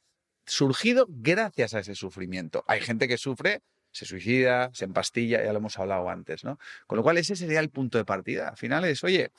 surgido 0.49 1.07
gracias 1.09 1.75
a 1.75 1.81
ese 1.81 1.95
sufrimiento. 1.95 2.65
Hay 2.67 2.81
gente 2.81 3.07
que 3.07 3.19
sufre, 3.19 3.63
se 3.93 4.05
suicida, 4.05 4.71
se 4.75 4.85
empastilla, 4.85 5.43
ya 5.45 5.53
lo 5.53 5.59
hemos 5.59 5.79
hablado 5.79 6.09
antes, 6.09 6.45
¿no? 6.45 6.59
Con 6.87 6.97
lo 6.97 7.03
cual 7.03 7.19
ese 7.19 7.37
sería 7.37 7.61
el 7.61 7.71
punto 7.71 7.99
de 7.99 8.05
partida. 8.05 8.49
Al 8.49 8.57
final 8.57 8.85
es, 8.85 9.05
oye, 9.05 9.31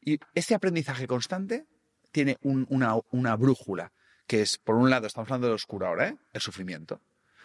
y 0.00 0.18
este 0.34 0.54
aprendizaje 0.54 1.06
constante 1.06 1.64
tiene 2.12 2.36
un- 2.42 2.66
una, 2.70 3.36
brújula, 3.36 3.92
que 4.26 4.42
es, 4.42 4.58
por 4.58 4.76
un 4.76 4.88
lado, 4.90 5.06
estamos 5.06 5.28
hablando 5.28 5.48
del 5.48 5.56
oscuro 5.56 5.86
ahora, 5.86 6.08
¿eh? 6.08 6.16
El 6.32 6.40
sufrimiento. 6.40 7.00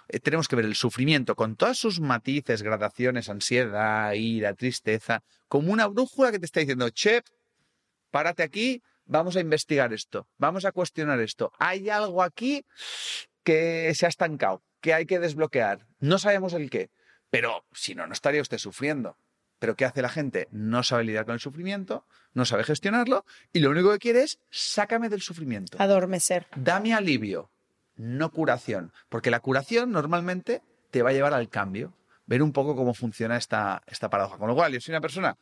Eh, 0.07 0.19
tenemos 0.19 0.47
que 0.47 0.55
ver 0.55 0.65
el 0.65 0.75
sufrimiento 0.75 1.35
con 1.35 1.55
todas 1.55 1.77
sus 1.77 1.99
matices, 1.99 2.61
gradaciones, 2.63 3.29
ansiedad, 3.29 4.13
ira, 4.13 4.53
tristeza, 4.53 5.23
como 5.47 5.71
una 5.71 5.87
brújula 5.87 6.31
que 6.31 6.39
te 6.39 6.45
está 6.45 6.59
diciendo, 6.59 6.89
che, 6.89 7.21
párate 8.11 8.43
aquí, 8.43 8.81
vamos 9.09 9.35
a 9.35 9.41
investigar 9.41 9.91
esto, 9.91 10.27
vamos 10.37 10.63
a 10.63 10.71
cuestionar 10.71 11.19
esto. 11.19 11.51
Hay 11.59 11.89
algo 11.89 12.23
aquí 12.23 12.63
que 13.43 13.91
se 13.95 14.05
ha 14.05 14.09
estancado, 14.09 14.63
que 14.79 14.93
hay 14.93 15.05
que 15.05 15.19
desbloquear. 15.19 15.85
No 15.99 16.17
sabemos 16.19 16.53
el 16.53 16.69
qué, 16.69 16.89
pero 17.29 17.65
si 17.73 17.95
no, 17.95 18.07
no 18.07 18.13
estaría 18.13 18.41
usted 18.41 18.57
sufriendo. 18.57 19.17
Pero 19.57 19.75
¿qué 19.75 19.83
hace 19.83 20.01
la 20.01 20.07
gente? 20.07 20.47
No 20.51 20.83
sabe 20.83 21.03
lidiar 21.03 21.25
con 21.25 21.33
el 21.33 21.41
sufrimiento, 21.41 22.05
no 22.33 22.45
sabe 22.45 22.63
gestionarlo 22.63 23.25
y 23.51 23.59
lo 23.59 23.71
único 23.71 23.91
que 23.91 23.99
quiere 23.99 24.23
es 24.23 24.39
sácame 24.49 25.09
del 25.09 25.21
sufrimiento. 25.21 25.77
Adormecer. 25.81 26.47
Dame 26.55 26.93
alivio, 26.93 27.51
no 27.97 28.31
curación. 28.31 28.93
Porque 29.09 29.31
la 29.31 29.41
curación 29.41 29.91
normalmente 29.91 30.61
te 30.91 31.01
va 31.01 31.09
a 31.09 31.13
llevar 31.13 31.33
al 31.33 31.49
cambio. 31.49 31.93
Ver 32.25 32.41
un 32.43 32.53
poco 32.53 32.75
cómo 32.75 32.93
funciona 32.93 33.35
esta, 33.35 33.81
esta 33.87 34.09
paradoja. 34.09 34.37
Con 34.37 34.47
lo 34.47 34.55
cual, 34.55 34.71
yo 34.71 34.79
soy 34.79 34.93
una 34.93 35.01
persona 35.01 35.35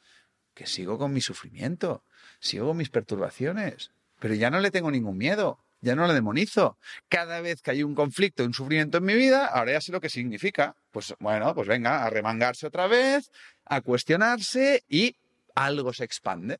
que 0.57 0.65
sigo 0.65 0.97
con 0.97 1.13
mi 1.13 1.21
sufrimiento, 1.21 2.03
sigo 2.39 2.69
con 2.69 2.77
mis 2.77 2.89
perturbaciones, 2.89 3.91
pero 4.19 4.33
ya 4.33 4.49
no 4.49 4.59
le 4.59 4.71
tengo 4.71 4.89
ningún 4.89 5.15
miedo, 5.15 5.59
ya 5.81 5.95
no 5.95 6.07
le 6.07 6.15
demonizo. 6.15 6.79
Cada 7.09 7.41
vez 7.41 7.61
que 7.61 7.69
hay 7.69 7.83
un 7.83 7.93
conflicto, 7.93 8.43
un 8.43 8.55
sufrimiento 8.55 8.97
en 8.97 9.05
mi 9.05 9.13
vida, 9.13 9.45
ahora 9.45 9.73
ya 9.73 9.81
sé 9.81 9.91
lo 9.91 10.01
que 10.01 10.09
significa. 10.09 10.75
Pues 10.89 11.13
bueno, 11.19 11.53
pues 11.53 11.67
venga, 11.67 12.03
a 12.03 12.09
remangarse 12.09 12.65
otra 12.65 12.87
vez, 12.87 13.29
a 13.65 13.81
cuestionarse 13.81 14.83
y 14.89 15.15
algo 15.53 15.93
se 15.93 16.05
expande. 16.05 16.57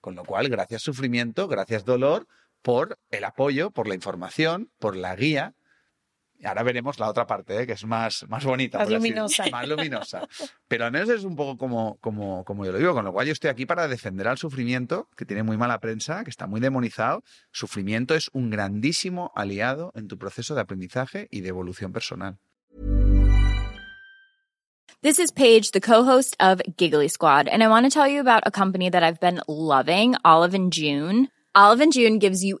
Con 0.00 0.14
lo 0.14 0.24
cual, 0.24 0.48
gracias 0.48 0.80
sufrimiento, 0.80 1.46
gracias 1.46 1.84
dolor, 1.84 2.26
por 2.62 2.98
el 3.10 3.24
apoyo, 3.24 3.70
por 3.72 3.88
la 3.88 3.94
información, 3.94 4.70
por 4.78 4.96
la 4.96 5.14
guía. 5.16 5.52
Ahora 6.44 6.62
veremos 6.62 6.98
la 6.98 7.08
otra 7.08 7.26
parte, 7.26 7.62
¿eh? 7.62 7.66
que 7.66 7.72
es 7.72 7.84
más, 7.84 8.26
más 8.28 8.44
bonita. 8.44 8.78
Más 8.78 8.90
luminosa. 8.90 9.44
Más 9.50 9.68
luminosa. 9.68 10.28
Pero 10.68 10.84
al 10.84 10.92
menos 10.92 11.08
es 11.08 11.24
un 11.24 11.36
poco 11.36 11.56
como, 11.56 11.96
como, 12.00 12.44
como 12.44 12.64
yo 12.64 12.72
lo 12.72 12.78
digo, 12.78 12.94
con 12.94 13.04
lo 13.04 13.12
cual 13.12 13.26
yo 13.26 13.32
estoy 13.32 13.50
aquí 13.50 13.66
para 13.66 13.88
defender 13.88 14.28
al 14.28 14.38
sufrimiento, 14.38 15.08
que 15.16 15.24
tiene 15.24 15.42
muy 15.42 15.56
mala 15.56 15.80
prensa, 15.80 16.24
que 16.24 16.30
está 16.30 16.46
muy 16.46 16.60
demonizado. 16.60 17.22
Sufrimiento 17.52 18.14
es 18.14 18.30
un 18.32 18.50
grandísimo 18.50 19.32
aliado 19.34 19.92
en 19.94 20.08
tu 20.08 20.18
proceso 20.18 20.54
de 20.54 20.60
aprendizaje 20.60 21.28
y 21.30 21.40
de 21.40 21.48
evolución 21.48 21.92
personal. 21.92 22.38
This 25.02 25.18
is 25.18 25.30
Paige, 25.30 25.72
the 25.72 25.82
co-host 25.82 26.34
of 26.40 26.62
Giggly 26.78 27.08
Squad, 27.08 27.46
and 27.46 27.62
I 27.62 27.68
want 27.68 27.84
to 27.84 27.90
tell 27.90 28.08
you 28.08 28.20
about 28.20 28.42
a 28.46 28.50
company 28.50 28.88
that 28.88 29.02
I've 29.02 29.20
been 29.20 29.42
loving, 29.46 30.14
Olive 30.24 30.54
and 30.54 30.72
June. 30.72 31.28
Olive 31.54 31.82
and 31.82 31.92
June 31.92 32.18
gives 32.18 32.42
you 32.42 32.60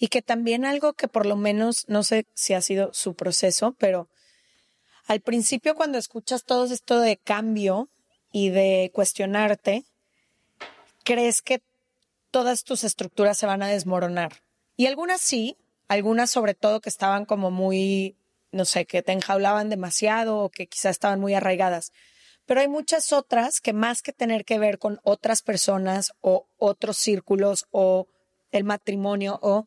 Y 0.00 0.08
que 0.08 0.22
también 0.22 0.64
algo 0.64 0.94
que 0.94 1.06
por 1.06 1.26
lo 1.26 1.36
menos, 1.36 1.84
no 1.86 2.02
sé 2.02 2.26
si 2.34 2.54
ha 2.54 2.62
sido 2.62 2.92
su 2.92 3.14
proceso, 3.14 3.76
pero 3.78 4.08
al 5.06 5.20
principio 5.20 5.74
cuando 5.74 5.98
escuchas 5.98 6.42
todo 6.44 6.64
esto 6.64 6.98
de 6.98 7.18
cambio 7.18 7.90
y 8.32 8.48
de 8.48 8.90
cuestionarte, 8.94 9.84
crees 11.04 11.42
que 11.42 11.62
todas 12.30 12.64
tus 12.64 12.82
estructuras 12.82 13.36
se 13.36 13.46
van 13.46 13.62
a 13.62 13.68
desmoronar. 13.68 14.42
Y 14.76 14.86
algunas 14.86 15.20
sí, 15.20 15.58
algunas 15.88 16.30
sobre 16.30 16.54
todo 16.54 16.80
que 16.80 16.88
estaban 16.88 17.26
como 17.26 17.50
muy, 17.50 18.16
no 18.52 18.64
sé, 18.64 18.86
que 18.86 19.02
te 19.02 19.12
enjaulaban 19.12 19.68
demasiado 19.68 20.38
o 20.38 20.48
que 20.48 20.66
quizás 20.66 20.92
estaban 20.92 21.20
muy 21.20 21.34
arraigadas. 21.34 21.92
Pero 22.46 22.60
hay 22.60 22.68
muchas 22.68 23.12
otras 23.12 23.60
que 23.60 23.72
más 23.72 24.00
que 24.00 24.12
tener 24.12 24.46
que 24.46 24.58
ver 24.58 24.78
con 24.78 24.98
otras 25.02 25.42
personas 25.42 26.12
o 26.22 26.46
otros 26.56 26.96
círculos 26.96 27.66
o 27.70 28.08
el 28.50 28.64
matrimonio 28.64 29.38
o 29.42 29.66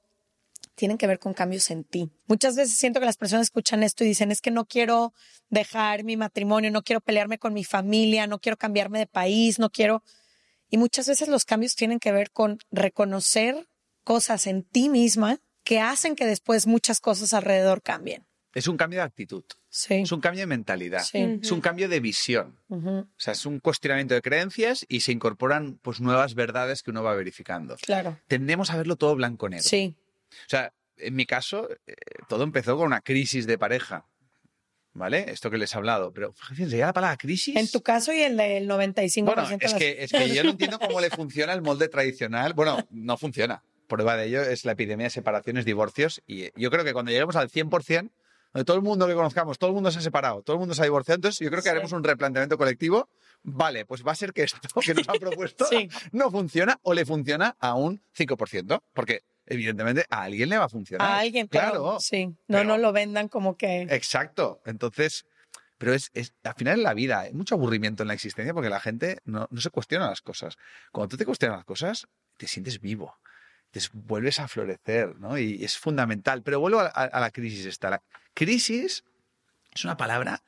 tienen 0.76 0.98
que 0.98 1.08
ver 1.08 1.20
con 1.20 1.34
cambios 1.34 1.70
en 1.72 1.84
ti. 1.84 2.10
Muchas 2.28 2.56
veces 2.56 2.78
siento 2.78 3.00
que 3.00 3.06
las 3.06 3.18
personas 3.18 3.48
escuchan 3.48 3.84
esto 3.84 4.04
y 4.04 4.08
dicen, 4.08 4.32
es 4.32 4.42
que 4.42 4.52
no 4.52 4.66
quiero 4.66 5.14
dejar 5.50 6.04
mi 6.04 6.18
matrimonio, 6.18 6.72
no 6.72 6.84
quiero 6.84 7.02
pelearme 7.02 7.38
con 7.38 7.54
mi 7.54 7.64
familia, 7.64 8.28
no 8.28 8.40
quiero 8.40 8.58
cambiarme 8.58 9.00
de 9.00 9.08
país, 9.08 9.60
no 9.60 9.70
quiero... 9.70 10.04
Y 10.70 10.78
muchas 10.78 11.08
veces 11.08 11.28
los 11.28 11.46
cambios 11.46 11.76
tienen 11.76 12.00
que 12.00 12.12
ver 12.12 12.32
con 12.32 12.58
reconocer 12.72 13.68
cosas 14.04 14.48
en 14.48 14.64
ti 14.64 14.90
misma 14.90 15.40
que 15.64 15.80
hacen 15.80 16.16
que 16.16 16.26
después 16.26 16.66
muchas 16.68 17.00
cosas 17.00 17.34
alrededor 17.34 17.82
cambien. 17.82 18.26
Es 18.54 18.68
un 18.68 18.78
cambio 18.78 19.00
de 19.00 19.06
actitud. 19.06 19.44
Sí. 19.70 19.96
Es 19.96 20.12
un 20.12 20.22
cambio 20.22 20.42
de 20.42 20.48
mentalidad. 20.48 21.04
Sí. 21.04 21.40
Es 21.42 21.52
un 21.52 21.62
cambio 21.62 21.90
de 21.90 22.00
visión. 22.00 22.60
O 22.70 23.06
sea, 23.18 23.34
es 23.34 23.46
un 23.46 23.60
cuestionamiento 23.60 24.14
de 24.14 24.22
creencias 24.22 24.86
y 24.88 25.00
se 25.00 25.12
incorporan 25.12 25.80
pues 25.82 26.02
nuevas 26.02 26.36
verdades 26.36 26.84
que 26.84 26.92
uno 26.92 27.02
va 27.02 27.16
verificando. 27.16 27.76
Claro. 27.78 28.20
Tendemos 28.28 28.70
a 28.70 28.78
verlo 28.78 28.96
todo 28.96 29.16
blanco-negro. 29.16 29.64
Sí. 29.68 29.96
O 30.46 30.50
sea, 30.50 30.74
en 30.98 31.16
mi 31.16 31.26
caso, 31.26 31.70
eh, 31.88 31.96
todo 32.30 32.44
empezó 32.44 32.78
con 32.78 32.86
una 32.88 33.02
crisis 33.02 33.46
de 33.48 33.58
pareja. 33.58 34.06
¿Vale? 34.96 35.26
Esto 35.32 35.50
que 35.50 35.58
les 35.58 35.74
he 35.74 35.78
hablado. 35.78 36.14
Pero 36.14 36.34
fíjense, 36.34 36.78
ya 36.78 36.86
la 36.86 36.94
palabra 36.94 37.18
crisis. 37.18 37.56
En 37.56 37.68
tu 37.72 37.82
caso 37.82 38.14
y 38.14 38.22
el 38.22 38.38
del 38.38 38.68
95% 38.70 39.26
Bueno, 39.26 39.42
es 39.60 39.72
las- 39.72 39.74
que, 39.74 40.04
es 40.04 40.12
que 40.12 40.30
yo 40.30 40.44
no 40.44 40.52
entiendo 40.52 40.78
cómo 40.78 41.02
le 41.02 41.10
funciona 41.10 41.52
el 41.54 41.64
molde 41.64 41.88
tradicional. 41.90 42.54
Bueno, 42.54 42.78
no 42.92 43.18
funciona. 43.18 43.64
Prueba 43.88 44.16
de 44.16 44.28
ello 44.28 44.42
es 44.44 44.66
la 44.66 44.74
epidemia 44.74 45.06
de 45.06 45.10
separaciones, 45.10 45.66
divorcios. 45.66 46.22
Y 46.28 46.50
yo 46.62 46.70
creo 46.70 46.84
que 46.84 46.94
cuando 46.94 47.10
lleguemos 47.12 47.36
al 47.36 47.50
100%, 47.50 48.12
donde 48.54 48.66
todo 48.66 48.78
el 48.78 48.84
mundo 48.84 49.08
que 49.08 49.16
conozcamos, 49.16 49.58
todo 49.58 49.72
el 49.72 49.74
mundo 49.74 49.90
se 49.90 49.98
ha 49.98 50.02
separado, 50.04 50.44
todo 50.44 50.58
el 50.58 50.60
mundo 50.60 50.76
se 50.76 50.82
ha 50.82 50.86
divorciado. 50.86 51.16
Entonces, 51.16 51.40
yo 51.40 51.50
creo 51.50 51.64
que 51.64 51.70
haremos 51.72 51.92
un 51.92 52.04
replanteamiento 52.04 52.56
colectivo. 52.60 53.10
Vale, 53.42 53.86
pues 53.88 54.06
va 54.06 54.12
a 54.12 54.16
ser 54.16 54.32
que 54.32 54.44
esto 54.44 54.60
que 54.80 54.94
nos 54.94 55.10
ha 55.10 55.14
propuesto 55.20 55.66
Sí. 55.66 55.90
no 56.12 56.30
funciona 56.30 56.80
o 56.84 56.94
le 56.94 57.04
funciona 57.04 57.56
a 57.60 57.74
un 57.74 58.00
5%, 58.16 58.84
porque 58.94 59.22
evidentemente 59.46 60.06
a 60.10 60.24
alguien 60.24 60.50
le 60.50 60.58
va 60.58 60.66
a 60.66 60.70
funcionar. 60.70 61.08
A 61.08 61.20
alguien, 61.20 61.48
pero 61.48 61.64
Claro. 61.70 62.00
sí, 62.00 62.28
no, 62.28 62.36
Pero- 62.48 62.64
no 62.66 62.78
lo 62.78 62.91
vendan 62.94 63.28
como 63.28 63.58
que... 63.58 63.84
Exacto. 63.84 64.62
Entonces, 64.66 65.26
pero 65.78 65.94
es, 65.94 66.10
es- 66.14 66.34
al 66.44 66.56
final 66.56 66.78
en 66.80 66.84
la 66.84 66.94
vida 66.94 67.22
hay 67.22 67.34
mucho 67.34 67.56
aburrimiento 67.56 68.04
en 68.04 68.08
la 68.08 68.14
existencia 68.14 68.54
porque 68.54 68.70
la 68.70 68.80
gente 68.80 69.20
no, 69.26 69.48
no 69.52 69.62
se 69.62 69.70
cuestiona 69.70 70.10
las 70.10 70.22
cosas. 70.22 70.56
Cuando 70.91 71.10
tú 71.10 71.18
te 71.18 71.26
cuestionas 71.26 71.58
las 71.58 71.66
cosas, 71.66 72.08
te 72.38 72.48
sientes 72.48 72.80
vivo, 72.80 73.18
te 73.72 73.80
vuelves 73.94 74.39
a 74.39 74.48
florecer, 74.48 75.16
¿no? 75.20 75.38
Y 75.38 75.64
es 75.64 75.78
fundamental. 75.78 76.41
Pero 76.44 76.60
vuelvo 76.60 76.80
a, 76.80 76.86
a- 76.88 77.04
a 77.06 77.20
la 77.20 77.32
crisis 77.32 77.66
esta. 77.66 77.89
La 77.89 78.04
crisis 78.34 79.04
es 79.74 79.84
una 79.84 79.98
palabra. 79.98 80.41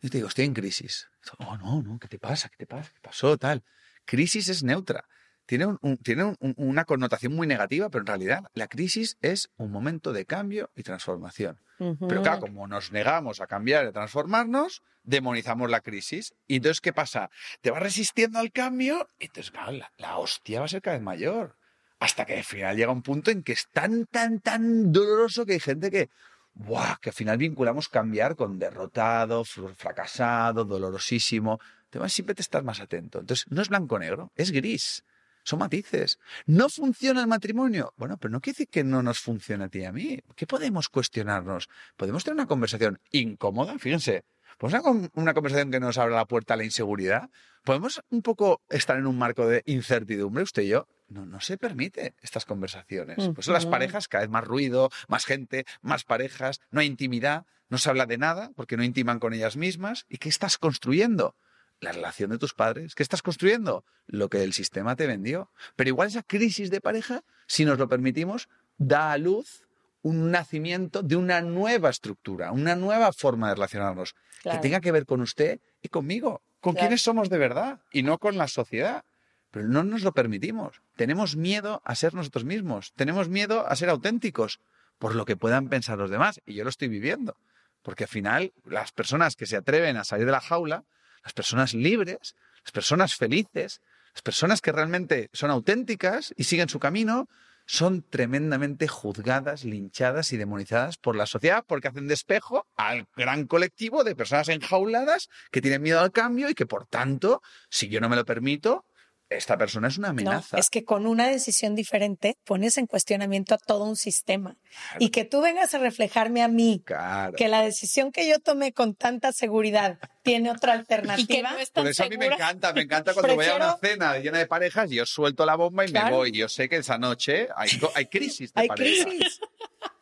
Yo 0.00 0.10
te 0.10 0.18
digo, 0.18 0.28
estoy 0.28 0.44
en 0.44 0.54
crisis. 0.54 1.08
Oh, 1.38 1.56
no, 1.56 1.82
no, 1.82 1.98
¿qué 1.98 2.06
te 2.06 2.18
pasa? 2.20 2.48
¿Qué 2.48 2.56
te 2.58 2.66
pasa? 2.66 2.90
¿Qué 2.94 3.00
pasó? 3.00 3.36
Tal. 3.36 3.64
Crisis 4.04 4.48
es 4.48 4.62
neutra. 4.62 5.04
Tiene, 5.48 5.64
un- 5.64 5.96
tiene 5.96 6.24
un- 6.24 6.36
un- 6.40 6.54
una 6.58 6.84
connotación 6.84 7.34
muy 7.34 7.46
negativa, 7.46 7.88
pero 7.88 8.02
en 8.02 8.06
realidad 8.06 8.42
la 8.52 8.68
crisis 8.68 9.16
es 9.22 9.48
un 9.56 9.70
momento 9.72 10.12
de 10.12 10.26
cambio 10.26 10.70
y 10.76 10.82
transformación. 10.82 11.58
Pero 12.06 12.20
claro, 12.22 12.40
como 12.40 12.66
nos 12.68 12.92
negamos 12.92 13.40
a 13.40 13.46
cambiar 13.46 13.84
y 13.84 13.88
a 13.88 13.92
transformarnos, 13.92 14.82
demonizamos 15.04 15.70
la 15.70 15.80
crisis. 15.80 16.34
Y 16.46 16.56
entonces, 16.56 16.82
¿qué 16.82 16.92
pasa? 16.92 17.30
Te 17.62 17.70
vas 17.70 17.82
resistiendo 17.82 18.38
al 18.38 18.52
cambio 18.52 19.08
y 19.18 19.24
entonces, 19.24 19.50
claro, 19.50 19.72
la, 19.72 19.90
la 19.96 20.18
hostia 20.18 20.58
va 20.60 20.66
a 20.66 20.68
ser 20.68 20.82
cada 20.82 20.96
vez 20.98 21.02
mayor. 21.04 21.56
Hasta 21.98 22.26
que 22.26 22.36
al 22.36 22.44
final 22.44 22.76
llega 22.76 22.92
un 22.92 23.02
punto 23.02 23.30
en 23.30 23.42
que 23.42 23.52
es 23.52 23.68
tan, 23.72 24.04
tan, 24.04 24.40
tan 24.40 24.92
doloroso 24.92 25.46
que 25.46 25.54
hay 25.54 25.60
gente 25.60 25.90
que, 25.90 26.10
¡buah! 26.52 26.96
que 27.00 27.08
al 27.08 27.14
final 27.14 27.38
vinculamos 27.38 27.88
cambiar 27.88 28.36
con 28.36 28.58
derrotado, 28.58 29.44
fr- 29.44 29.74
fracasado, 29.74 30.64
dolorosísimo. 30.66 31.58
Además, 31.90 32.12
siempre 32.12 32.34
te 32.34 32.42
estás 32.42 32.62
más 32.64 32.80
atento. 32.80 33.20
Entonces, 33.20 33.46
no 33.48 33.62
es 33.62 33.70
blanco-negro, 33.70 34.30
es 34.36 34.50
gris. 34.50 35.04
Son 35.48 35.60
matices. 35.60 36.18
¿No 36.44 36.68
funciona 36.68 37.22
el 37.22 37.26
matrimonio? 37.26 37.94
Bueno, 37.96 38.18
pero 38.18 38.30
no 38.30 38.42
quiere 38.42 38.52
decir 38.52 38.68
que 38.68 38.84
no 38.84 39.02
nos 39.02 39.18
funcione 39.18 39.64
a 39.64 39.68
ti 39.70 39.78
y 39.78 39.84
a 39.86 39.92
mí. 39.92 40.20
¿Qué 40.36 40.46
podemos 40.46 40.90
cuestionarnos? 40.90 41.70
Podemos 41.96 42.22
tener 42.22 42.34
una 42.34 42.46
conversación 42.46 43.00
incómoda, 43.12 43.78
fíjense. 43.78 44.26
¿Podemos 44.58 44.92
tener 44.92 45.10
una 45.14 45.32
conversación 45.32 45.70
que 45.70 45.80
nos 45.80 45.96
abra 45.96 46.16
la 46.16 46.26
puerta 46.26 46.52
a 46.52 46.58
la 46.58 46.64
inseguridad? 46.64 47.30
¿Podemos 47.64 48.02
un 48.10 48.20
poco 48.20 48.60
estar 48.68 48.98
en 48.98 49.06
un 49.06 49.16
marco 49.16 49.46
de 49.46 49.62
incertidumbre, 49.64 50.42
usted 50.42 50.64
y 50.64 50.68
yo? 50.68 50.86
No, 51.08 51.24
no 51.24 51.40
se 51.40 51.56
permite 51.56 52.12
estas 52.20 52.44
conversaciones. 52.44 53.16
Por 53.16 53.38
eso 53.38 53.52
las 53.54 53.64
Ujú. 53.64 53.70
parejas, 53.70 54.06
cada 54.06 54.24
vez 54.24 54.30
más 54.30 54.44
ruido, 54.44 54.90
más 55.08 55.24
gente, 55.24 55.64
más 55.80 56.04
parejas, 56.04 56.60
no 56.70 56.80
hay 56.80 56.88
intimidad, 56.88 57.46
no 57.70 57.78
se 57.78 57.88
habla 57.88 58.04
de 58.04 58.18
nada 58.18 58.50
porque 58.54 58.76
no 58.76 58.84
intiman 58.84 59.18
con 59.18 59.32
ellas 59.32 59.56
mismas. 59.56 60.04
¿Y 60.10 60.18
qué 60.18 60.28
estás 60.28 60.58
construyendo? 60.58 61.36
La 61.80 61.92
relación 61.92 62.30
de 62.30 62.38
tus 62.38 62.54
padres. 62.54 62.94
¿Qué 62.94 63.02
estás 63.02 63.22
construyendo? 63.22 63.84
Lo 64.06 64.28
que 64.28 64.42
el 64.42 64.52
sistema 64.52 64.96
te 64.96 65.06
vendió. 65.06 65.50
Pero 65.76 65.88
igual 65.88 66.08
esa 66.08 66.22
crisis 66.22 66.70
de 66.70 66.80
pareja, 66.80 67.22
si 67.46 67.64
nos 67.64 67.78
lo 67.78 67.88
permitimos, 67.88 68.48
da 68.78 69.12
a 69.12 69.18
luz 69.18 69.66
un 70.02 70.30
nacimiento 70.30 71.02
de 71.02 71.16
una 71.16 71.40
nueva 71.40 71.90
estructura, 71.90 72.52
una 72.52 72.74
nueva 72.76 73.12
forma 73.12 73.48
de 73.48 73.54
relacionarnos, 73.54 74.14
Claro. 74.42 74.58
que 74.58 74.62
tenga 74.62 74.80
que 74.80 74.92
ver 74.92 75.04
con 75.06 75.20
usted 75.20 75.60
y 75.82 75.88
conmigo, 75.88 76.42
con 76.60 76.72
Claro. 76.74 76.86
quienes 76.86 77.02
somos 77.02 77.28
de 77.28 77.38
verdad 77.38 77.80
y 77.92 78.02
no 78.04 78.18
con 78.18 78.36
la 78.38 78.46
sociedad. 78.48 79.04
Pero 79.50 79.66
no 79.66 79.82
nos 79.82 80.02
lo 80.02 80.12
permitimos. 80.12 80.82
Tenemos 80.96 81.34
miedo 81.36 81.80
a 81.84 81.94
ser 81.94 82.12
nosotros 82.14 82.44
mismos. 82.44 82.92
Tenemos 82.94 83.28
miedo 83.28 83.66
a 83.66 83.74
ser 83.76 83.88
auténticos 83.88 84.60
por 84.98 85.14
lo 85.14 85.24
que 85.24 85.36
puedan 85.36 85.68
pensar 85.68 85.96
los 85.98 86.10
demás. 86.10 86.40
Y 86.44 86.54
yo 86.54 86.64
lo 86.64 86.70
estoy 86.70 86.88
viviendo. 86.88 87.36
Porque 87.82 88.04
al 88.04 88.08
final, 88.10 88.52
las 88.66 88.92
personas 88.92 89.36
que 89.36 89.46
se 89.46 89.56
atreven 89.56 89.96
a 89.96 90.04
salir 90.04 90.26
de 90.26 90.32
la 90.32 90.40
jaula, 90.40 90.84
las 91.28 91.34
personas 91.34 91.74
libres, 91.74 92.34
las 92.64 92.72
personas 92.72 93.14
felices, 93.14 93.82
las 94.14 94.22
personas 94.22 94.62
que 94.62 94.72
realmente 94.72 95.28
son 95.34 95.50
auténticas 95.50 96.32
y 96.38 96.44
siguen 96.44 96.70
su 96.70 96.78
camino, 96.78 97.28
son 97.66 98.02
tremendamente 98.02 98.88
juzgadas, 98.88 99.62
linchadas 99.64 100.32
y 100.32 100.38
demonizadas 100.38 100.96
por 100.96 101.16
la 101.16 101.26
sociedad 101.26 101.64
porque 101.66 101.88
hacen 101.88 102.08
despejo 102.08 102.66
al 102.76 103.06
gran 103.14 103.46
colectivo 103.46 104.04
de 104.04 104.16
personas 104.16 104.48
enjauladas 104.48 105.28
que 105.50 105.60
tienen 105.60 105.82
miedo 105.82 106.00
al 106.00 106.12
cambio 106.12 106.48
y 106.48 106.54
que, 106.54 106.64
por 106.64 106.86
tanto, 106.86 107.42
si 107.68 107.90
yo 107.90 108.00
no 108.00 108.08
me 108.08 108.16
lo 108.16 108.24
permito, 108.24 108.86
esta 109.30 109.58
persona 109.58 109.88
es 109.88 109.98
una 109.98 110.08
No, 110.08 110.12
amenaza. 110.12 110.58
es 110.58 110.70
que 110.70 110.84
con 110.84 111.06
una 111.06 111.28
decisión 111.28 111.74
diferente 111.74 112.36
pones 112.44 112.78
en 112.78 112.86
cuestionamiento 112.86 113.54
a 113.54 113.58
todo 113.58 113.84
un 113.84 113.96
sistema. 113.96 114.56
Y 114.98 115.10
que 115.10 115.24
tú 115.24 115.40
vengas 115.42 115.74
a 115.74 115.78
reflejarme 115.78 116.42
a 116.42 116.48
mí 116.48 116.82
Claro. 116.84 117.34
que 117.36 117.48
la 117.48 117.62
decisión 117.62 118.10
que 118.10 118.26
yo 118.28 118.38
tomé 118.38 118.72
con 118.72 118.94
tanta 118.94 119.32
seguridad 119.32 119.98
tiene 120.22 120.50
otra 120.50 120.72
alternativa. 120.72 121.20
Y 121.22 121.26
que 121.26 121.42
no 121.42 121.58
es 121.58 121.70
tan 121.72 121.84
Por 121.84 121.90
eso 121.90 122.04
a 122.04 122.08
mí 122.08 122.16
me 122.16 122.26
encanta, 122.26 122.72
me 122.72 122.82
encanta 122.82 123.12
cuando 123.14 123.34
voy 123.34 123.46
a 123.46 123.56
una 123.56 123.76
cena 123.76 124.18
llena 124.18 124.38
de 124.38 124.46
parejas 124.46 124.90
y 124.90 124.96
yo 124.96 125.06
suelto 125.06 125.44
la 125.44 125.56
bomba 125.56 125.84
y 125.86 125.92
me 125.92 126.10
voy. 126.10 126.32
Yo 126.32 126.48
sé 126.48 126.68
que 126.68 126.76
esa 126.76 126.96
noche 126.98 127.48
hay, 127.54 127.70
hay 127.94 128.06
crisis 128.06 128.52
de 128.54 128.62
Hay 128.62 128.68
pareja. 128.68 129.04
crisis. 129.04 129.40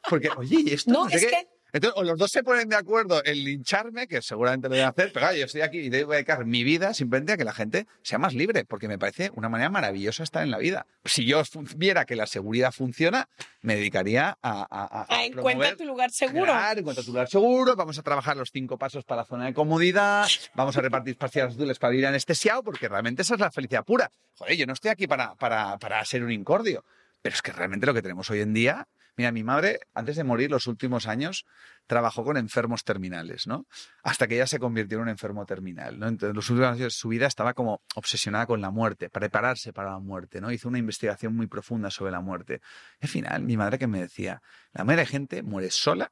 Porque, 0.08 0.28
oye, 0.36 0.56
¿y 0.64 0.72
esto 0.72 0.90
No, 0.92 1.04
no 1.04 1.10
sé 1.10 1.16
es 1.16 1.24
qué? 1.24 1.30
que- 1.30 1.48
Entonces, 1.72 2.00
o 2.00 2.04
los 2.04 2.18
dos 2.18 2.30
se 2.30 2.42
ponen 2.42 2.68
de 2.68 2.76
acuerdo 2.76 3.20
en 3.24 3.44
lincharme, 3.44 4.06
que 4.06 4.22
seguramente 4.22 4.68
lo 4.68 4.76
a 4.76 4.88
hacer, 4.88 5.10
pero 5.12 5.32
yo 5.34 5.44
estoy 5.44 5.60
aquí 5.60 5.78
y 5.78 5.88
debo 5.90 6.12
dedicar 6.12 6.44
mi 6.46 6.64
vida 6.64 6.94
simplemente 6.94 7.32
a 7.32 7.36
que 7.36 7.44
la 7.44 7.52
gente 7.52 7.86
sea 8.02 8.18
más 8.18 8.34
libre, 8.34 8.64
porque 8.64 8.88
me 8.88 8.98
parece 8.98 9.30
una 9.34 9.48
manera 9.48 9.68
maravillosa 9.68 10.22
estar 10.22 10.42
en 10.42 10.50
la 10.50 10.58
vida. 10.58 10.86
Si 11.04 11.26
yo 11.26 11.42
viera 11.76 12.04
que 12.04 12.16
la 12.16 12.26
seguridad 12.26 12.72
funciona, 12.72 13.28
me 13.62 13.74
dedicaría 13.76 14.38
a... 14.42 14.60
a, 14.62 14.66
a- 14.70 15.06
a 15.08 15.24
encuentra 15.24 15.76
tu 15.76 15.84
lugar 15.84 16.10
seguro. 16.10 16.44
Claro, 16.52 16.80
encuentra 16.80 17.04
tu 17.04 17.10
lugar 17.10 17.28
seguro, 17.28 17.76
vamos 17.76 17.98
a 17.98 18.02
trabajar 18.02 18.36
los 18.36 18.50
cinco 18.52 18.78
pasos 18.78 19.04
para 19.04 19.22
la 19.22 19.26
zona 19.26 19.46
de 19.46 19.54
comodidad, 19.54 20.26
vamos 20.54 20.76
a 20.76 20.80
repartir 20.80 21.16
pastillas 21.18 21.52
azules 21.54 21.78
para 21.78 21.94
ir 21.94 22.06
anestesiado, 22.06 22.62
porque 22.62 22.88
realmente 22.88 23.22
esa 23.22 23.34
es 23.34 23.40
la 23.40 23.50
felicidad 23.50 23.84
pura. 23.84 24.10
Joder, 24.36 24.56
yo 24.56 24.66
no 24.66 24.72
estoy 24.72 24.90
aquí 24.92 25.06
para, 25.06 25.34
para, 25.34 25.76
para 25.78 26.02
ser 26.04 26.22
un 26.22 26.30
incordio, 26.32 26.84
pero 27.20 27.34
es 27.34 27.42
que 27.42 27.52
realmente 27.52 27.86
lo 27.86 27.92
que 27.92 28.02
tenemos 28.02 28.30
hoy 28.30 28.40
en 28.40 28.54
día... 28.54 28.86
Mira, 29.16 29.32
mi 29.32 29.42
madre, 29.42 29.80
antes 29.94 30.16
de 30.16 30.24
morir, 30.24 30.50
los 30.50 30.66
últimos 30.66 31.06
años, 31.06 31.46
trabajó 31.86 32.24
con 32.24 32.36
enfermos 32.36 32.84
terminales, 32.84 33.46
¿no? 33.46 33.66
Hasta 34.02 34.26
que 34.26 34.34
ella 34.34 34.46
se 34.46 34.58
convirtió 34.58 34.98
en 34.98 35.02
un 35.02 35.08
enfermo 35.08 35.46
terminal, 35.46 35.98
¿no? 35.98 36.08
Entonces, 36.08 36.36
los 36.36 36.50
últimos 36.50 36.72
años 36.72 36.80
de 36.80 36.90
su 36.90 37.08
vida 37.08 37.26
estaba 37.26 37.54
como 37.54 37.80
obsesionada 37.94 38.46
con 38.46 38.60
la 38.60 38.70
muerte, 38.70 39.08
prepararse 39.08 39.72
para 39.72 39.92
la 39.92 39.98
muerte, 40.00 40.40
¿no? 40.40 40.52
Hizo 40.52 40.68
una 40.68 40.78
investigación 40.78 41.34
muy 41.34 41.46
profunda 41.46 41.90
sobre 41.90 42.12
la 42.12 42.20
muerte. 42.20 42.60
Y 43.00 43.06
al 43.06 43.08
final, 43.08 43.42
mi 43.42 43.56
madre 43.56 43.78
que 43.78 43.86
me 43.86 44.00
decía, 44.00 44.42
la 44.72 44.84
mayoría 44.84 45.04
de 45.04 45.10
gente 45.10 45.42
muere 45.42 45.70
sola 45.70 46.10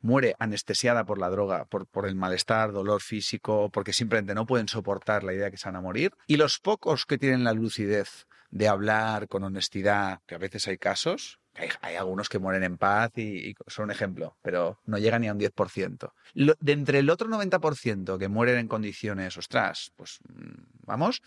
muere 0.00 0.34
anestesiada 0.38 1.04
por 1.04 1.18
la 1.18 1.30
droga, 1.30 1.64
por, 1.64 1.86
por 1.86 2.06
el 2.06 2.14
malestar, 2.14 2.72
dolor 2.72 3.00
físico, 3.00 3.70
porque 3.70 3.92
simplemente 3.92 4.34
no 4.34 4.46
pueden 4.46 4.68
soportar 4.68 5.24
la 5.24 5.32
idea 5.32 5.46
de 5.46 5.52
que 5.52 5.56
se 5.56 5.68
van 5.68 5.76
a 5.76 5.80
morir. 5.80 6.12
Y 6.26 6.36
los 6.36 6.58
pocos 6.58 7.06
que 7.06 7.18
tienen 7.18 7.44
la 7.44 7.52
lucidez 7.52 8.26
de 8.50 8.68
hablar 8.68 9.28
con 9.28 9.44
honestidad, 9.44 10.20
que 10.26 10.34
a 10.34 10.38
veces 10.38 10.68
hay 10.68 10.76
casos, 10.76 11.40
hay, 11.54 11.68
hay 11.80 11.96
algunos 11.96 12.28
que 12.28 12.38
mueren 12.38 12.62
en 12.64 12.78
paz 12.78 13.12
y, 13.16 13.50
y 13.50 13.54
son 13.66 13.84
un 13.86 13.90
ejemplo, 13.90 14.36
pero 14.42 14.80
no 14.86 14.98
llegan 14.98 15.20
ni 15.22 15.28
a 15.28 15.32
un 15.32 15.38
10%. 15.40 16.12
Lo- 16.34 16.56
de 16.60 16.72
entre 16.72 16.98
el 17.00 17.10
otro 17.10 17.28
90% 17.28 18.18
que 18.18 18.28
mueren 18.28 18.58
en 18.58 18.68
condiciones, 18.68 19.36
ostras, 19.36 19.92
pues 19.96 20.20
mm, 20.28 20.86
vamos, 20.86 21.22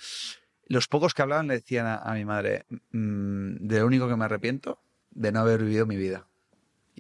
los 0.68 0.88
pocos 0.88 1.14
que 1.14 1.22
hablaban 1.22 1.48
le 1.48 1.56
decían 1.56 1.86
a, 1.86 1.98
a 1.98 2.14
mi 2.16 2.26
madre, 2.26 2.66
mm, 2.92 3.68
de 3.68 3.80
lo 3.80 3.86
único 3.86 4.08
que 4.08 4.16
me 4.16 4.26
arrepiento, 4.26 4.80
de 5.12 5.32
no 5.32 5.42
haber 5.42 5.62
vivido 5.64 5.86
mi 5.86 5.96
vida. 5.96 6.28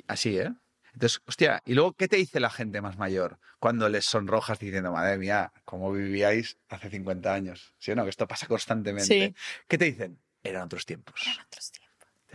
Así, 0.07 0.37
¿eh? 0.37 0.53
Entonces, 0.93 1.21
hostia, 1.25 1.61
¿y 1.65 1.73
luego 1.73 1.91
qué 1.93 2.07
te 2.07 2.15
dice 2.15 2.39
la 2.39 2.49
gente 2.49 2.79
más 2.79 2.97
mayor 2.97 3.37
cuando 3.59 3.89
les 3.89 4.05
sonrojas 4.05 4.59
diciendo, 4.59 4.93
madre 4.93 5.17
mía, 5.17 5.51
cómo 5.65 5.91
vivíais 5.91 6.57
hace 6.69 6.89
50 6.89 7.33
años? 7.33 7.73
¿Sí 7.79 7.91
o 7.91 7.95
no? 7.97 8.03
Que 8.03 8.11
esto 8.11 8.27
pasa 8.27 8.47
constantemente. 8.47 9.05
Sí. 9.27 9.35
¿Qué 9.67 9.77
te 9.77 9.85
dicen? 9.85 10.19
Eran 10.43 10.63
otros 10.63 10.85
tiempos. 10.85 11.21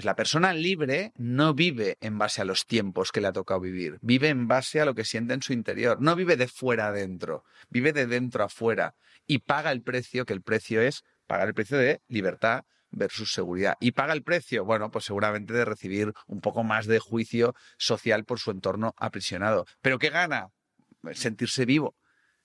La 0.05 0.17
persona 0.17 0.53
libre 0.53 1.13
no 1.17 1.55
vive 1.55 1.99
en 2.01 2.19
base 2.19 2.41
a 2.41 2.45
los 2.45 2.67
tiempos 2.67 3.13
que 3.13 3.21
le 3.21 3.29
ha 3.29 3.33
tocado 3.33 3.61
vivir, 3.61 3.99
vive 4.03 4.29
en 4.29 4.49
base 4.49 4.81
a 4.81 4.85
lo 4.85 4.95
que 4.95 5.05
siente 5.05 5.35
en 5.35 5.43
su 5.43 5.53
interior, 5.53 6.01
no 6.01 6.17
vive 6.17 6.37
de 6.37 6.49
fuera 6.49 6.89
adentro, 6.89 7.45
vive 7.69 7.93
de 7.93 8.07
dentro 8.07 8.45
a 8.45 8.49
fuera 8.49 8.95
y 9.27 9.39
paga 9.39 9.73
el 9.73 9.83
precio, 9.83 10.25
que 10.25 10.33
el 10.33 10.43
precio 10.43 10.81
es 10.81 11.05
pagar 11.27 11.49
el 11.49 11.55
precio 11.55 11.79
de 11.79 12.03
libertad 12.09 12.65
versus 12.91 13.33
seguridad. 13.33 13.77
¿Y 13.81 13.93
paga 13.93 14.13
el 14.13 14.23
precio? 14.23 14.65
Bueno, 14.65 14.91
pues 14.91 15.05
seguramente 15.05 15.53
de 15.53 15.65
recibir 15.65 16.13
un 16.27 16.41
poco 16.41 16.65
más 16.65 16.87
de 16.87 16.99
juicio 16.99 17.55
social 17.79 18.25
por 18.25 18.41
su 18.41 18.51
entorno 18.51 18.95
aprisionado. 18.97 19.67
¿Pero 19.81 19.99
qué 19.99 20.11
gana? 20.11 20.51
Sentirse 21.13 21.65
vivo. 21.65 21.97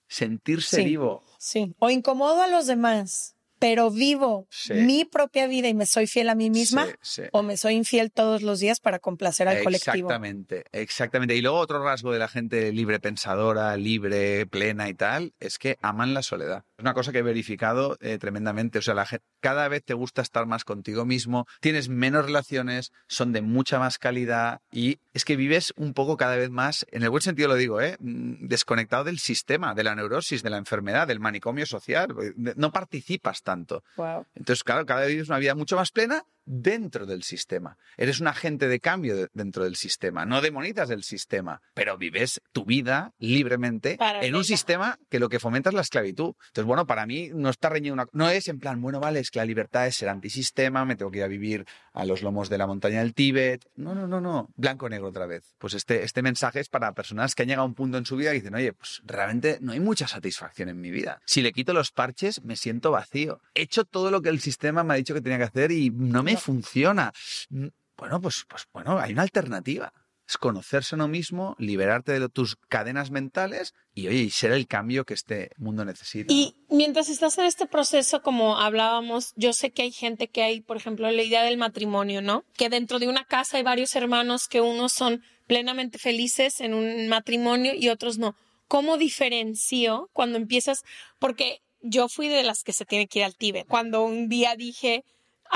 Sentirse 0.07 0.77
Sí. 0.77 0.85
vivo. 0.85 1.23
Sí. 1.39 1.75
O 1.79 1.89
incomodo 1.89 2.43
a 2.43 2.47
los 2.47 2.67
demás. 2.67 3.35
Pero 3.59 3.89
vivo 3.91 4.47
Sí. 4.49 4.73
mi 4.73 5.05
propia 5.05 5.47
vida 5.47 5.67
y 5.67 5.73
me 5.73 5.85
soy 5.85 6.07
fiel 6.07 6.29
a 6.29 6.35
mí 6.35 6.49
misma, 6.49 6.85
Sí, 6.85 6.93
sí. 7.01 7.21
o 7.31 7.43
me 7.43 7.57
soy 7.57 7.75
infiel 7.75 8.11
todos 8.11 8.41
los 8.41 8.59
días 8.59 8.79
para 8.79 8.99
complacer 8.99 9.47
al 9.47 9.63
colectivo. 9.63 10.07
Exactamente, 10.09 10.65
exactamente. 10.71 11.35
Y 11.35 11.41
luego 11.41 11.57
otro 11.57 11.83
rasgo 11.83 12.11
de 12.11 12.19
la 12.19 12.27
gente 12.27 12.71
libre 12.71 12.99
pensadora, 12.99 13.75
libre, 13.77 14.45
plena 14.45 14.89
y 14.89 14.93
tal, 14.93 15.33
es 15.39 15.57
que 15.57 15.77
aman 15.81 16.13
la 16.13 16.21
soledad. 16.21 16.63
Es 16.77 16.81
una 16.83 16.93
cosa 16.93 17.11
que 17.11 17.19
he 17.19 17.23
verificado 17.23 17.97
eh, 18.01 18.17
tremendamente. 18.17 18.79
O 18.79 18.81
sea, 18.81 18.93
la 18.93 19.05
gen- 19.05 19.21
cada 19.39 19.67
vez 19.67 19.83
te 19.83 19.93
gusta 19.93 20.21
estar 20.21 20.45
más 20.45 20.65
contigo 20.65 21.05
mismo, 21.05 21.47
tienes 21.61 21.87
menos 21.89 22.25
relaciones, 22.25 22.91
son 23.07 23.31
de 23.31 23.41
mucha 23.41 23.79
más 23.79 23.97
calidad 23.97 24.59
y 24.71 24.99
es 25.13 25.23
que 25.23 25.35
vives 25.35 25.73
un 25.77 25.93
poco 25.93 26.17
cada 26.17 26.35
vez 26.35 26.49
más, 26.49 26.85
en 26.91 27.03
el 27.03 27.09
buen 27.09 27.21
sentido 27.21 27.47
lo 27.47 27.55
digo, 27.55 27.79
¿eh? 27.81 27.95
mm, 27.99 28.47
desconectado 28.47 29.05
del 29.05 29.19
sistema, 29.19 29.73
de 29.73 29.83
la 29.83 29.95
neurosis, 29.95 30.43
de 30.43 30.49
la 30.49 30.57
enfermedad, 30.57 31.07
del 31.07 31.19
manicomio 31.19 31.65
social. 31.65 32.09
No 32.35 32.71
participas 32.71 33.41
tanto. 33.45 33.85
Wow. 33.95 34.25
Entonces, 34.35 34.65
claro, 34.65 34.85
cada 34.85 35.01
vez 35.01 35.09
vives 35.11 35.29
una 35.29 35.39
vida 35.39 35.55
mucho 35.55 35.77
más 35.77 35.91
plena 35.91 36.25
dentro 36.45 37.05
del 37.05 37.23
sistema. 37.23 37.77
Eres 37.97 38.19
un 38.19 38.27
agente 38.27 38.67
de 38.67 38.79
cambio 38.79 39.15
de- 39.15 39.27
dentro 39.33 39.63
del 39.63 39.75
sistema, 39.75 40.25
no 40.25 40.41
demonizas 40.41 40.89
el 40.89 41.03
sistema, 41.03 41.61
pero 41.73 41.97
vives 41.97 42.41
tu 42.51 42.65
vida 42.65 43.13
libremente 43.19 43.97
Para 43.97 44.23
en 44.23 44.35
un 44.35 44.43
sistema 44.43 44.97
que 45.09 45.19
lo 45.19 45.29
que 45.29 45.39
fomenta 45.39 45.69
es 45.69 45.75
la 45.75 45.81
esclavitud. 45.81 46.33
Entonces, 46.47 46.65
bueno, 46.65 46.85
para 46.87 47.05
mí 47.05 47.29
no 47.33 47.49
está 47.49 47.69
reñido 47.69 47.93
una... 47.93 48.05
No 48.13 48.29
es 48.29 48.47
en 48.47 48.59
plan, 48.59 48.81
bueno, 48.81 48.99
vale, 48.99 49.19
es 49.19 49.29
que 49.31 49.39
la 49.39 49.45
libertad 49.45 49.87
es 49.87 49.95
ser 49.95 50.09
antisistema, 50.09 50.85
me 50.85 50.95
tengo 50.95 51.11
que 51.11 51.17
ir 51.19 51.23
a 51.23 51.27
vivir 51.27 51.65
a 51.93 52.05
los 52.05 52.21
lomos 52.21 52.49
de 52.49 52.57
la 52.57 52.67
montaña 52.67 52.99
del 52.99 53.13
Tíbet. 53.13 53.65
No, 53.75 53.95
no, 53.95 54.07
no, 54.07 54.21
no. 54.21 54.49
Blanco-negro 54.55 55.07
otra 55.07 55.25
vez. 55.25 55.55
Pues 55.57 55.73
este, 55.73 56.03
este 56.03 56.21
mensaje 56.21 56.59
es 56.59 56.69
para 56.69 56.93
personas 56.93 57.35
que 57.35 57.43
han 57.43 57.47
llegado 57.49 57.63
a 57.63 57.67
un 57.67 57.73
punto 57.75 57.97
en 57.97 58.05
su 58.05 58.15
vida 58.17 58.31
y 58.31 58.35
dicen, 58.39 58.53
oye, 58.55 58.73
pues 58.73 59.01
realmente 59.05 59.57
no 59.61 59.71
hay 59.71 59.79
mucha 59.79 60.07
satisfacción 60.07 60.69
en 60.69 60.79
mi 60.79 60.91
vida. 60.91 61.21
Si 61.25 61.41
le 61.41 61.51
quito 61.53 61.73
los 61.73 61.91
parches, 61.91 62.43
me 62.43 62.55
siento 62.55 62.91
vacío. 62.91 63.41
He 63.53 63.61
hecho 63.63 63.85
todo 63.85 64.11
lo 64.11 64.21
que 64.21 64.29
el 64.29 64.39
sistema 64.41 64.83
me 64.83 64.93
ha 64.93 64.97
dicho 64.97 65.13
que 65.13 65.21
tenía 65.21 65.37
que 65.37 65.43
hacer 65.45 65.71
y 65.71 65.89
no 65.89 66.21
me 66.23 66.34
funciona. 66.38 67.11
Mm, 67.49 67.67
Bueno, 67.97 68.19
pues, 68.19 68.43
pues 68.49 68.63
bueno, 68.73 68.99
hay 68.99 69.13
una 69.13 69.21
alternativa. 69.21 69.93
Es 70.27 70.38
conocerse 70.38 70.95
a 70.95 70.97
uno 70.97 71.07
mismo, 71.07 71.55
liberarte 71.59 72.11
de 72.11 72.19
lo- 72.19 72.27
tus 72.29 72.57
cadenas 72.67 73.09
mentales 73.09 73.73
y, 73.93 74.07
oye, 74.07 74.17
y 74.23 74.29
ser 74.31 74.51
el 74.51 74.67
cambio 74.67 75.05
que 75.05 75.13
este 75.13 75.51
mundo 75.57 75.86
necesita. 75.86 76.33
Y 76.33 76.55
mientras 76.69 77.07
estás 77.07 77.38
en 77.38 77.45
este 77.45 77.67
proceso, 77.67 78.21
como 78.21 78.57
hablábamos, 78.57 79.31
yo 79.38 79.53
sé 79.53 79.71
que 79.71 79.83
hay 79.83 79.91
gente 79.93 80.27
que 80.27 80.43
hay, 80.43 80.59
por 80.61 80.75
ejemplo, 80.75 81.09
la 81.09 81.21
idea 81.23 81.43
del 81.43 81.57
matrimonio, 81.57 82.21
¿no? 82.21 82.43
Que 82.57 82.67
dentro 82.69 82.99
de 82.99 83.07
una 83.07 83.23
casa 83.23 83.55
hay 83.57 83.63
varios 83.63 83.95
hermanos 83.95 84.47
que 84.49 84.59
unos 84.59 84.91
son 84.91 85.23
plenamente 85.47 85.97
felices 85.99 86.59
en 86.59 86.73
un 86.73 87.07
matrimonio 87.07 87.73
y 87.75 87.88
otros 87.88 88.17
no. 88.17 88.36
¿Cómo 88.67 88.97
diferencio 88.97 90.09
cuando 90.11 90.38
empiezas? 90.38 90.79
Porque 91.19 91.61
yo 91.81 92.09
fui 92.09 92.27
de 92.27 92.43
las 92.43 92.63
que 92.63 92.73
se 92.73 92.83
tiene 92.83 93.07
que 93.07 93.19
ir 93.19 93.25
al 93.25 93.36
Tíbet. 93.36 93.67
Cuando 93.67 94.03
un 94.03 94.27
día 94.27 94.55
dije 94.55 95.03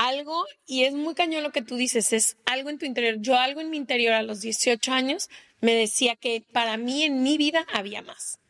algo, 0.08 0.44
y 0.66 0.84
es 0.84 0.94
muy 0.94 1.14
cañón 1.14 1.42
lo 1.42 1.52
que 1.52 1.62
tú 1.62 1.76
dices, 1.76 2.12
es 2.12 2.36
algo 2.46 2.70
en 2.70 2.78
tu 2.78 2.86
interior. 2.86 3.16
Yo 3.20 3.36
algo 3.36 3.60
en 3.60 3.70
mi 3.70 3.76
interior 3.76 4.14
a 4.14 4.22
los 4.22 4.40
18 4.40 4.92
años 4.92 5.28
me 5.60 5.74
decía 5.74 6.16
que 6.16 6.42
para 6.52 6.76
mí 6.76 7.04
en 7.04 7.22
mi 7.22 7.36
vida 7.36 7.66
había 7.72 8.02
más 8.02 8.40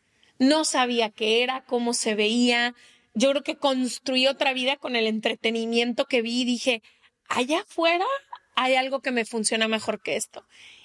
no 0.41 0.65
sabía 0.65 1.11
qué 1.11 1.43
era, 1.43 1.63
cómo 1.65 1.93
se 1.93 2.15
veía. 2.15 2.73
Yo 3.13 3.29
creo 3.29 3.43
que 3.43 3.57
construí 3.57 4.25
otra 4.25 4.53
vida 4.53 4.75
con 4.75 4.95
el 4.95 5.05
entretenimiento 5.05 6.05
que 6.05 6.23
vi 6.23 6.41
y 6.41 6.45
dije, 6.45 6.81
allá 7.29 7.59
afuera 7.59 8.07
hay 8.55 8.73
algo 8.73 9.01
que 9.01 9.11
me 9.11 9.23
funciona 9.23 9.67
mejor 9.67 10.01
que 10.01 10.15
esto. 10.15 10.43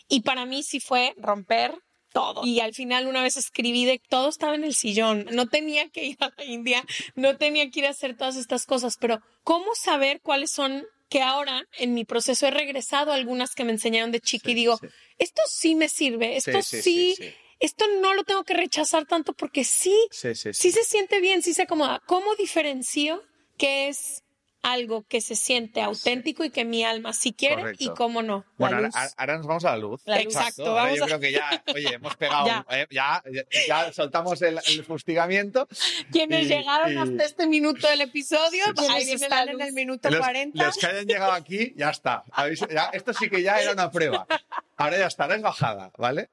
Y 0.09 0.21
para 0.21 0.45
mí 0.45 0.63
sí 0.63 0.79
fue 0.79 1.15
romper 1.17 1.75
todo. 2.17 2.47
Y 2.47 2.61
al 2.61 2.73
final 2.73 3.07
una 3.07 3.23
vez 3.23 3.37
escribí 3.37 3.85
de 3.85 4.01
todo 4.09 4.31
estaba 4.31 4.55
en 4.55 4.65
el 4.65 4.75
sillón. 4.75 5.27
No 5.33 5.49
tenía 5.49 5.91
que 5.91 6.05
ir 6.05 6.17
a 6.21 6.33
la 6.35 6.45
India, 6.45 6.83
no 7.15 7.37
tenía 7.37 7.71
que 7.71 7.81
ir 7.81 7.87
a 7.87 7.91
hacer 7.91 8.17
todas 8.17 8.37
estas 8.37 8.65
cosas, 8.65 8.97
pero 8.99 9.21
¿cómo 9.45 9.75
saber 9.75 10.23
cuáles 10.23 10.51
son 10.51 10.87
que 11.11 11.21
ahora 11.21 11.69
en 11.77 11.93
mi 11.93 12.07
proceso 12.07 12.47
he 12.47 12.51
regresado 12.51 13.13
a 13.13 13.17
algunas 13.17 13.55
que 13.55 13.65
me 13.65 13.73
enseñaron 13.73 14.13
de 14.13 14.21
chica 14.21 14.51
y 14.51 14.55
digo, 14.55 14.79
sí. 14.79 14.87
esto 15.19 15.43
sí 15.47 15.75
me 15.75 15.91
sirve, 15.91 16.37
esto 16.37 16.63
Sí, 16.63 17.15
esto 17.61 17.85
no 18.01 18.15
lo 18.15 18.25
tengo 18.25 18.45
que 18.45 18.55
rechazar 18.55 19.05
tanto 19.05 19.35
porque 19.35 19.63
sí, 19.65 19.95
Sí, 20.11 20.35
sí, 20.35 20.55
sí 20.55 20.73
se 20.73 20.85
siente 20.85 21.21
bien, 21.21 21.43
sí 21.43 21.53
se 21.53 21.63
acomoda. 21.63 22.03
¿Cómo 22.07 22.35
diferencio 22.37 23.23
qué 23.59 23.89
es 23.89 24.23
algo 24.73 25.05
que 25.09 25.21
se 25.21 25.35
siente 25.37 25.81
auténtico 25.81 26.45
y 26.45 26.51
que 26.51 26.65
mi 26.65 26.85
alma 26.85 27.13
sí 27.13 27.33
quiere 27.33 27.57
Correcto. 27.63 27.85
y 27.85 27.89
cómo 27.95 28.23
no? 28.23 28.45
Bueno, 28.59 28.77
ahora, 28.77 28.89
luz. 28.89 29.15
ahora 29.17 29.37
nos 29.39 29.47
vamos 29.47 29.65
a 29.65 29.71
la 29.71 29.77
luz. 29.79 30.03
La 30.07 30.17
luz. 30.23 30.35
Exacto, 30.35 30.67
Ahora 30.67 30.83
vamos 30.83 30.99
yo 30.99 31.05
a- 31.05 31.07
creo 31.07 31.21
que 31.21 31.33
ya, 31.33 31.65
oye, 31.75 31.95
hemos 31.95 32.17
pegado, 32.17 32.47
Ya. 32.47 32.67
eh, 32.71 32.87
ya, 32.91 33.23
ya, 33.69 33.93
soltamos 33.93 34.43
el, 34.43 34.59
el 34.67 34.85
fustigamiento. 34.85 35.69
Quienes 36.11 36.45
Y- 36.47 36.49
llegaron 36.49 36.93
y- 36.93 36.97
hasta 36.97 37.25
este 37.25 37.47
minuto 37.47 37.87
del 37.89 38.01
episodio, 38.01 38.65
Sí, 38.65 38.73
pues 38.75 38.91
ahí 38.91 39.05
viene 39.05 39.21
la 39.21 39.27
están 39.27 39.49
en 39.49 39.55
luz. 39.59 39.63
el 39.69 39.73
minuto 39.73 40.11
Los, 40.11 40.21
40. 40.21 40.65
los 40.65 40.77
que 40.77 40.87
hayan 40.87 41.07
llegado 41.07 41.33
aquí, 41.33 41.73
ya 41.77 41.91
está. 41.91 42.25
Habéis- 42.33 42.67
ya- 42.69 42.91
esto 42.93 43.13
sí 43.13 43.31
que 43.31 43.43
ya 43.43 43.61
era 43.61 43.73
una 43.73 43.91
prueba. 43.91 44.27
Ahora 44.77 44.99
ya 44.99 45.07
estarás 45.07 45.41
bajada, 45.41 45.91
¿vale? 45.97 46.29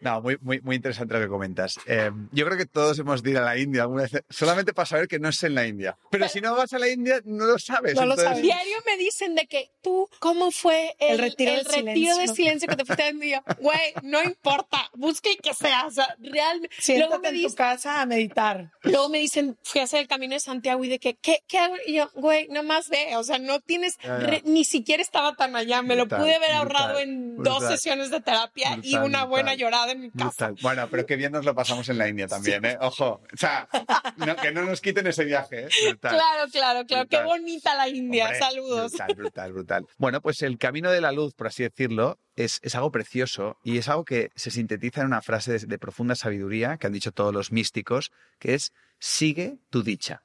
No, 0.00 0.20
muy, 0.20 0.38
muy, 0.40 0.60
muy 0.60 0.76
interesante 0.76 1.14
lo 1.14 1.20
que 1.20 1.28
comentas. 1.28 1.78
Eh, 1.86 2.10
yo 2.30 2.46
creo 2.46 2.56
que 2.56 2.66
todos 2.66 2.98
hemos 3.00 3.22
de 3.22 3.32
ir 3.32 3.38
a 3.38 3.42
la 3.42 3.58
India 3.58 3.82
alguna 3.82 4.02
vez, 4.02 4.22
solamente 4.30 4.72
para 4.72 4.86
saber 4.86 5.08
que 5.08 5.18
no 5.18 5.28
es 5.28 5.42
en 5.42 5.54
la 5.56 5.66
India. 5.66 5.96
Pero, 6.10 6.22
Pero 6.22 6.28
si 6.28 6.40
no 6.40 6.54
vas 6.54 6.72
a 6.72 6.78
la 6.78 6.88
India, 6.88 7.20
no 7.24 7.46
lo 7.46 7.58
sabes. 7.58 7.96
No 7.96 8.02
entonces... 8.02 8.24
lo 8.24 8.30
sabes. 8.30 8.42
Diario 8.42 8.76
me 8.86 8.96
dicen 8.96 9.34
de 9.34 9.46
que 9.46 9.72
tú, 9.82 10.08
¿cómo 10.20 10.52
fue 10.52 10.94
el, 11.00 11.14
el 11.14 11.18
retiro, 11.18 11.52
el 11.52 11.64
retiro 11.64 12.16
de 12.16 12.28
silencio 12.28 12.68
que 12.68 12.76
te 12.76 12.84
fuiste 12.84 13.02
a 13.02 13.10
India? 13.10 13.42
Güey, 13.60 13.94
no 14.02 14.22
importa, 14.22 14.88
busca 14.94 15.28
y 15.30 15.36
que 15.36 15.52
sea. 15.52 15.86
O 15.86 15.90
sea, 15.90 16.16
realmente. 16.18 16.74
Siéntate 16.78 17.08
luego 17.08 17.22
me 17.22 17.28
en 17.28 17.34
dicen, 17.34 17.50
tu 17.50 17.56
casa 17.56 18.00
a 18.00 18.06
meditar. 18.06 18.72
Luego 18.82 19.08
me 19.08 19.18
dicen, 19.18 19.58
fui 19.62 19.80
a 19.80 19.84
hacer 19.84 20.00
el 20.00 20.08
camino 20.08 20.34
de 20.34 20.40
Santiago 20.40 20.82
y 20.84 20.88
de 20.88 20.98
que, 20.98 21.16
¿qué, 21.16 21.42
qué 21.46 21.58
hago? 21.58 21.74
Y 21.86 21.94
yo, 21.94 22.10
güey, 22.14 22.48
no 22.48 22.62
más 22.62 22.88
ve. 22.88 23.16
O 23.16 23.24
sea, 23.24 23.38
no 23.38 23.60
tienes, 23.60 23.98
re, 24.02 24.42
ni 24.44 24.64
siquiera 24.64 25.02
estaba 25.02 25.34
tan 25.34 25.56
allá. 25.56 25.82
Me 25.82 25.94
brutal, 25.94 26.18
lo 26.18 26.24
pude 26.24 26.34
haber 26.36 26.52
ahorrado 26.52 26.94
brutal, 26.94 27.08
en 27.08 27.36
12 27.42 27.78
sesiones 27.80 28.10
de 28.10 28.20
terapia 28.20 28.74
y 28.82 28.92
Brutal, 28.92 29.04
una 29.04 29.24
buena 29.24 29.50
brutal. 29.52 29.58
llorada 29.58 29.92
en 29.92 30.00
mi 30.00 30.10
casa. 30.10 30.24
Brutal. 30.48 30.56
Bueno, 30.62 30.88
pero 30.90 31.06
qué 31.06 31.16
bien 31.16 31.32
nos 31.32 31.44
lo 31.44 31.54
pasamos 31.54 31.88
en 31.88 31.98
la 31.98 32.08
India 32.08 32.26
también, 32.28 32.64
¿eh? 32.64 32.76
Ojo. 32.80 33.22
O 33.32 33.36
sea, 33.36 33.68
no- 34.16 34.36
que 34.36 34.52
no 34.52 34.62
nos 34.64 34.80
quiten 34.80 35.06
ese 35.06 35.24
viaje, 35.24 35.66
¿eh? 35.66 35.68
Claro, 36.00 36.50
claro, 36.52 36.86
claro, 36.86 37.08
qué 37.08 37.22
bonita 37.22 37.74
la 37.74 37.88
India, 37.88 38.24
Hombre, 38.26 38.38
saludos. 38.38 38.92
Brutal, 38.92 39.14
brutal, 39.16 39.52
brutal. 39.52 39.86
Bueno, 39.98 40.20
pues 40.20 40.42
el 40.42 40.58
camino 40.58 40.90
de 40.90 41.00
la 41.00 41.12
luz, 41.12 41.34
por 41.34 41.46
así 41.46 41.62
decirlo, 41.62 42.18
es, 42.36 42.58
es 42.62 42.74
algo 42.74 42.90
precioso 42.90 43.58
y 43.64 43.78
es 43.78 43.88
algo 43.88 44.04
que 44.04 44.30
se 44.36 44.50
sintetiza 44.50 45.00
en 45.00 45.08
una 45.08 45.22
frase 45.22 45.52
de, 45.52 45.58
de 45.66 45.78
profunda 45.78 46.14
sabiduría 46.14 46.76
que 46.76 46.86
han 46.86 46.92
dicho 46.92 47.12
todos 47.12 47.32
los 47.34 47.52
místicos, 47.52 48.10
que 48.38 48.54
es 48.54 48.72
sigue 48.98 49.58
tu 49.70 49.82
dicha, 49.82 50.22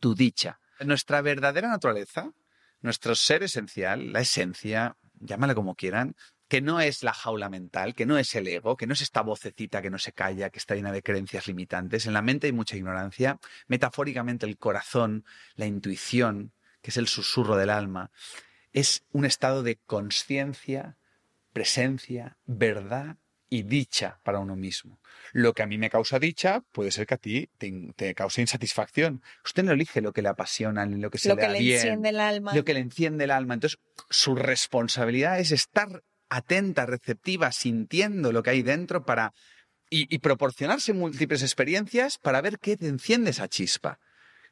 tu 0.00 0.14
dicha. 0.14 0.58
Nuestra 0.80 1.22
verdadera 1.22 1.68
naturaleza, 1.68 2.30
nuestro 2.82 3.14
ser 3.14 3.42
esencial, 3.42 4.12
la 4.12 4.20
esencia, 4.20 4.96
llámale 5.20 5.54
como 5.54 5.74
quieran, 5.74 6.14
que 6.48 6.60
no 6.60 6.80
es 6.80 7.02
la 7.02 7.12
jaula 7.12 7.48
mental, 7.48 7.94
que 7.94 8.06
no 8.06 8.18
es 8.18 8.34
el 8.34 8.46
ego, 8.46 8.76
que 8.76 8.86
no 8.86 8.92
es 8.94 9.00
esta 9.00 9.22
vocecita 9.22 9.82
que 9.82 9.90
no 9.90 9.98
se 9.98 10.12
calla, 10.12 10.50
que 10.50 10.58
está 10.58 10.74
llena 10.74 10.92
de 10.92 11.02
creencias 11.02 11.46
limitantes. 11.48 12.06
En 12.06 12.12
la 12.12 12.22
mente 12.22 12.46
hay 12.46 12.52
mucha 12.52 12.76
ignorancia. 12.76 13.38
Metafóricamente 13.66 14.46
el 14.46 14.56
corazón, 14.56 15.24
la 15.56 15.66
intuición, 15.66 16.52
que 16.82 16.90
es 16.90 16.96
el 16.96 17.08
susurro 17.08 17.56
del 17.56 17.70
alma, 17.70 18.10
es 18.72 19.04
un 19.12 19.24
estado 19.24 19.62
de 19.62 19.76
conciencia, 19.86 20.96
presencia, 21.52 22.36
verdad 22.46 23.16
y 23.48 23.62
dicha 23.62 24.20
para 24.22 24.38
uno 24.40 24.56
mismo. 24.56 25.00
Lo 25.32 25.52
que 25.52 25.62
a 25.62 25.66
mí 25.66 25.78
me 25.78 25.88
causa 25.90 26.18
dicha 26.18 26.62
puede 26.72 26.90
ser 26.90 27.06
que 27.06 27.14
a 27.14 27.18
ti 27.18 27.48
te, 27.58 27.92
te 27.96 28.14
cause 28.14 28.40
insatisfacción. 28.40 29.22
Usted 29.44 29.62
no 29.64 29.72
elige 29.72 30.00
lo 30.00 30.12
que 30.12 30.22
le 30.22 30.28
apasiona 30.28 30.84
ni 30.86 31.00
lo 31.00 31.10
que 31.10 31.18
se 31.18 31.28
Lo 31.28 31.36
le 31.36 31.40
que 31.40 31.46
da 31.46 31.52
le 31.54 31.58
bien, 31.60 31.76
enciende 31.78 32.08
el 32.10 32.20
alma. 32.20 32.54
lo 32.54 32.64
que 32.64 32.74
le 32.74 32.80
enciende 32.80 33.24
el 33.24 33.30
alma. 33.30 33.54
Entonces, 33.54 33.78
su 34.10 34.34
responsabilidad 34.36 35.38
es 35.40 35.52
estar 35.52 36.02
atenta, 36.28 36.86
receptiva, 36.86 37.52
sintiendo 37.52 38.32
lo 38.32 38.42
que 38.42 38.50
hay 38.50 38.62
dentro 38.62 39.04
para 39.04 39.32
y, 39.88 40.18
proporcionarse 40.18 40.92
múltiples 40.92 41.42
experiencias 41.42 42.18
para 42.18 42.40
ver 42.40 42.58
qué 42.58 42.76
te 42.76 42.88
enciende 42.88 43.30
esa 43.30 43.48
chispa. 43.48 43.98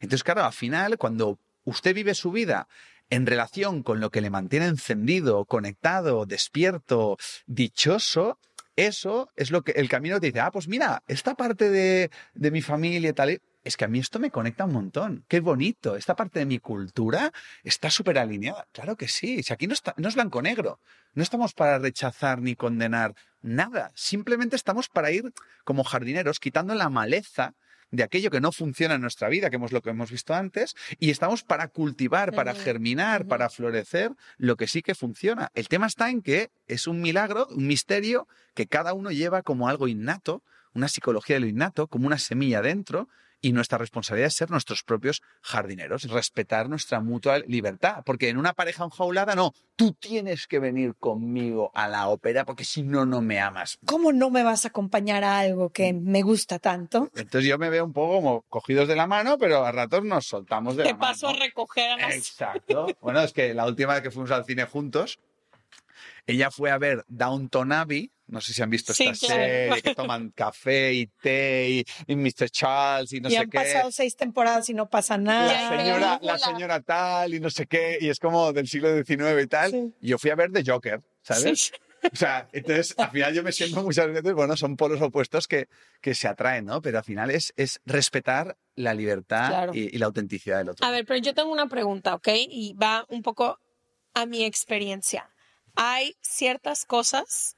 Entonces, 0.01 0.23
claro, 0.23 0.45
al 0.45 0.53
final, 0.53 0.97
cuando 0.99 1.39
usted 1.65 1.95
vive 1.95 2.15
su 2.15 2.31
vida 2.31 2.69
en 3.11 3.27
relación 3.27 3.83
con 3.83 4.01
lo 4.01 4.11
que 4.11 4.21
le 4.21 4.31
mantiene 4.31 4.67
encendido, 4.67 5.45
conectado, 5.45 6.25
despierto, 6.27 7.17
dichoso, 7.47 8.39
eso 8.77 9.31
es 9.37 9.51
lo 9.51 9.63
que 9.63 9.73
el 9.73 9.89
camino 9.89 10.21
te 10.21 10.27
dice, 10.27 10.41
ah, 10.41 10.51
pues 10.51 10.69
mira, 10.69 11.03
esta 11.07 11.35
parte 11.35 11.71
de, 11.71 12.11
de 12.35 12.51
mi 12.51 12.63
familia 12.63 13.11
y 13.11 13.13
tal, 13.13 13.41
es 13.65 13.77
que 13.77 13.87
a 13.87 13.89
mí 13.89 13.99
esto 13.99 14.21
me 14.21 14.31
conecta 14.31 14.67
un 14.67 14.73
montón, 14.73 15.25
qué 15.27 15.41
bonito, 15.41 15.97
esta 15.97 16.15
parte 16.15 16.39
de 16.39 16.47
mi 16.47 16.59
cultura 16.59 17.33
está 17.63 17.91
súper 17.91 18.19
alineada. 18.19 18.67
Claro 18.73 18.97
que 18.97 19.09
sí, 19.09 19.43
si 19.43 19.53
aquí 19.53 19.67
no, 19.67 19.73
está, 19.73 19.95
no 19.97 20.09
es 20.09 20.15
blanco-negro, 20.15 20.79
no 21.15 21.23
estamos 21.23 21.55
para 21.55 21.79
rechazar 21.79 22.43
ni 22.43 22.55
condenar 22.55 23.15
nada, 23.41 23.91
simplemente 23.95 24.55
estamos 24.55 24.89
para 24.89 25.11
ir 25.11 25.33
como 25.65 25.83
jardineros 25.83 26.41
quitando 26.41 26.75
la 26.75 26.91
maleza 26.91 27.55
de 27.91 28.03
aquello 28.03 28.31
que 28.31 28.41
no 28.41 28.53
funciona 28.53 28.95
en 28.95 29.01
nuestra 29.01 29.29
vida, 29.29 29.51
que 29.51 29.57
es 29.57 29.73
lo 29.73 29.81
que 29.81 29.91
hemos 29.91 30.11
visto 30.11 30.35
antes, 30.35 30.75
y 30.99 31.11
estamos 31.11 31.45
para 31.45 31.69
cultivar, 31.69 32.33
para 32.33 32.55
germinar, 32.55 33.27
para 33.27 33.49
florecer 33.49 34.11
lo 34.37 34.57
que 34.57 34.67
sí 34.67 34.83
que 34.83 34.95
funciona. 34.95 35.51
El 35.55 35.69
tema 35.69 35.87
está 35.87 36.11
en 36.11 36.21
que 36.21 36.51
es 36.67 36.87
un 36.87 37.01
milagro, 37.01 37.47
un 37.51 37.67
misterio 37.67 38.27
que 38.55 38.67
cada 38.67 38.95
uno 38.95 39.11
lleva 39.11 39.43
como 39.43 39.69
algo 39.69 39.87
innato, 39.87 40.43
una 40.75 40.89
psicología 40.89 41.37
de 41.37 41.41
lo 41.41 41.47
innato, 41.47 41.87
como 41.87 42.09
una 42.09 42.19
semilla 42.19 42.63
dentro, 42.63 43.09
y 43.45 43.53
nuestra 43.53 43.77
responsabilidad 43.77 44.29
es 44.29 44.35
ser 44.37 44.51
nuestros 44.51 44.83
propios 44.83 45.21
jardineros, 45.43 46.05
respetar 46.05 46.67
nuestra 46.71 47.01
mutua 47.01 47.41
libertad, 47.41 48.03
porque 48.07 48.31
en 48.31 48.39
una 48.39 48.55
pareja 48.55 48.85
enjaulada 48.85 49.35
no, 49.35 49.53
tú 49.77 49.93
tienes 49.93 50.47
que 50.47 50.59
venir 50.59 50.95
conmigo 50.95 51.71
a 51.75 51.87
la 51.87 52.09
ópera 52.09 52.47
porque 52.47 52.65
si 52.65 52.83
no, 52.83 53.05
no 53.05 53.21
me 53.21 53.41
amas. 53.41 53.79
¿Cómo 53.85 54.13
no 54.13 54.31
me 54.31 54.43
vas 54.43 54.65
a 54.65 54.69
acompañar 54.69 55.25
a 55.25 55.41
algo 55.41 55.69
que 55.69 55.93
me 55.93 56.23
gusta 56.23 56.59
tanto? 56.59 57.11
Entonces 57.15 57.47
yo 57.47 57.59
me 57.59 57.69
veo 57.69 57.85
un 57.85 57.93
poco 57.93 58.15
como 58.15 58.43
cogidos 58.49 58.89
de 58.89 58.97
la 58.97 59.07
mano, 59.07 59.37
pero 59.37 59.63
a 59.63 59.73
ratos 59.73 60.03
nos 60.05 60.27
soltamos 60.27 60.77
de 60.77 60.85
Te 60.85 60.89
la 60.93 60.97
mano. 60.97 61.13
paso 61.13 61.29
a 61.29 61.35
recoger 61.35 61.91
a 61.91 61.97
las... 61.99 62.15
Exacto. 62.15 62.87
Bueno, 63.03 63.21
es 63.21 63.35
que 63.35 63.53
la 63.53 63.67
última 63.67 63.93
vez 63.93 64.03
que 64.03 64.11
fuimos 64.11 64.31
al 64.31 64.47
cine 64.47 64.65
juntos, 64.65 65.19
ella 66.27 66.51
fue 66.51 66.71
a 66.71 66.79
ver 66.79 67.05
Downton 67.09 67.73
Abbey. 67.73 68.11
No 68.27 68.41
sé 68.41 68.55
si 68.55 68.63
han 68.63 68.71
visto 68.71 68.95
Sí, 68.95 69.05
esta 69.05 69.27
claro. 69.27 69.43
serie, 69.43 69.83
que 69.83 69.95
toman 69.95 70.31
café 70.31 70.93
y 70.95 71.07
té 71.07 71.69
y, 71.69 71.85
y 72.07 72.17
Mr. 72.17 72.49
Charles 72.51 73.13
y 73.13 73.21
no 73.21 73.29
y 73.29 73.33
sé 73.33 73.39
han 73.39 73.51
qué. 73.51 73.59
pasado 73.59 73.93
seis 73.93 74.17
temporadas 74.17 74.69
y 74.71 74.75
no 74.75 74.89
pasa 74.89 75.19
nada. 75.19 75.53
La 75.53 75.77
señora, 75.79 76.19
la 76.23 76.39
señora 76.39 76.81
tal 76.81 77.35
y 77.35 77.41
no 77.41 77.51
sé 77.51 77.67
qué, 77.67 77.99
y 78.01 78.09
es 78.09 78.19
como 78.19 78.53
del 78.53 78.67
siglo 78.67 78.89
XIX 79.05 79.43
y 79.43 79.47
tal. 79.47 79.71
Sí. 79.71 79.93
Y 80.01 80.09
yo 80.09 80.19
fui 80.19 80.31
a 80.31 80.35
ver 80.37 80.51
The 80.53 80.63
Joker, 80.67 81.03
¿sabes? 81.23 81.73
O 82.13 82.17
sea, 82.17 82.49
entonces 82.53 82.95
al 82.99 83.11
final 83.11 83.33
yo 83.35 83.43
me 83.43 83.53
siento 83.53 83.83
muchas 83.83 84.09
veces, 84.09 84.33
bueno, 84.35 84.57
son 84.57 84.77
polos 84.77 85.01
opuestos 85.03 85.47
que, 85.47 85.69
que 86.01 86.15
se 86.15 86.27
atraen, 86.29 86.65
¿no? 86.67 86.81
Pero 86.83 86.99
al 86.99 87.05
final 87.05 87.31
es, 87.31 87.53
es 87.57 87.81
respetar 87.85 88.57
la 88.75 88.93
libertad 88.95 89.49
Claro. 89.49 89.75
y, 89.75 89.95
y 89.95 89.99
la 89.99 90.07
autenticidad 90.07 90.59
del 90.59 90.71
otro. 90.71 90.87
A 90.87 90.91
ver, 90.91 91.05
pero 91.07 91.21
yo 91.21 91.35
tengo 91.35 91.51
una 91.53 91.67
pregunta, 91.69 92.15
¿ok? 92.15 92.29
Y 92.49 92.75
va 92.75 93.05
un 93.09 93.23
poco 93.23 93.59
a 94.15 94.27
mi 94.27 94.45
experiencia. 94.45 95.31
Hay 95.77 96.15
ciertas 96.21 96.85
cosas 96.85 97.57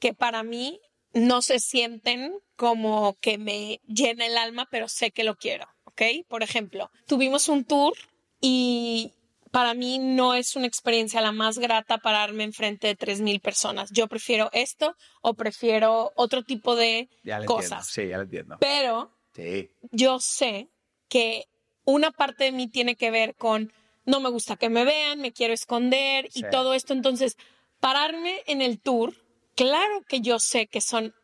que 0.00 0.12
para 0.14 0.42
mí 0.42 0.80
no 1.12 1.42
se 1.42 1.60
sienten 1.60 2.34
como 2.56 3.16
que 3.20 3.38
me 3.38 3.80
llena 3.86 4.26
el 4.26 4.36
alma, 4.36 4.66
pero 4.70 4.88
sé 4.88 5.10
que 5.12 5.24
lo 5.24 5.36
quiero, 5.36 5.66
¿ok? 5.84 6.02
Por 6.28 6.42
ejemplo, 6.42 6.90
tuvimos 7.06 7.48
un 7.48 7.64
tour 7.64 7.94
y 8.40 9.12
para 9.50 9.74
mí 9.74 9.98
no 9.98 10.34
es 10.34 10.54
una 10.56 10.66
experiencia 10.66 11.20
la 11.20 11.32
más 11.32 11.58
grata 11.58 11.98
pararme 11.98 12.44
enfrente 12.44 12.86
de 12.86 12.96
3.000 12.96 13.40
personas. 13.40 13.90
Yo 13.92 14.06
prefiero 14.06 14.48
esto 14.52 14.96
o 15.22 15.34
prefiero 15.34 16.12
otro 16.14 16.44
tipo 16.44 16.76
de 16.76 17.08
ya 17.24 17.44
cosas. 17.44 17.64
entiendo. 17.64 17.84
Sí, 17.84 18.08
ya 18.08 18.16
lo 18.16 18.22
entiendo. 18.24 18.56
Pero 18.60 19.10
Sí. 19.34 19.70
yo 19.90 20.20
sé 20.20 20.68
que 21.08 21.46
una 21.84 22.12
parte 22.12 22.44
de 22.44 22.52
mí 22.52 22.68
tiene 22.68 22.94
que 22.94 23.10
ver 23.10 23.34
con 23.34 23.72
no 24.04 24.20
me 24.20 24.28
gusta 24.30 24.56
que 24.56 24.68
me 24.70 24.84
vean, 24.84 25.20
me 25.20 25.32
quiero 25.32 25.52
esconder 25.54 26.28
y 26.34 26.42
todo 26.50 26.74
esto. 26.74 26.92
Entonces, 26.92 27.36
pararme 27.80 28.42
en 28.46 28.62
el 28.62 28.80
tour, 28.80 29.14
claro 29.60 30.02
que 30.08 30.22
yo 30.22 30.38
sé 30.38 30.68
que 30.68 30.80
son, 30.80 31.14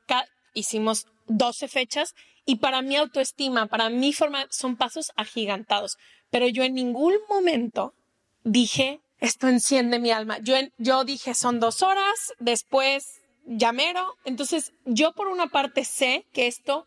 hicimos 0.53 1.07
12 1.29 1.69
fechas 1.69 2.15
y 2.45 2.57
para 2.57 2.83
mi 2.83 2.97
autoestima, 2.97 3.65
para 3.67 3.89
mi 3.89 4.13
forma, 4.13 4.47
son 4.51 4.77
pasos 4.77 5.11
agigantados. 5.17 5.97
Pero 6.29 6.47
yo 6.47 6.63
en 6.63 6.75
ningún 6.75 7.15
momento 7.31 7.95
dije, 8.45 9.01
esto 9.21 9.49
enciende 9.49 9.99
mi 9.99 10.11
alma. 10.11 10.37
Yo, 10.41 10.55
yo 10.77 11.05
dije, 11.05 11.33
son 11.33 11.61
dos 11.61 11.81
horas, 11.81 12.35
después 12.39 13.23
llamero. 13.47 14.17
Entonces, 14.27 14.75
yo 14.85 15.13
por 15.13 15.29
una 15.29 15.47
parte 15.47 15.87
sé 15.87 16.27
que 16.35 16.47
esto 16.47 16.85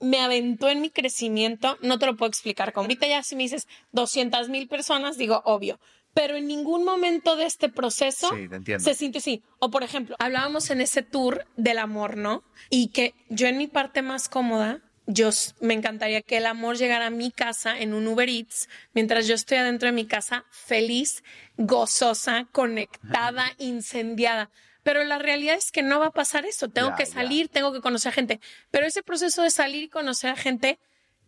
me 0.00 0.20
aventó 0.20 0.70
en 0.70 0.80
mi 0.80 0.88
crecimiento, 0.88 1.76
no 1.82 1.98
te 1.98 2.06
lo 2.06 2.16
puedo 2.16 2.30
explicar. 2.30 2.72
Como 2.72 2.84
ahorita 2.84 3.06
ya 3.06 3.22
si 3.22 3.36
me 3.36 3.42
dices 3.42 3.68
200 3.92 4.48
mil 4.48 4.66
personas, 4.66 5.18
digo, 5.18 5.42
obvio. 5.44 5.78
Pero 6.16 6.34
en 6.34 6.46
ningún 6.46 6.82
momento 6.82 7.36
de 7.36 7.44
este 7.44 7.68
proceso 7.68 8.30
Sí, 8.34 8.48
se 8.78 8.94
sintió 8.94 9.18
así. 9.18 9.42
O 9.58 9.70
por 9.70 9.82
ejemplo, 9.82 10.16
hablábamos 10.18 10.70
en 10.70 10.80
ese 10.80 11.02
tour 11.02 11.44
del 11.58 11.76
amor, 11.76 12.16
¿no? 12.16 12.42
Y 12.70 12.88
que 12.88 13.12
yo 13.28 13.48
en 13.48 13.58
mi 13.58 13.66
parte 13.66 14.00
más 14.00 14.30
cómoda, 14.30 14.80
yo 15.06 15.28
me 15.60 15.74
encantaría 15.74 16.22
que 16.22 16.38
el 16.38 16.46
amor 16.46 16.78
llegara 16.78 17.08
a 17.08 17.10
mi 17.10 17.30
casa 17.30 17.78
en 17.78 17.92
un 17.92 18.08
Uber 18.08 18.30
Eats, 18.30 18.70
mientras 18.94 19.26
yo 19.26 19.34
estoy 19.34 19.58
adentro 19.58 19.88
de 19.88 19.92
mi 19.92 20.06
casa 20.06 20.46
feliz, 20.50 21.22
gozosa, 21.58 22.46
conectada, 22.50 23.52
incendiada. 23.58 24.48
Pero 24.82 25.04
la 25.04 25.18
realidad 25.18 25.56
es 25.56 25.70
que 25.70 25.82
no 25.82 26.00
va 26.00 26.06
a 26.06 26.12
pasar 26.12 26.46
eso. 26.46 26.70
Tengo 26.70 26.94
que 26.94 27.04
salir, 27.04 27.48
tengo 27.50 27.74
que 27.74 27.82
conocer 27.82 28.10
a 28.10 28.14
gente. 28.14 28.40
Pero 28.70 28.86
ese 28.86 29.02
proceso 29.02 29.42
de 29.42 29.50
salir 29.50 29.82
y 29.82 29.88
conocer 29.90 30.30
a 30.30 30.36
gente 30.36 30.78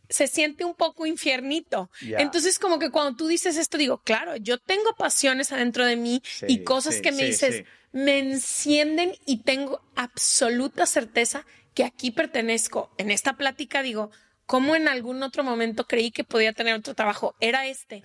se 0.09 0.27
siente 0.27 0.65
un 0.65 0.75
poco 0.75 1.07
infiernito. 1.07 1.91
Entonces, 2.01 2.59
como 2.59 2.79
que 2.79 2.91
cuando 2.91 3.17
tú 3.17 3.27
dices 3.27 3.57
esto, 3.57 3.79
digo, 3.79 4.03
claro, 4.03 4.37
yo 4.37 4.59
tengo 4.59 4.95
pasiones 4.97 5.53
adentro 5.53 5.85
de 5.85 5.97
mí 5.97 6.23
Sí, 6.25 6.47
y 6.49 6.65
cosas 6.65 6.97
sí, 6.97 7.03
que 7.03 7.13
me 7.13 7.19
sí, 7.19 7.25
dices, 7.25 7.65
me 7.93 8.19
encienden 8.19 9.15
y 9.27 9.43
tengo 9.43 9.81
absoluta 9.95 10.87
certeza 10.87 11.47
que 11.75 11.85
aquí 11.85 12.11
pertenezco. 12.11 12.91
En 12.99 13.11
esta 13.11 13.37
plática 13.37 13.83
digo, 13.83 14.11
como 14.47 14.75
en 14.75 14.89
algún 14.89 15.23
otro 15.23 15.45
momento 15.45 15.87
creí 15.87 16.11
que 16.11 16.25
podía 16.25 16.53
tener 16.53 16.75
otro 16.75 16.95
trabajo, 16.95 17.37
era 17.41 17.67
este. 17.67 18.03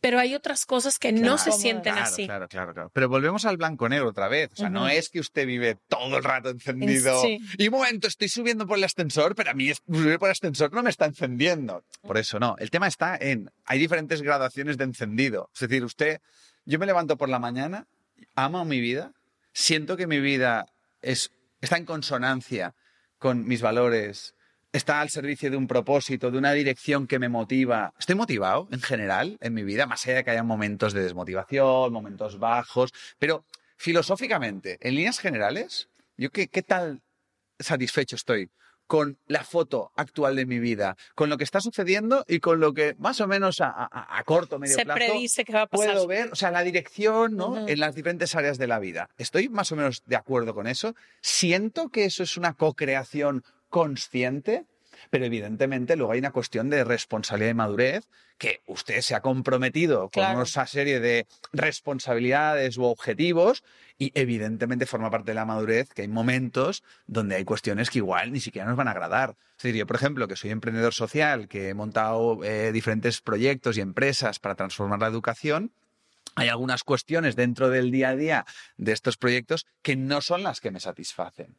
Pero 0.00 0.20
hay 0.20 0.34
otras 0.34 0.64
cosas 0.64 0.98
que 0.98 1.12
no 1.12 1.38
se 1.38 1.50
sienten 1.50 1.94
claro, 1.94 2.06
así. 2.06 2.26
Claro, 2.26 2.48
claro, 2.48 2.72
claro. 2.72 2.90
Pero 2.94 3.08
volvemos 3.08 3.44
al 3.44 3.56
blanco-negro 3.56 4.08
otra 4.08 4.28
vez. 4.28 4.50
O 4.52 4.56
sea, 4.56 4.70
no 4.70 4.88
es 4.88 5.08
que 5.08 5.18
usted 5.18 5.46
vive 5.46 5.76
todo 5.88 6.18
el 6.18 6.24
rato 6.24 6.50
encendido. 6.50 7.20
Sí. 7.20 7.40
Y 7.56 7.66
un 7.66 7.74
momento, 7.74 8.06
estoy 8.06 8.28
subiendo 8.28 8.66
por 8.66 8.78
el 8.78 8.84
ascensor, 8.84 9.34
pero 9.34 9.50
a 9.50 9.54
mí 9.54 9.72
subir 9.74 10.18
por 10.18 10.28
el 10.28 10.32
ascensor 10.32 10.72
no 10.72 10.84
me 10.84 10.90
está 10.90 11.06
encendiendo. 11.06 11.84
Por 12.02 12.16
eso 12.16 12.38
no. 12.38 12.54
El 12.58 12.70
tema 12.70 12.86
está 12.86 13.16
en, 13.16 13.50
hay 13.64 13.78
diferentes 13.80 14.22
gradaciones 14.22 14.76
de 14.78 14.84
encendido. 14.84 15.50
Es 15.52 15.60
decir, 15.60 15.84
usted, 15.84 16.20
yo 16.64 16.78
me 16.78 16.86
levanto 16.86 17.16
por 17.16 17.28
la 17.28 17.40
mañana, 17.40 17.88
amo 18.36 18.64
mi 18.64 18.80
vida, 18.80 19.12
siento 19.52 19.96
que 19.96 20.06
mi 20.06 20.20
vida 20.20 20.66
es, 21.02 21.32
está 21.60 21.76
en 21.76 21.84
consonancia 21.84 22.74
con 23.18 23.46
mis 23.46 23.62
valores, 23.62 24.36
está 24.72 25.00
al 25.00 25.08
servicio 25.10 25.50
de 25.50 25.56
un 25.56 25.66
propósito, 25.66 26.30
de 26.30 26.38
una 26.38 26.52
dirección 26.52 27.06
que 27.06 27.18
me 27.18 27.28
motiva. 27.28 27.92
Estoy 27.98 28.14
motivado 28.16 28.68
en 28.70 28.80
general 28.80 29.38
en 29.40 29.54
mi 29.54 29.62
vida, 29.62 29.86
más 29.86 30.04
allá 30.06 30.16
de 30.16 30.24
que 30.24 30.30
haya 30.30 30.42
momentos 30.42 30.92
de 30.92 31.02
desmotivación, 31.02 31.92
momentos 31.92 32.38
bajos, 32.38 32.92
pero 33.18 33.44
filosóficamente, 33.76 34.78
en 34.80 34.94
líneas 34.94 35.18
generales, 35.18 35.88
yo 36.16 36.30
qué, 36.30 36.48
qué 36.48 36.62
tal 36.62 37.00
satisfecho 37.58 38.16
estoy 38.16 38.50
con 38.86 39.18
la 39.26 39.44
foto 39.44 39.90
actual 39.96 40.34
de 40.36 40.46
mi 40.46 40.58
vida, 40.60 40.96
con 41.14 41.28
lo 41.28 41.36
que 41.36 41.44
está 41.44 41.60
sucediendo 41.60 42.24
y 42.26 42.40
con 42.40 42.58
lo 42.58 42.72
que 42.72 42.94
más 42.98 43.20
o 43.20 43.26
menos 43.26 43.60
a, 43.60 43.68
a- 43.68 44.18
a 44.18 44.24
corto, 44.24 44.58
medio 44.58 44.76
Se 44.76 44.84
plazo 44.84 44.98
predice 44.98 45.44
que 45.44 45.52
va 45.52 45.62
a 45.62 45.66
pasar. 45.66 45.86
puedo 45.92 46.06
ver, 46.06 46.30
o 46.32 46.36
sea, 46.36 46.50
la 46.50 46.62
dirección, 46.62 47.36
¿no? 47.36 47.68
En 47.68 47.80
las 47.80 47.94
diferentes 47.94 48.34
áreas 48.34 48.56
de 48.56 48.66
la 48.66 48.78
vida. 48.78 49.10
Estoy 49.18 49.48
más 49.50 49.72
o 49.72 49.76
menos 49.76 50.02
de 50.06 50.16
acuerdo 50.16 50.54
con 50.54 50.66
eso. 50.66 50.94
Siento 51.20 51.90
que 51.90 52.06
eso 52.06 52.22
es 52.22 52.38
una 52.38 52.54
co-creación 52.54 53.44
consciente, 53.68 54.64
pero 55.10 55.24
evidentemente 55.24 55.96
luego 55.96 56.12
hay 56.12 56.18
una 56.18 56.32
cuestión 56.32 56.70
de 56.70 56.84
responsabilidad 56.84 57.50
y 57.50 57.54
madurez 57.54 58.08
que 58.36 58.62
usted 58.66 59.00
se 59.00 59.14
ha 59.14 59.20
comprometido 59.20 60.02
con 60.02 60.10
Claro. 60.22 60.38
una 60.38 60.66
serie 60.66 61.00
de 61.00 61.26
responsabilidades 61.52 62.76
u 62.76 62.84
objetivos 62.84 63.64
y 63.98 64.12
evidentemente 64.14 64.86
forma 64.86 65.10
parte 65.10 65.32
de 65.32 65.34
la 65.34 65.44
madurez 65.44 65.88
que 65.92 66.02
hay 66.02 66.08
momentos 66.08 66.84
donde 67.06 67.36
hay 67.36 67.44
cuestiones 67.44 67.90
que 67.90 67.98
igual 67.98 68.32
ni 68.32 68.40
siquiera 68.40 68.66
nos 68.68 68.76
van 68.76 68.88
a 68.88 68.92
agradar. 68.92 69.36
Es 69.56 69.62
decir, 69.64 69.76
yo, 69.76 69.86
por 69.86 69.96
ejemplo, 69.96 70.28
que 70.28 70.36
soy 70.36 70.50
emprendedor 70.50 70.94
social, 70.94 71.48
que 71.48 71.70
he 71.70 71.74
montado 71.74 72.42
eh, 72.44 72.70
diferentes 72.72 73.20
proyectos 73.20 73.76
y 73.76 73.80
empresas 73.80 74.38
para 74.38 74.54
transformar 74.54 75.00
la 75.00 75.08
educación, 75.08 75.72
hay 76.36 76.48
algunas 76.48 76.84
cuestiones 76.84 77.34
dentro 77.34 77.68
del 77.70 77.90
día 77.90 78.10
a 78.10 78.16
día 78.16 78.46
de 78.76 78.92
estos 78.92 79.16
proyectos 79.16 79.66
que 79.82 79.96
no 79.96 80.20
son 80.20 80.44
las 80.44 80.60
que 80.60 80.70
me 80.70 80.78
satisfacen. 80.78 81.56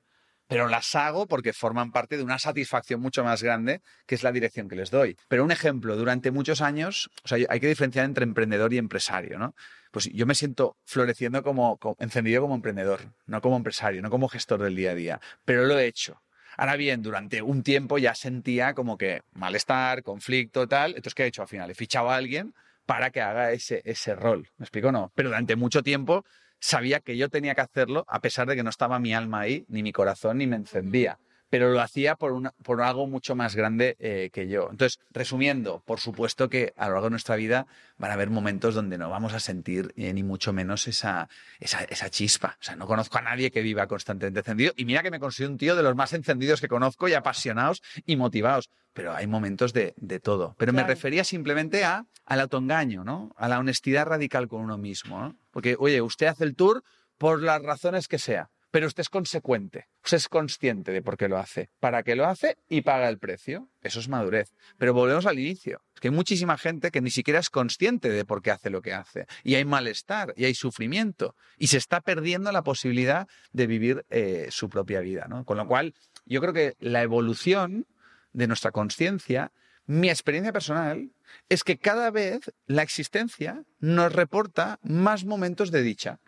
Pero 0.49 0.67
las 0.67 0.95
hago 0.95 1.27
porque 1.27 1.53
forman 1.53 1.91
parte 1.91 2.17
de 2.17 2.23
una 2.23 2.39
satisfacción 2.39 2.99
mucho 2.99 3.23
más 3.23 3.43
grande, 3.43 3.81
que 4.07 4.15
es 4.15 4.23
la 4.23 4.31
dirección 4.31 4.67
que 4.67 4.75
les 4.75 4.89
doy. 4.89 5.15
Pero 5.27 5.43
un 5.43 5.51
ejemplo, 5.51 5.95
durante 5.95 6.31
muchos 6.31 6.61
años, 6.61 7.11
o 7.23 7.27
sea, 7.27 7.37
hay 7.47 7.59
que 7.59 7.67
diferenciar 7.67 8.05
entre 8.05 8.23
emprendedor 8.23 8.73
y 8.73 8.79
empresario, 8.79 9.37
¿no? 9.37 9.53
Pues 9.91 10.09
yo 10.11 10.25
me 10.25 10.33
siento 10.33 10.75
floreciendo 10.85 11.43
como, 11.43 11.77
encendido 11.99 12.41
como 12.41 12.55
emprendedor, 12.55 13.01
no 13.27 13.41
como 13.41 13.57
empresario, 13.57 14.01
no 14.01 14.09
como 14.09 14.27
gestor 14.27 14.63
del 14.63 14.75
día 14.75 14.91
a 14.91 14.95
día. 14.95 15.21
Pero 15.45 15.65
lo 15.65 15.77
he 15.77 15.85
hecho. 15.85 16.19
Ahora 16.57 16.77
bien, 16.77 17.03
durante 17.03 17.43
un 17.43 17.61
tiempo 17.61 17.99
ya 17.99 18.15
sentía 18.15 18.73
como 18.73 18.97
que 18.97 19.21
malestar, 19.33 20.01
conflicto, 20.01 20.67
tal. 20.67 20.95
Entonces, 20.95 21.13
¿qué 21.13 21.25
he 21.25 21.27
hecho 21.27 21.43
al 21.43 21.47
final? 21.47 21.69
He 21.69 21.75
fichado 21.75 22.09
a 22.09 22.15
alguien 22.15 22.55
para 22.87 23.11
que 23.11 23.21
haga 23.21 23.51
ese, 23.51 23.83
ese 23.85 24.15
rol. 24.15 24.49
¿Me 24.57 24.63
explico? 24.63 24.91
No. 24.91 25.11
Pero 25.13 25.29
durante 25.29 25.55
mucho 25.55 25.83
tiempo 25.83 26.25
sabía 26.59 26.99
que 26.99 27.17
yo 27.17 27.29
tenía 27.29 27.55
que 27.55 27.61
hacerlo 27.61 28.05
a 28.07 28.19
pesar 28.21 28.47
de 28.47 28.55
que 28.55 28.63
no 28.63 28.69
estaba 28.69 28.99
mi 28.99 29.13
alma 29.13 29.41
ahí, 29.41 29.65
ni 29.69 29.83
mi 29.83 29.91
corazón, 29.91 30.37
ni 30.39 30.47
me 30.47 30.55
encendía. 30.55 31.19
Pero 31.51 31.71
lo 31.71 31.81
hacía 31.81 32.15
por, 32.15 32.31
una- 32.33 32.51
por 32.63 32.79
algo 32.83 33.07
mucho 33.07 33.35
más 33.35 33.55
grande 33.55 33.95
eh, 33.99 34.29
que 34.31 34.47
yo. 34.47 34.67
Entonces, 34.69 34.99
resumiendo, 35.09 35.81
por 35.83 35.99
supuesto 35.99 36.47
que 36.47 36.73
a 36.77 36.85
lo 36.87 36.93
largo 36.93 37.07
de 37.07 37.09
nuestra 37.11 37.35
vida 37.37 37.65
van 37.97 38.11
a 38.11 38.13
haber 38.13 38.29
momentos 38.29 38.75
donde 38.75 38.99
no 38.99 39.09
vamos 39.09 39.33
a 39.33 39.39
sentir 39.39 39.91
eh, 39.97 40.13
ni 40.13 40.21
mucho 40.21 40.53
menos 40.53 40.87
esa, 40.87 41.27
esa, 41.59 41.83
esa 41.85 42.11
chispa. 42.11 42.55
O 42.61 42.63
sea, 42.63 42.75
no 42.75 42.85
conozco 42.85 43.17
a 43.17 43.21
nadie 43.21 43.49
que 43.49 43.63
viva 43.63 43.87
constantemente 43.87 44.41
encendido. 44.41 44.73
Y 44.77 44.85
mira 44.85 45.01
que 45.01 45.09
me 45.09 45.19
considero 45.19 45.51
un 45.51 45.57
tío 45.57 45.75
de 45.75 45.81
los 45.81 45.95
más 45.95 46.13
encendidos 46.13 46.61
que 46.61 46.67
conozco 46.67 47.07
y 47.07 47.13
apasionados 47.15 47.81
y 48.05 48.15
motivados. 48.15 48.69
Pero 48.93 49.15
hay 49.15 49.25
momentos 49.25 49.73
de, 49.73 49.95
de 49.97 50.19
todo. 50.19 50.55
Pero 50.59 50.71
me 50.71 50.81
refería 50.87 51.23
simplemente 51.23 51.83
a, 51.83 52.05
al 52.25 52.41
autoengaño, 52.41 53.03
¿no? 53.03 53.31
A 53.37 53.47
la 53.47 53.57
honestidad 53.57 54.05
radical 54.05 54.47
con 54.47 54.61
uno 54.61 54.77
mismo, 54.77 55.19
¿no? 55.19 55.35
Porque, 55.51 55.75
oye, 55.79 56.01
usted 56.01 56.27
hace 56.27 56.43
el 56.43 56.55
tour 56.55 56.83
por 57.17 57.41
las 57.41 57.61
razones 57.61 58.07
que 58.07 58.19
sea. 58.19 58.49
pero 58.71 58.85
usted 58.85 59.01
es 59.01 59.09
consecuente, 59.09 59.87
usted 60.03 60.17
es 60.17 60.29
consciente 60.29 60.91
de 60.91 61.01
por 61.01 61.17
qué 61.17 61.27
lo 61.27 61.37
hace, 61.37 61.71
para 61.79 62.03
qué 62.03 62.15
lo 62.15 62.27
hace 62.27 62.57
y 62.69 62.81
paga 62.81 63.09
el 63.09 63.17
precio. 63.17 63.67
Eso 63.81 63.99
es 63.99 64.07
madurez. 64.07 64.53
Pero 64.77 64.93
volvemos 64.93 65.25
al 65.25 65.39
inicio. 65.39 65.81
Es 65.95 65.99
que 65.99 66.09
hay 66.09 66.13
muchísima 66.13 66.57
gente 66.57 66.91
que 66.91 67.01
ni 67.01 67.09
siquiera 67.09 67.39
es 67.39 67.49
consciente 67.49 68.09
de 68.09 68.25
por 68.25 68.41
qué 68.41 68.51
hace 68.51 68.69
lo 68.69 68.81
que 68.81 68.93
hace. 68.93 69.25
Y 69.43 69.55
hay 69.55 69.65
malestar, 69.65 70.33
y 70.37 70.45
hay 70.45 70.53
sufrimiento, 70.53 71.35
y 71.57 71.67
se 71.67 71.77
está 71.77 72.01
perdiendo 72.01 72.51
la 72.51 72.61
posibilidad 72.61 73.27
de 73.51 73.67
vivir 73.67 74.05
eh, 74.09 74.49
su 74.51 74.69
propia 74.69 74.99
vida. 74.99 75.25
¿no? 75.27 75.45
Con 75.45 75.57
lo 75.57 75.67
cual, 75.67 75.95
yo 76.25 76.39
creo 76.39 76.53
que 76.53 76.75
la 76.79 77.01
evolución 77.01 77.87
de 78.33 78.47
nuestra 78.47 78.71
conciencia, 78.71 79.51
mi 79.89 80.09
experiencia 80.09 80.53
personal, 80.53 81.09
es 81.49 81.63
que 81.63 81.77
cada 81.79 82.11
vez 82.11 82.51
la 82.67 82.83
existencia 82.83 83.63
nos 83.79 84.13
reporta 84.13 84.77
más 84.83 85.25
momentos 85.25 85.71
de 85.71 85.81
dicha. 85.81 86.19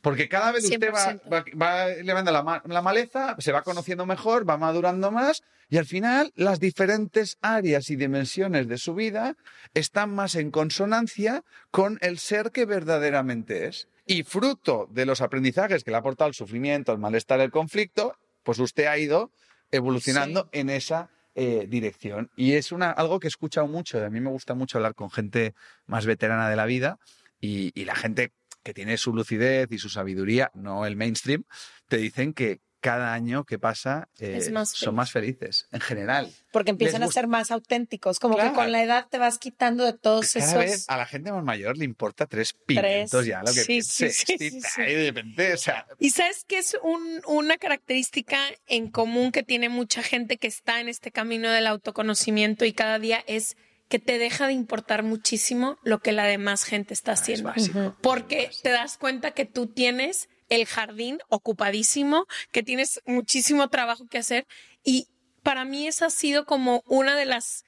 Porque 0.00 0.28
cada 0.28 0.52
vez 0.52 0.64
usted 0.64 0.92
va, 0.92 1.14
100%. 1.14 1.32
va, 1.32 1.44
va 1.60 1.88
elevando 1.90 2.30
la, 2.30 2.42
ma- 2.42 2.62
la 2.66 2.82
maleza, 2.82 3.34
se 3.38 3.50
va 3.50 3.62
conociendo 3.62 4.04
mejor, 4.06 4.48
va 4.48 4.58
madurando 4.58 5.10
más 5.10 5.42
y 5.68 5.78
al 5.78 5.86
final 5.86 6.32
las 6.36 6.60
diferentes 6.60 7.38
áreas 7.40 7.90
y 7.90 7.96
dimensiones 7.96 8.68
de 8.68 8.78
su 8.78 8.94
vida 8.94 9.34
están 9.74 10.14
más 10.14 10.34
en 10.36 10.50
consonancia 10.50 11.42
con 11.70 11.98
el 12.02 12.18
ser 12.18 12.52
que 12.52 12.66
verdaderamente 12.66 13.66
es. 13.66 13.88
Y 14.06 14.22
fruto 14.22 14.86
de 14.92 15.06
los 15.06 15.20
aprendizajes 15.20 15.82
que 15.82 15.90
le 15.90 15.96
ha 15.96 16.00
aportado 16.00 16.28
el 16.28 16.34
sufrimiento, 16.34 16.92
el 16.92 16.98
malestar, 16.98 17.40
el 17.40 17.50
conflicto, 17.50 18.14
pues 18.44 18.58
usted 18.60 18.84
ha 18.86 18.98
ido 18.98 19.32
evolucionando 19.72 20.48
en 20.52 20.70
esa 20.70 21.10
eh, 21.36 21.66
dirección. 21.68 22.30
Y 22.34 22.54
es 22.54 22.72
una, 22.72 22.90
algo 22.90 23.20
que 23.20 23.26
he 23.26 23.28
escuchado 23.28 23.68
mucho. 23.68 24.02
A 24.02 24.08
mí 24.08 24.20
me 24.20 24.30
gusta 24.30 24.54
mucho 24.54 24.78
hablar 24.78 24.94
con 24.94 25.10
gente 25.10 25.54
más 25.86 26.06
veterana 26.06 26.48
de 26.48 26.56
la 26.56 26.64
vida 26.64 26.98
y, 27.40 27.78
y 27.78 27.84
la 27.84 27.94
gente 27.94 28.32
que 28.62 28.72
tiene 28.74 28.96
su 28.96 29.14
lucidez 29.14 29.70
y 29.70 29.78
su 29.78 29.90
sabiduría, 29.90 30.50
no 30.54 30.86
el 30.86 30.96
mainstream, 30.96 31.44
te 31.88 31.98
dicen 31.98 32.32
que 32.32 32.60
cada 32.86 33.12
año 33.12 33.44
que 33.44 33.58
pasa 33.58 34.08
eh, 34.20 34.34
Es 34.38 34.50
más 34.52 34.70
son 34.70 34.94
más 34.94 35.10
felices, 35.10 35.66
en 35.72 35.80
general. 35.80 36.32
Porque 36.52 36.70
empiezan 36.70 37.02
a 37.02 37.08
ser 37.08 37.26
más 37.26 37.50
auténticos, 37.50 38.18
como 38.20 38.34
Claro. 38.36 38.50
que 38.50 38.54
con 38.56 38.70
la 38.72 38.82
edad 38.82 39.06
te 39.10 39.18
vas 39.18 39.38
quitando 39.38 39.84
de 39.84 39.92
todos 39.92 40.32
Cada 40.32 40.46
esos... 40.46 40.58
vez 40.58 40.84
a 40.88 40.96
la 40.96 41.04
gente 41.06 41.32
más 41.32 41.42
mayor 41.42 41.76
le 41.76 41.84
importa 41.84 42.26
tres 42.26 42.52
pimientos 42.52 43.26
ya 43.26 43.40
lo 43.40 43.52
que 43.52 43.64
Sí, 43.64 43.82
sí, 43.82 44.04
piense. 44.04 44.10
sí, 44.38 44.60
sí, 44.60 44.80
y 44.82 44.94
de 44.94 45.04
repente, 45.06 45.52
o 45.54 45.56
sea, 45.56 45.86
Y 45.98 46.10
sabes 46.10 46.44
que 46.44 46.58
es 46.58 46.76
un- 46.82 47.20
una 47.26 47.56
característica 47.58 48.38
en 48.68 48.88
común 48.90 49.32
que 49.32 49.42
tiene 49.42 49.68
mucha 49.68 50.02
gente 50.02 50.36
que 50.38 50.46
está 50.46 50.80
en 50.80 50.88
este 50.88 51.10
camino 51.10 51.50
del 51.50 51.66
autoconocimiento 51.66 52.64
y 52.64 52.72
cada 52.72 52.98
día 52.98 53.22
es 53.26 53.56
que 53.88 53.98
te 53.98 54.18
deja 54.18 54.46
de 54.46 54.52
importar 54.52 55.02
muchísimo 55.02 55.78
lo 55.84 55.98
que 56.00 56.12
la 56.12 56.24
demás 56.24 56.64
gente 56.64 56.94
está 56.94 57.12
haciendo. 57.12 57.50
básico. 57.50 57.96
Porque 58.00 58.50
te 58.62 58.70
das 58.70 58.96
cuenta 58.98 59.30
que 59.32 59.44
tú 59.44 59.66
tienes 59.66 60.28
el 60.48 60.66
jardín 60.66 61.18
ocupadísimo, 61.28 62.26
que 62.52 62.62
tienes 62.62 63.00
muchísimo 63.06 63.68
trabajo 63.68 64.06
que 64.06 64.18
hacer 64.18 64.46
y 64.84 65.08
para 65.42 65.64
mí 65.64 65.86
esa 65.86 66.06
ha 66.06 66.10
sido 66.10 66.44
como 66.44 66.82
una 66.86 67.16
de 67.16 67.26
las 67.26 67.64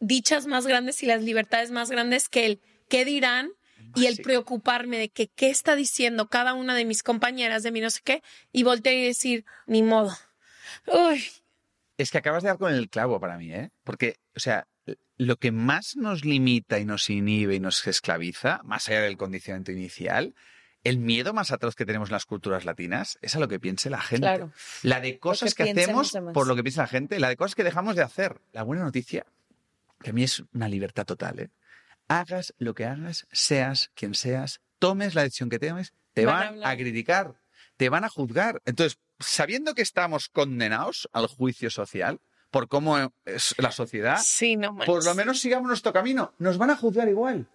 dichas 0.00 0.46
más 0.46 0.66
grandes 0.66 1.02
y 1.02 1.06
las 1.06 1.22
libertades 1.22 1.70
más 1.70 1.90
grandes 1.90 2.28
que 2.28 2.46
el 2.46 2.60
qué 2.88 3.04
dirán 3.04 3.50
y 3.94 4.06
el 4.06 4.18
preocuparme 4.18 4.98
de 4.98 5.08
que 5.08 5.28
qué 5.28 5.50
está 5.50 5.74
diciendo 5.74 6.28
cada 6.28 6.54
una 6.54 6.74
de 6.74 6.84
mis 6.84 7.02
compañeras 7.02 7.62
de 7.62 7.72
mi 7.72 7.80
no 7.80 7.90
sé 7.90 8.00
qué 8.04 8.22
y 8.52 8.62
voltear 8.62 8.94
y 8.94 9.06
decir, 9.06 9.44
ni 9.66 9.82
modo. 9.82 10.16
Uy, 10.86 11.24
Es 11.96 12.10
que 12.10 12.18
acabas 12.18 12.42
de 12.42 12.50
dar 12.50 12.58
con 12.58 12.72
el 12.72 12.88
clavo 12.88 13.18
para 13.18 13.38
mí, 13.38 13.52
¿eh? 13.52 13.70
Porque, 13.84 14.16
o 14.36 14.40
sea, 14.40 14.68
lo 15.16 15.36
que 15.36 15.50
más 15.50 15.96
nos 15.96 16.24
limita 16.24 16.78
y 16.78 16.84
nos 16.84 17.08
inhibe 17.08 17.54
y 17.54 17.60
nos 17.60 17.86
esclaviza, 17.86 18.60
más 18.64 18.88
allá 18.88 19.00
del 19.00 19.16
condicionamiento 19.16 19.72
inicial, 19.72 20.34
el 20.88 20.98
miedo 20.98 21.32
más 21.32 21.50
atroz 21.50 21.74
que 21.74 21.84
tenemos 21.84 22.10
en 22.10 22.12
las 22.12 22.26
culturas 22.26 22.64
latinas 22.64 23.18
es 23.20 23.34
a 23.34 23.40
lo 23.40 23.48
que 23.48 23.58
piense 23.58 23.90
la 23.90 24.00
gente. 24.00 24.26
Claro. 24.26 24.52
La 24.82 25.00
de 25.00 25.18
cosas 25.18 25.54
que, 25.54 25.64
piensen 25.64 25.96
hacemos 25.96 26.16
por 26.32 26.46
lo 26.46 26.54
que 26.54 26.62
piensa 26.62 26.82
la 26.82 26.88
gente, 26.88 27.18
la 27.18 27.28
de 27.28 27.36
cosas 27.36 27.54
que 27.54 27.64
dejamos 27.64 27.96
de 27.96 28.02
hacer. 28.02 28.40
La 28.52 28.62
buena 28.62 28.84
noticia, 28.84 29.26
que 30.02 30.10
a 30.10 30.12
mí 30.12 30.22
es 30.22 30.44
una 30.54 30.68
libertad 30.68 31.04
total, 31.04 31.40
¿eh? 31.40 31.50
Hagas 32.08 32.54
lo 32.58 32.74
que 32.74 32.84
hagas, 32.84 33.26
seas 33.32 33.90
quien 33.94 34.14
seas, 34.14 34.60
tomes 34.78 35.16
la 35.16 35.22
decisión 35.22 35.48
que 35.48 35.58
tomes, 35.58 35.92
te 36.12 36.24
Van 36.24 36.34
a 36.34 36.38
van, 36.38 36.48
hablar. 36.48 36.70
a 36.72 36.76
criticar, 36.76 37.34
te 37.76 37.88
van 37.88 38.04
a 38.04 38.08
juzgar. 38.08 38.62
Entonces, 38.64 38.98
sabiendo 39.18 39.74
que 39.74 39.82
estamos 39.82 40.28
condenados 40.28 41.08
al 41.12 41.26
juicio 41.26 41.68
social 41.68 42.20
por 42.52 42.68
cómo 42.68 43.12
es 43.24 43.56
la 43.58 43.72
sociedad, 43.72 44.18
sí, 44.22 44.56
no 44.56 44.72
manches. 44.72 44.86
por 44.86 45.04
lo 45.04 45.14
menos 45.16 45.40
sigamos 45.40 45.66
nuestro 45.66 45.92
camino. 45.92 46.32
Nos 46.38 46.58
van 46.58 46.70
a 46.70 46.76
juzgar 46.76 47.08
igual, 47.08 47.48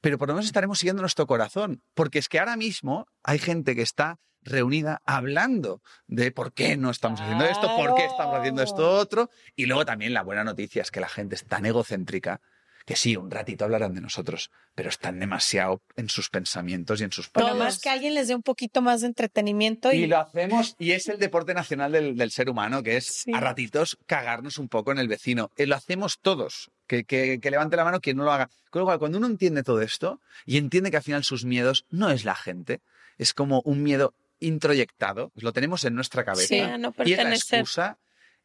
pero 0.00 0.18
por 0.18 0.28
lo 0.28 0.34
menos 0.34 0.46
estaremos 0.46 0.78
siguiendo 0.78 1.02
nuestro 1.02 1.26
corazón. 1.26 1.82
Porque 1.94 2.18
es 2.18 2.28
que 2.28 2.38
ahora 2.38 2.56
mismo 2.56 3.06
hay 3.22 3.38
gente 3.38 3.74
que 3.74 3.82
está 3.82 4.18
reunida 4.42 5.02
hablando 5.04 5.82
de 6.06 6.30
por 6.30 6.52
qué 6.52 6.76
no 6.76 6.90
estamos 6.90 7.20
haciendo 7.20 7.44
esto, 7.44 7.66
por 7.76 7.94
qué 7.96 8.04
estamos 8.04 8.36
haciendo 8.38 8.62
esto 8.62 8.88
otro. 8.90 9.28
Y 9.56 9.66
luego 9.66 9.84
también 9.84 10.14
la 10.14 10.22
buena 10.22 10.44
noticia 10.44 10.82
es 10.82 10.90
que 10.90 11.00
la 11.00 11.08
gente 11.08 11.34
es 11.34 11.44
tan 11.44 11.66
egocéntrica 11.66 12.40
que 12.84 12.94
sí, 12.94 13.16
un 13.16 13.32
ratito 13.32 13.64
hablarán 13.64 13.94
de 13.96 14.00
nosotros, 14.00 14.52
pero 14.76 14.90
están 14.90 15.18
demasiado 15.18 15.82
en 15.96 16.08
sus 16.08 16.30
pensamientos 16.30 17.00
y 17.00 17.04
en 17.04 17.10
sus 17.10 17.32
Todos. 17.32 17.48
nada 17.48 17.58
más 17.58 17.80
que 17.80 17.88
alguien 17.88 18.14
les 18.14 18.28
dé 18.28 18.36
un 18.36 18.44
poquito 18.44 18.80
más 18.80 19.00
de 19.00 19.08
entretenimiento 19.08 19.92
y, 19.92 20.04
y 20.04 20.06
lo 20.06 20.18
hacemos, 20.20 20.76
y 20.78 20.92
es 20.92 21.08
el 21.08 21.18
deporte 21.18 21.52
nacional 21.52 21.90
del, 21.90 22.16
del 22.16 22.30
ser 22.30 22.48
humano, 22.48 22.84
que 22.84 22.96
es 22.96 23.22
Sí. 23.24 23.32
a 23.34 23.40
ratitos 23.40 23.98
cagarnos 24.06 24.58
un 24.58 24.68
poco 24.68 24.92
en 24.92 24.98
el 24.98 25.08
vecino. 25.08 25.50
Eh, 25.56 25.66
lo 25.66 25.74
hacemos 25.74 26.20
todos. 26.22 26.70
Que, 26.86 27.04
que- 27.04 27.40
que 27.40 27.50
levante 27.50 27.76
la 27.76 27.84
mano 27.84 28.00
quien 28.00 28.16
no 28.16 28.24
lo 28.24 28.32
haga. 28.32 28.48
Con 28.70 28.80
lo 28.80 28.86
cual, 28.86 28.98
cuando 28.98 29.18
uno 29.18 29.26
entiende 29.26 29.62
todo 29.62 29.80
esto 29.82 30.20
y 30.44 30.56
entiende 30.58 30.90
que 30.90 30.98
al 30.98 31.02
final 31.02 31.24
sus 31.24 31.44
miedos 31.44 31.84
no 31.90 32.10
es 32.10 32.24
la 32.24 32.34
gente, 32.34 32.80
es 33.18 33.32
como 33.34 33.60
un 33.64 33.82
miedo 33.82 34.14
introyectado, 34.40 35.32
lo 35.36 35.52
tenemos 35.52 35.84
en 35.84 35.94
nuestra 35.94 36.24
cabeza. 36.24 36.46
Sí, 36.48 36.60
no 36.78 36.94
y 37.04 37.12
es 37.12 37.18
la 37.24 37.34
excusa. 37.34 37.98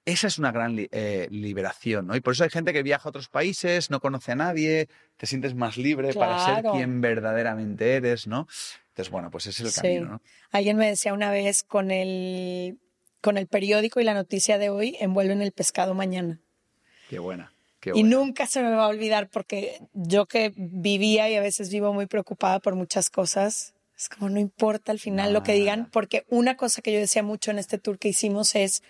Esa 0.03 0.25
es 0.27 0.39
una 0.39 0.51
gran 0.51 0.75
eh, 0.91 1.27
liberación, 1.29 2.07
¿no? 2.07 2.15
Y 2.15 2.21
por 2.21 2.33
eso 2.33 2.43
hay 2.43 2.49
gente 2.49 2.73
que 2.73 2.81
viaja 2.81 3.07
a 3.07 3.09
otros 3.09 3.29
países, 3.29 3.91
no 3.91 3.99
conoce 3.99 4.31
a 4.31 4.35
nadie, 4.35 4.89
te 5.17 5.27
sientes 5.27 5.53
más 5.53 5.77
libre 5.77 6.13
para 6.15 6.43
ser 6.43 6.63
quien 6.71 7.01
verdaderamente 7.01 7.93
eres, 7.97 8.25
¿no? 8.25 8.47
Entonces, 8.89 9.11
bueno, 9.11 9.29
pues 9.29 9.45
ese 9.45 9.61
es 9.61 9.67
el 9.67 9.73
Sí. 9.73 9.81
camino, 9.81 10.05
¿no? 10.13 10.21
Alguien 10.51 10.77
me 10.77 10.87
decía 10.87 11.13
una 11.13 11.29
vez 11.29 11.61
con 11.63 11.91
el, 11.91 12.79
con 13.21 13.37
el 13.37 13.45
periódico 13.45 13.99
y 13.99 14.03
la 14.03 14.15
noticia 14.15 14.57
de 14.57 14.69
hoy, 14.71 14.97
envuelven 14.99 15.43
el 15.43 15.51
pescado 15.51 15.93
mañana. 15.93 16.39
Qué 17.09 17.19
buena. 17.19 17.53
Qué 17.81 17.91
Y 17.93 18.03
nunca 18.03 18.47
se 18.47 18.61
me 18.61 18.71
va 18.71 18.85
a 18.85 18.87
olvidar 18.87 19.29
porque 19.29 19.81
yo 19.93 20.27
que 20.27 20.53
vivía 20.55 21.29
y 21.29 21.35
a 21.35 21.41
veces 21.41 21.69
vivo 21.69 21.93
muy 21.93 22.05
preocupada 22.05 22.59
por 22.59 22.75
muchas 22.75 23.09
cosas, 23.09 23.73
es 23.97 24.07
como 24.07 24.29
no 24.29 24.39
importa 24.39 24.91
al 24.91 24.99
final 24.99 25.33
lo 25.33 25.43
que 25.43 25.53
digan, 25.53 25.89
porque 25.91 26.23
una 26.29 26.55
cosa 26.55 26.81
que 26.81 26.93
yo 26.93 26.99
decía 26.99 27.21
mucho 27.21 27.51
en 27.51 27.59
este 27.59 27.77
tour 27.77 27.99
que 27.99 28.07
hicimos 28.07 28.55
es, 28.55 28.81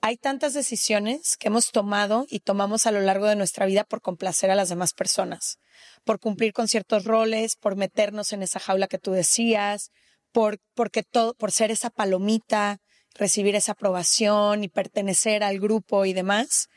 hay 0.00 0.16
tantas 0.16 0.54
decisiones 0.54 1.36
que 1.36 1.48
hemos 1.48 1.70
tomado 1.70 2.26
y 2.28 2.40
tomamos 2.40 2.86
a 2.86 2.92
lo 2.92 3.00
largo 3.00 3.26
de 3.26 3.36
nuestra 3.36 3.66
vida 3.66 3.84
por 3.84 4.00
complacer 4.00 4.50
a 4.50 4.54
las 4.54 4.68
demás 4.68 4.92
personas, 4.92 5.58
por 6.04 6.20
cumplir 6.20 6.52
con 6.52 6.68
ciertos 6.68 7.04
roles, 7.04 7.56
por 7.56 7.76
meternos 7.76 8.32
en 8.32 8.42
esa 8.42 8.60
jaula 8.60 8.86
que 8.86 8.98
tú 8.98 9.12
decías, 9.12 9.92
por, 10.32 10.58
porque 10.74 11.02
todo, 11.02 11.34
por 11.34 11.50
ser 11.50 11.70
esa 11.70 11.90
palomita, 11.90 12.80
recibir 13.14 13.56
esa 13.56 13.72
aprobación 13.72 14.62
y 14.62 14.68
pertenecer 14.68 15.42
al 15.42 15.58
grupo 15.58 16.04
y 16.04 16.12
demás. 16.12 16.68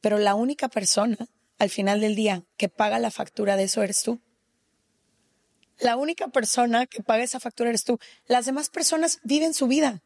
Pero 0.00 0.18
la 0.18 0.34
única 0.34 0.68
persona 0.68 1.16
al 1.58 1.70
final 1.70 2.00
del 2.00 2.16
día 2.16 2.42
que 2.56 2.68
paga 2.68 2.98
la 2.98 3.10
factura 3.10 3.56
de 3.56 3.64
eso 3.64 3.82
eres 3.82 4.02
tú. 4.02 4.20
La 5.78 5.96
única 5.96 6.28
persona 6.28 6.86
que 6.86 7.02
paga 7.02 7.22
esa 7.22 7.40
factura 7.40 7.70
eres 7.70 7.84
tú. 7.84 7.98
Las 8.26 8.46
demás 8.46 8.70
personas 8.70 9.20
viven 9.24 9.54
su 9.54 9.66
vida. 9.66 10.02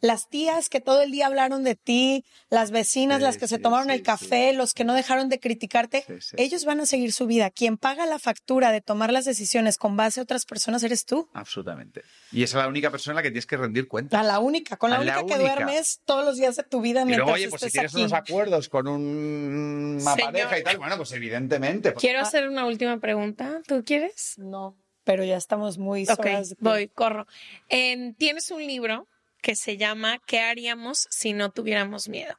Las 0.00 0.28
tías 0.28 0.68
que 0.68 0.80
todo 0.80 1.02
el 1.02 1.10
día 1.10 1.26
hablaron 1.26 1.62
de 1.62 1.74
ti, 1.74 2.24
las 2.48 2.70
vecinas, 2.70 3.18
Sí, 3.18 3.22
las 3.24 3.36
que 3.38 3.48
se 3.48 3.58
tomaron 3.58 3.88
sí, 3.88 3.94
el 3.94 4.02
café, 4.02 4.52
los 4.52 4.72
que 4.72 4.84
no 4.84 4.94
dejaron 4.94 5.28
de 5.28 5.38
criticarte, 5.40 6.04
Sí, 6.06 6.14
sí. 6.20 6.36
ellos 6.38 6.64
van 6.64 6.80
a 6.80 6.86
seguir 6.86 7.12
su 7.12 7.26
vida. 7.26 7.50
Quien 7.50 7.76
paga 7.76 8.06
la 8.06 8.18
factura 8.18 8.72
de 8.72 8.80
tomar 8.80 9.12
las 9.12 9.24
decisiones 9.26 9.76
con 9.76 9.96
base 9.96 10.20
a 10.20 10.22
otras 10.22 10.46
personas 10.46 10.82
eres 10.82 11.04
tú. 11.04 11.28
Absolutamente. 11.34 12.02
Y 12.32 12.42
esa 12.42 12.58
es 12.58 12.64
la 12.64 12.68
única 12.68 12.90
persona 12.90 13.12
a 13.12 13.16
la 13.16 13.22
que 13.22 13.30
tienes 13.30 13.46
que 13.46 13.56
rendir 13.56 13.88
cuenta. 13.88 14.16
La, 14.16 14.22
la 14.26 14.38
única, 14.38 14.76
con 14.76 14.90
la, 14.90 14.96
A 14.96 15.04
la 15.04 15.20
única 15.20 15.34
que 15.36 15.40
duermes 15.42 16.00
todos 16.04 16.24
los 16.24 16.36
días 16.36 16.56
de 16.56 16.62
tu 16.62 16.80
vida 16.80 17.02
Y 17.02 17.04
mientras 17.04 17.26
luego, 17.26 17.34
oye, 17.34 17.48
pues 17.50 17.62
si 17.62 17.70
tienes 17.70 17.92
aquí. 17.92 18.00
unos 18.00 18.12
acuerdos 18.12 18.68
con 18.68 18.88
un- 18.88 19.98
una 20.00 20.14
Señor. 20.14 20.32
pareja 20.32 20.58
y 20.58 20.62
tal, 20.62 20.78
bueno, 20.78 20.96
pues 20.96 21.12
evidentemente. 21.12 21.92
pues- 21.92 22.00
Quiero 22.00 22.20
hacer 22.20 22.48
una 22.48 22.64
última 22.66 22.98
pregunta. 22.98 23.60
¿Tú 23.66 23.82
quieres? 23.84 24.34
No, 24.38 24.76
pero 25.04 25.24
ya 25.24 25.36
estamos 25.36 25.78
muy 25.78 26.04
Ok, 26.08 26.24
de- 26.24 26.56
voy, 26.60 26.88
corro. 26.88 27.26
En- 27.68 28.14
tienes 28.14 28.50
un 28.50 28.66
libro 28.66 29.06
que 29.40 29.56
se 29.56 29.76
llama 29.76 30.18
¿Qué 30.26 30.40
haríamos 30.40 31.06
si 31.10 31.32
no 31.32 31.50
tuviéramos 31.50 32.08
miedo? 32.08 32.38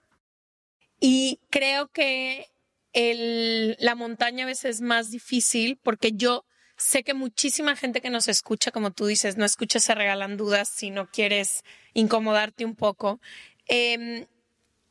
Y 0.99 1.39
creo 1.49 1.88
que 1.89 2.47
el- 2.93 3.76
la 3.80 3.95
montaña 3.95 4.43
a 4.43 4.47
veces 4.47 4.76
es 4.76 4.82
más 4.82 5.10
difícil 5.10 5.78
porque 5.82 6.12
yo 6.14 6.45
sé 6.78 7.04
que 7.04 7.14
muchísima 7.14 7.76
gente 7.76 8.02
que 8.02 8.10
nos 8.10 8.28
escucha, 8.28 8.72
como 8.72 8.91
tú 8.91 9.06
dices, 9.06 9.38
no 9.38 9.45
escuchas, 9.45 9.84
se 9.84 9.95
regalan 9.95 10.38
dudas 10.38 10.70
si 10.70 10.89
no 10.89 11.08
quieres 11.10 11.64
incomodarte 11.93 12.66
un 12.66 12.76
poco. 12.76 13.20
Em, 13.68 14.26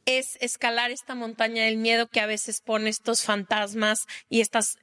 es 0.07 0.37
escalar 0.41 0.91
esta 0.91 1.15
montaña 1.15 1.65
del 1.65 1.77
miedo 1.77 2.09
que 2.09 2.21
a 2.21 2.27
veces 2.27 2.61
pone 2.61 2.91
estos 2.91 3.23
fantasmas 3.23 4.07
y 4.29 4.41
estas 4.41 4.79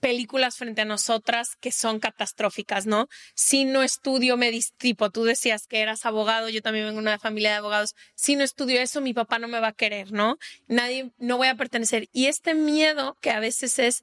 películas 0.00 0.56
frente 0.56 0.80
a 0.80 0.86
nosotras 0.86 1.56
que 1.60 1.70
son 1.70 2.00
catastróficas, 2.00 2.86
¿no? 2.86 3.08
Si 3.34 3.64
no 3.64 3.82
estudio 3.82 4.36
medicina, 4.36 4.76
tipo, 4.78 5.10
tú 5.10 5.24
decías 5.24 5.66
que 5.66 5.80
eras 5.80 6.06
abogado, 6.06 6.48
yo 6.48 6.62
también 6.62 6.86
vengo 6.86 7.00
de 7.00 7.02
una 7.02 7.18
familia 7.18 7.50
de 7.50 7.56
abogados, 7.56 7.94
si 8.14 8.34
no 8.34 8.42
estudio 8.42 8.80
eso, 8.80 9.00
mi 9.00 9.14
papá 9.14 9.38
no 9.38 9.46
me 9.46 9.60
va 9.60 9.68
a 9.68 9.72
querer, 9.72 10.12
¿no? 10.12 10.38
Nadie, 10.66 11.12
no 11.18 11.36
voy 11.36 11.48
a 11.48 11.54
pertenecer. 11.54 12.08
Y 12.12 12.26
este 12.26 12.54
miedo 12.54 13.16
que 13.20 13.30
a 13.30 13.40
veces 13.40 13.78
es 13.78 14.02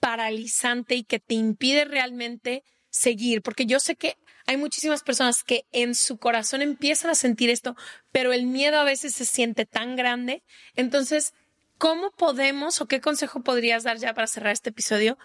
paralizante 0.00 0.96
y 0.96 1.04
que 1.04 1.20
te 1.20 1.34
impide 1.34 1.84
realmente 1.84 2.62
seguir, 2.90 3.42
porque 3.42 3.66
yo 3.66 3.80
sé 3.80 3.96
que 3.96 4.16
hay 4.46 4.56
muchísimas 4.56 5.02
personas 5.02 5.42
que 5.42 5.64
en 5.72 5.94
su 5.94 6.18
corazón 6.18 6.62
empiezan 6.62 7.10
a 7.10 7.14
sentir 7.16 7.50
esto, 7.50 7.76
pero 8.12 8.32
el 8.32 8.46
miedo 8.46 8.78
a 8.78 8.84
veces 8.84 9.14
se 9.14 9.24
siente 9.24 9.66
tan 9.66 9.96
grande. 9.96 10.42
Entonces, 10.76 11.34
¿cómo 11.78 12.12
podemos 12.12 12.80
o 12.80 12.86
qué 12.86 13.00
consejo 13.00 13.42
podrías 13.42 13.82
dar 13.82 13.98
ya 13.98 14.14
para 14.14 14.28
cerrar 14.28 14.52
este 14.52 14.70
episodio? 14.70 15.18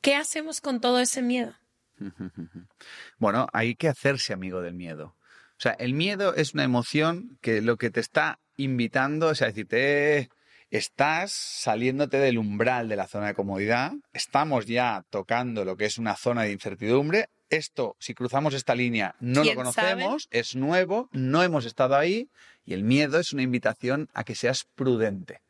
¿Qué 0.00 0.16
hacemos 0.16 0.60
con 0.60 0.80
todo 0.80 1.00
ese 1.00 1.22
miedo? 1.22 1.54
Bueno, 3.18 3.46
hay 3.52 3.74
que 3.74 3.88
hacerse 3.88 4.32
amigo 4.32 4.62
del 4.62 4.74
miedo. 4.74 5.16
O 5.58 5.62
sea, 5.62 5.72
el 5.72 5.92
miedo 5.92 6.34
es 6.34 6.54
una 6.54 6.64
emoción 6.64 7.38
que 7.42 7.60
lo 7.60 7.76
que 7.76 7.90
te 7.90 8.00
está 8.00 8.40
invitando 8.56 9.30
es 9.30 9.42
a 9.42 9.46
decirte, 9.46 10.18
eh, 10.18 10.28
estás 10.70 11.32
saliéndote 11.32 12.18
del 12.18 12.38
umbral 12.38 12.88
de 12.88 12.96
la 12.96 13.06
zona 13.06 13.26
de 13.26 13.34
comodidad, 13.34 13.92
estamos 14.14 14.64
ya 14.64 15.04
tocando 15.10 15.66
lo 15.66 15.76
que 15.76 15.84
es 15.84 15.98
una 15.98 16.16
zona 16.16 16.44
de 16.44 16.52
incertidumbre. 16.52 17.28
Esto, 17.50 17.96
si 17.98 18.14
cruzamos 18.14 18.54
esta 18.54 18.74
línea, 18.74 19.16
no 19.20 19.40
lo 19.40 19.42
¿Quién 19.42 19.56
conocemos, 19.56 20.28
es 20.30 20.56
nuevo, 20.56 21.10
no 21.12 21.42
hemos 21.42 21.66
estado 21.66 21.96
ahí 21.96 22.30
y 22.64 22.72
el 22.72 22.84
miedo 22.84 23.18
es 23.18 23.34
una 23.34 23.42
invitación 23.42 24.08
a 24.14 24.24
que 24.24 24.34
seas 24.34 24.64
prudente 24.74 25.40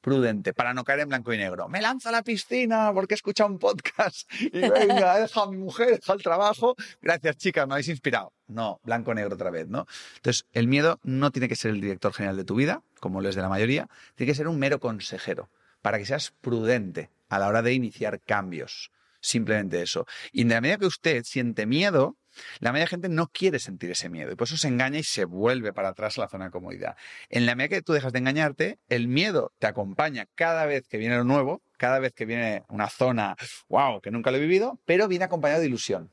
prudente 0.00 0.52
para 0.54 0.74
no 0.74 0.84
caer 0.84 1.00
en 1.00 1.08
blanco 1.08 1.32
y 1.32 1.38
negro. 1.38 1.68
Me 1.68 1.80
lanzo 1.80 2.08
a 2.08 2.12
la 2.12 2.22
piscina 2.22 2.92
porque 2.92 3.14
he 3.14 3.16
escuchado 3.16 3.50
un 3.50 3.58
podcast 3.58 4.30
y 4.40 4.60
venga, 4.60 5.18
he 5.18 5.22
dejado 5.22 5.46
a 5.46 5.50
mi 5.50 5.58
mujer, 5.58 5.88
he 5.88 5.92
dejado 5.96 6.16
el 6.16 6.22
trabajo. 6.22 6.76
Gracias, 7.02 7.36
chicas, 7.36 7.66
me 7.66 7.74
habéis 7.74 7.88
inspirado. 7.88 8.32
No, 8.46 8.80
blanco 8.82 9.12
y 9.12 9.16
negro 9.16 9.34
otra 9.34 9.50
vez, 9.50 9.68
¿no? 9.68 9.86
Entonces, 10.16 10.46
el 10.52 10.68
miedo 10.68 11.00
no 11.02 11.30
tiene 11.30 11.48
que 11.48 11.56
ser 11.56 11.72
el 11.72 11.80
director 11.80 12.12
general 12.12 12.36
de 12.36 12.44
tu 12.44 12.54
vida, 12.54 12.82
como 13.00 13.20
lo 13.20 13.28
es 13.28 13.34
de 13.34 13.42
la 13.42 13.48
mayoría, 13.48 13.88
tiene 14.14 14.32
que 14.32 14.36
ser 14.36 14.48
un 14.48 14.58
mero 14.58 14.80
consejero 14.80 15.50
para 15.82 15.98
que 15.98 16.06
seas 16.06 16.32
prudente 16.40 17.10
a 17.28 17.38
la 17.38 17.48
hora 17.48 17.62
de 17.62 17.72
iniciar 17.72 18.20
cambios. 18.20 18.90
Simplemente 19.20 19.82
eso. 19.82 20.06
Y 20.32 20.42
en 20.42 20.50
la 20.50 20.60
medida 20.60 20.78
que 20.78 20.86
usted 20.86 21.24
siente 21.24 21.66
miedo, 21.66 22.16
la 22.60 22.72
de 22.72 22.86
gente 22.86 23.08
no 23.08 23.28
quiere 23.28 23.58
sentir 23.58 23.90
ese 23.90 24.08
miedo 24.08 24.32
y 24.32 24.36
por 24.36 24.46
eso 24.46 24.56
se 24.56 24.68
engaña 24.68 24.98
y 24.98 25.02
se 25.04 25.24
vuelve 25.24 25.72
para 25.72 25.88
atrás 25.88 26.18
a 26.18 26.22
la 26.22 26.28
zona 26.28 26.46
de 26.46 26.50
comodidad. 26.50 26.96
En 27.28 27.46
la 27.46 27.54
medida 27.54 27.76
que 27.76 27.82
tú 27.82 27.92
dejas 27.92 28.12
de 28.12 28.18
engañarte, 28.20 28.78
el 28.88 29.08
miedo 29.08 29.52
te 29.58 29.66
acompaña 29.66 30.26
cada 30.34 30.66
vez 30.66 30.86
que 30.88 30.98
viene 30.98 31.16
lo 31.16 31.24
nuevo, 31.24 31.62
cada 31.76 31.98
vez 31.98 32.12
que 32.12 32.24
viene 32.24 32.62
una 32.68 32.88
zona, 32.88 33.36
wow, 33.68 34.00
que 34.00 34.10
nunca 34.10 34.30
lo 34.30 34.36
he 34.36 34.40
vivido, 34.40 34.78
pero 34.84 35.08
viene 35.08 35.24
acompañado 35.24 35.60
de 35.60 35.66
ilusión. 35.68 36.10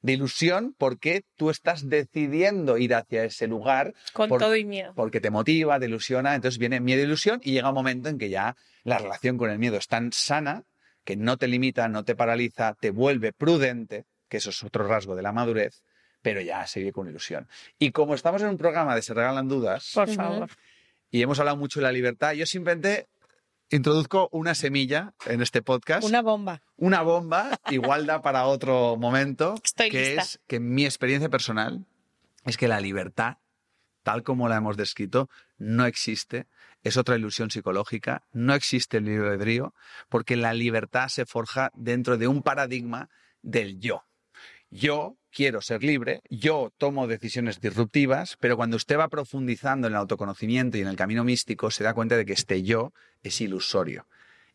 De 0.00 0.14
ilusión 0.14 0.74
porque 0.76 1.24
tú 1.36 1.50
estás 1.50 1.88
decidiendo 1.88 2.76
ir 2.76 2.94
hacia 2.94 3.24
ese 3.24 3.46
lugar. 3.46 3.94
Con 4.12 4.28
por- 4.28 4.40
todo 4.40 4.56
y 4.56 4.64
miedo. 4.64 4.92
Porque 4.96 5.20
te 5.20 5.30
motiva, 5.30 5.78
te 5.78 5.86
ilusiona, 5.86 6.34
entonces 6.34 6.58
viene 6.58 6.80
miedo 6.80 7.00
e 7.02 7.04
ilusión 7.04 7.40
y 7.44 7.52
llega 7.52 7.68
un 7.68 7.74
momento 7.74 8.08
en 8.08 8.18
que 8.18 8.28
ya 8.28 8.56
la 8.82 8.98
relación 8.98 9.38
con 9.38 9.50
el 9.50 9.58
miedo 9.58 9.76
es 9.76 9.86
tan 9.86 10.12
sana 10.12 10.64
que 11.04 11.16
no 11.16 11.36
te 11.36 11.46
limita, 11.48 11.88
no 11.88 12.04
te 12.04 12.14
paraliza, 12.16 12.74
te 12.80 12.90
vuelve 12.90 13.32
prudente, 13.32 14.04
que 14.32 14.38
eso 14.38 14.48
es 14.48 14.64
otro 14.64 14.88
rasgo 14.88 15.14
de 15.14 15.20
la 15.20 15.30
madurez, 15.30 15.82
pero 16.22 16.40
ya 16.40 16.66
se 16.66 16.80
vive 16.80 16.92
con 16.92 17.06
ilusión. 17.06 17.46
Y 17.78 17.90
como 17.90 18.14
estamos 18.14 18.40
en 18.40 18.48
un 18.48 18.56
programa 18.56 18.94
de 18.94 19.02
Se 19.02 19.12
Regalan 19.12 19.46
Dudas 19.46 19.90
Por 19.92 20.08
favor. 20.08 20.48
y 21.10 21.20
hemos 21.20 21.38
hablado 21.38 21.58
mucho 21.58 21.80
de 21.80 21.84
la 21.84 21.92
libertad, 21.92 22.32
yo 22.32 22.46
simplemente 22.46 23.08
introduzco 23.68 24.30
una 24.32 24.54
semilla 24.54 25.12
en 25.26 25.42
este 25.42 25.60
podcast. 25.60 26.08
Una 26.08 26.22
bomba. 26.22 26.62
Una 26.78 27.02
bomba, 27.02 27.60
igual 27.70 28.06
da 28.06 28.22
para 28.22 28.46
otro 28.46 28.96
momento, 28.96 29.56
Estoy 29.62 29.90
que 29.90 30.06
lista. 30.06 30.22
es 30.22 30.40
que 30.46 30.60
mi 30.60 30.86
experiencia 30.86 31.28
personal 31.28 31.84
es 32.46 32.56
que 32.56 32.68
la 32.68 32.80
libertad, 32.80 33.36
tal 34.02 34.22
como 34.22 34.48
la 34.48 34.56
hemos 34.56 34.78
descrito, 34.78 35.28
no 35.58 35.84
existe. 35.84 36.46
Es 36.82 36.96
otra 36.96 37.16
ilusión 37.16 37.50
psicológica, 37.50 38.22
no 38.32 38.54
existe 38.54 38.96
el 38.96 39.04
libre 39.04 39.28
albedrío, 39.28 39.74
porque 40.08 40.36
la 40.36 40.54
libertad 40.54 41.08
se 41.08 41.26
forja 41.26 41.70
dentro 41.74 42.16
de 42.16 42.28
un 42.28 42.42
paradigma 42.42 43.10
del 43.42 43.78
yo. 43.78 44.04
Yo 44.74 45.18
quiero 45.30 45.60
ser 45.60 45.84
libre, 45.84 46.22
yo 46.30 46.72
tomo 46.78 47.06
decisiones 47.06 47.60
disruptivas, 47.60 48.38
pero 48.40 48.56
cuando 48.56 48.78
usted 48.78 48.98
va 48.98 49.08
profundizando 49.08 49.86
en 49.86 49.92
el 49.92 49.98
autoconocimiento 49.98 50.78
y 50.78 50.80
en 50.80 50.88
el 50.88 50.96
camino 50.96 51.24
místico, 51.24 51.70
se 51.70 51.84
da 51.84 51.92
cuenta 51.92 52.16
de 52.16 52.24
que 52.24 52.32
este 52.32 52.62
yo 52.62 52.94
es 53.22 53.42
ilusorio 53.42 54.06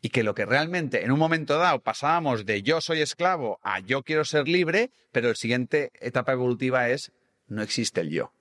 y 0.02 0.08
que 0.08 0.24
lo 0.24 0.34
que 0.34 0.44
realmente 0.44 1.04
en 1.04 1.12
un 1.12 1.20
momento 1.20 1.56
dado 1.56 1.78
pasábamos 1.84 2.46
de 2.46 2.62
yo 2.62 2.80
soy 2.80 3.00
esclavo 3.00 3.60
a 3.62 3.78
yo 3.78 4.02
quiero 4.02 4.24
ser 4.24 4.48
libre, 4.48 4.90
pero 5.12 5.28
la 5.28 5.36
siguiente 5.36 5.92
etapa 6.00 6.32
evolutiva 6.32 6.88
es 6.88 7.12
no 7.46 7.62
existe 7.62 8.00
el 8.00 8.10
yo. 8.10 8.32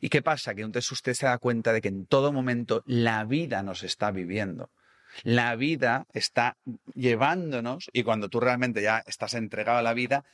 ¿Y 0.00 0.10
qué 0.10 0.20
pasa? 0.20 0.54
Que 0.54 0.60
entonces 0.60 0.92
usted 0.92 1.14
se 1.14 1.24
da 1.24 1.38
cuenta 1.38 1.72
de 1.72 1.80
que 1.80 1.88
en 1.88 2.04
todo 2.04 2.34
momento 2.34 2.82
la 2.84 3.24
vida 3.24 3.62
nos 3.62 3.82
está 3.82 4.10
viviendo. 4.10 4.68
La 5.22 5.56
vida 5.56 6.06
está 6.12 6.58
llevándonos 6.94 7.88
y 7.94 8.02
cuando 8.02 8.28
tú 8.28 8.40
realmente 8.40 8.82
ya 8.82 9.02
estás 9.06 9.32
entregado 9.32 9.78
a 9.78 9.82
la 9.82 9.94
vida, 9.94 10.26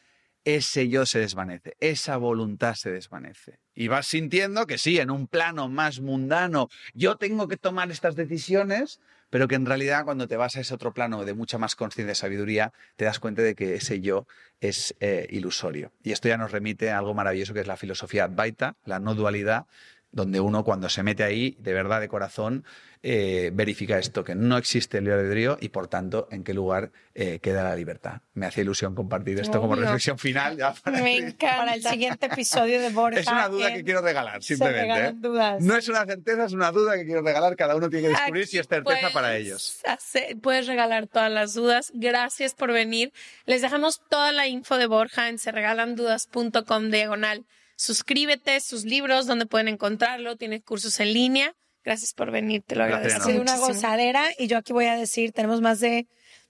ese 0.45 0.89
yo 0.89 1.07
se 1.07 1.19
desvanece, 1.19 1.77
esa 1.81 2.17
voluntad 2.17 2.75
se 2.75 2.91
desvanece. 2.91 3.59
Y 3.75 3.89
vas 3.89 4.07
sintiendo 4.07 4.67
que 4.67 4.79
sí, 4.79 4.99
en 4.99 5.11
un 5.11 5.27
plano 5.27 5.69
más 5.69 6.01
mundano, 6.01 6.69
yo 6.95 7.17
tengo 7.17 7.49
que 7.49 7.57
tomar 7.57 7.91
estas 7.91 8.17
decisiones, 8.17 9.01
pero 9.31 9.49
que 9.49 9.55
en 9.55 9.67
realidad 9.67 10.05
cuando 10.05 10.27
te 10.27 10.37
vas 10.37 10.57
a 10.57 10.61
ese 10.61 10.75
otro 10.75 10.93
plano 10.93 11.25
de 11.25 11.35
mucha 11.35 11.59
más 11.59 11.77
conciencia 11.77 12.13
y 12.13 12.17
sabiduría, 12.17 12.73
te 12.97 13.05
das 13.05 13.21
cuenta 13.21 13.43
de 13.43 13.55
que 13.55 13.75
ese 13.75 14.01
yo 14.01 14.27
es 14.61 14.95
eh, 15.01 15.27
ilusorio. 15.31 15.93
Y 16.03 16.13
esto 16.13 16.29
ya 16.29 16.37
nos 16.37 16.53
remite 16.53 16.91
a 16.91 16.99
algo 16.99 17.15
maravilloso 17.15 17.55
que 17.55 17.61
es 17.61 17.67
la 17.67 17.77
filosofía 17.77 18.25
Advaita, 18.25 18.77
la 18.85 18.99
no 18.99 19.15
dualidad, 19.15 19.67
donde 20.13 20.41
uno 20.41 20.65
cuando 20.65 20.89
se 20.89 21.03
mete 21.03 21.23
ahí, 21.23 21.57
de 21.61 21.73
verdad, 21.73 22.01
de 22.01 22.09
corazón, 22.09 22.65
eh, 23.03 23.51
verifica 23.55 23.99
esto, 23.99 24.25
que 24.25 24.35
no 24.35 24.59
existe 24.59 24.99
el 24.99 25.05
libre 25.05 25.21
albedrío 25.21 25.57
y 25.59 25.71
por 25.71 25.89
tanto 25.89 26.29
en 26.31 26.45
qué 26.45 26.53
lugar 26.53 26.91
eh, 27.15 27.39
queda 27.41 27.63
la 27.65 27.75
libertad. 27.75 28.21
Me 28.35 28.45
hace 28.45 28.61
ilusión 28.61 28.95
compartir 28.95 29.39
esto 29.41 29.59
como 29.61 29.75
reflexión 29.75 30.19
final. 30.19 30.57
ya 30.59 30.75
para- 30.75 31.01
Me 31.01 31.17
encanta. 31.17 31.57
Para 31.57 31.75
el 31.75 31.83
siguiente 31.83 32.27
episodio 32.27 32.81
de 32.83 32.91
Borja. 32.91 33.21
Es 33.21 33.27
una 33.29 33.49
duda 33.49 33.73
que 33.73 33.83
quiero 33.85 34.03
regalar, 34.03 34.43
simplemente. 34.43 35.07
¿eh? 35.07 35.13
dudas. 35.15 35.63
No 35.63 35.77
es 35.77 35.89
una 35.89 36.05
certeza, 36.05 36.45
es 36.45 36.53
una 36.53 36.71
duda 36.73 36.97
que 36.97 37.07
quiero 37.07 37.23
regalar. 37.23 37.57
Cada 37.57 37.75
uno 37.77 37.89
tiene 37.89 38.09
que 38.09 38.15
descubrir 38.15 38.47
si 38.47 38.59
es 38.59 38.67
certeza 38.69 39.09
para 39.15 39.35
ellos. 39.37 39.81
hacer- 39.87 40.37
puedes 40.43 40.67
regalar 40.67 41.07
todas 41.07 41.31
las 41.33 41.55
dudas. 41.55 41.93
Gracias 41.95 42.55
por 42.55 42.71
venir. 42.73 43.13
Les 43.47 43.63
dejamos 43.63 44.03
toda 44.11 44.33
la 44.33 44.47
info 44.47 44.77
de 44.77 44.87
Borja 44.87 45.29
en 45.31 45.39
serregalandudas.com 45.39 46.91
diagonal. 46.91 47.47
Suscríbete, 47.81 48.61
sus 48.61 48.85
libros, 48.85 49.27
donde 49.27 49.47
pueden 49.47 49.67
encontrarlo. 49.67 50.37
Tiene 50.37 50.61
cursos 50.61 51.01
en 51.01 51.15
línea. 51.15 51.55
Gracias 51.83 52.13
por 52.13 52.31
venir, 52.31 52.63
te 52.67 52.77
lo 52.77 52.85
agradezco. 52.85 53.23
Ha 53.23 53.25
sido 53.25 53.41
una 53.41 53.57
gozadera 53.57 54.27
y 54.39 54.49
yo 54.49 54.59
aquí 54.59 54.75
voy 54.75 54.85
a 54.85 54.97
decir, 54.97 55.33
tenemos 55.33 55.63
más 55.63 55.81
de 55.81 56.07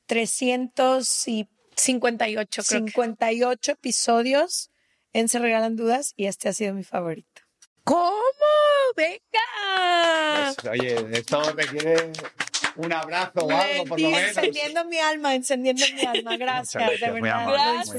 300 0.06 1.28
y 1.28 1.48
58, 1.76 2.62
creo 2.66 2.84
que. 2.84 2.90
58 2.90 3.70
episodios 3.70 4.70
en 5.12 5.28
Se 5.28 5.38
Regalan 5.38 5.76
Dudas 5.76 6.14
y 6.16 6.26
este 6.26 6.48
ha 6.48 6.52
sido 6.52 6.74
mi 6.74 6.82
favorito. 6.82 7.42
¿Cómo? 7.84 8.10
¡Venga! 8.96 10.52
Pues, 10.60 10.72
oye, 10.72 10.96
esto 11.12 11.52
requiere 11.52 12.10
un 12.76 12.92
abrazo 12.92 13.40
o 13.40 13.50
algo, 13.50 13.84
por 13.84 14.00
lo 14.00 14.10
menos. 14.10 14.36
Encendiendo 14.36 14.84
mi 14.84 14.98
alma, 14.98 15.34
encendiendo 15.34 15.84
mi 15.94 16.04
alma. 16.04 16.36
Gracias, 16.36 16.82
gracias, 16.82 17.00
de 17.00 17.20
verdad. 17.20 17.46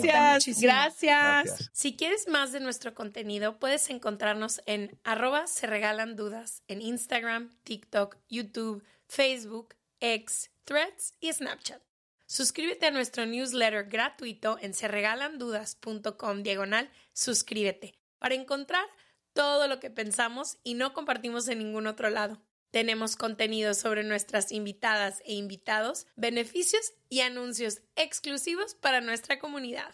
gracias, 0.02 0.62
Gracias. 0.62 1.70
Si 1.74 1.96
quieres 1.96 2.28
más 2.28 2.52
de 2.52 2.60
nuestro 2.60 2.94
contenido, 2.94 3.60
puedes 3.60 3.90
encontrarnos 3.90 4.62
en 4.66 4.98
arroba 5.04 5.48
se 5.48 5.68
regalan 5.68 6.16
dudas 6.16 6.64
en 6.68 6.82
Instagram, 6.82 7.56
TikTok, 7.64 8.18
YouTube, 8.30 8.84
Facebook, 9.08 9.76
X, 10.00 10.52
Threads 10.64 11.14
y 11.20 11.32
Snapchat. 11.32 11.82
Suscríbete 12.26 12.86
a 12.86 12.92
nuestro 12.92 13.26
newsletter 13.26 13.90
gratuito 13.90 14.58
en 14.62 14.74
serregalandudas.com 14.74 16.44
diagonal 16.44 16.90
suscríbete 17.12 18.00
para 18.20 18.36
encontrar 18.36 18.86
todo 19.34 19.68
lo 19.68 19.80
que 19.80 19.90
pensamos 19.90 20.58
y 20.64 20.76
no 20.76 20.94
compartimos 20.94 21.48
en 21.48 21.60
ningún 21.60 21.88
otro 21.88 22.10
lado. 22.10 22.42
Tenemos 22.72 23.18
contenido 23.18 23.74
sobre 23.74 24.04
nuestras 24.04 24.52
invitadas 24.52 25.22
e 25.26 25.34
invitados, 25.34 26.08
beneficios 26.16 26.94
y 27.10 27.20
anuncios 27.20 27.82
exclusivos 27.96 28.76
para 28.76 29.02
nuestra 29.02 29.40
comunidad. 29.40 29.94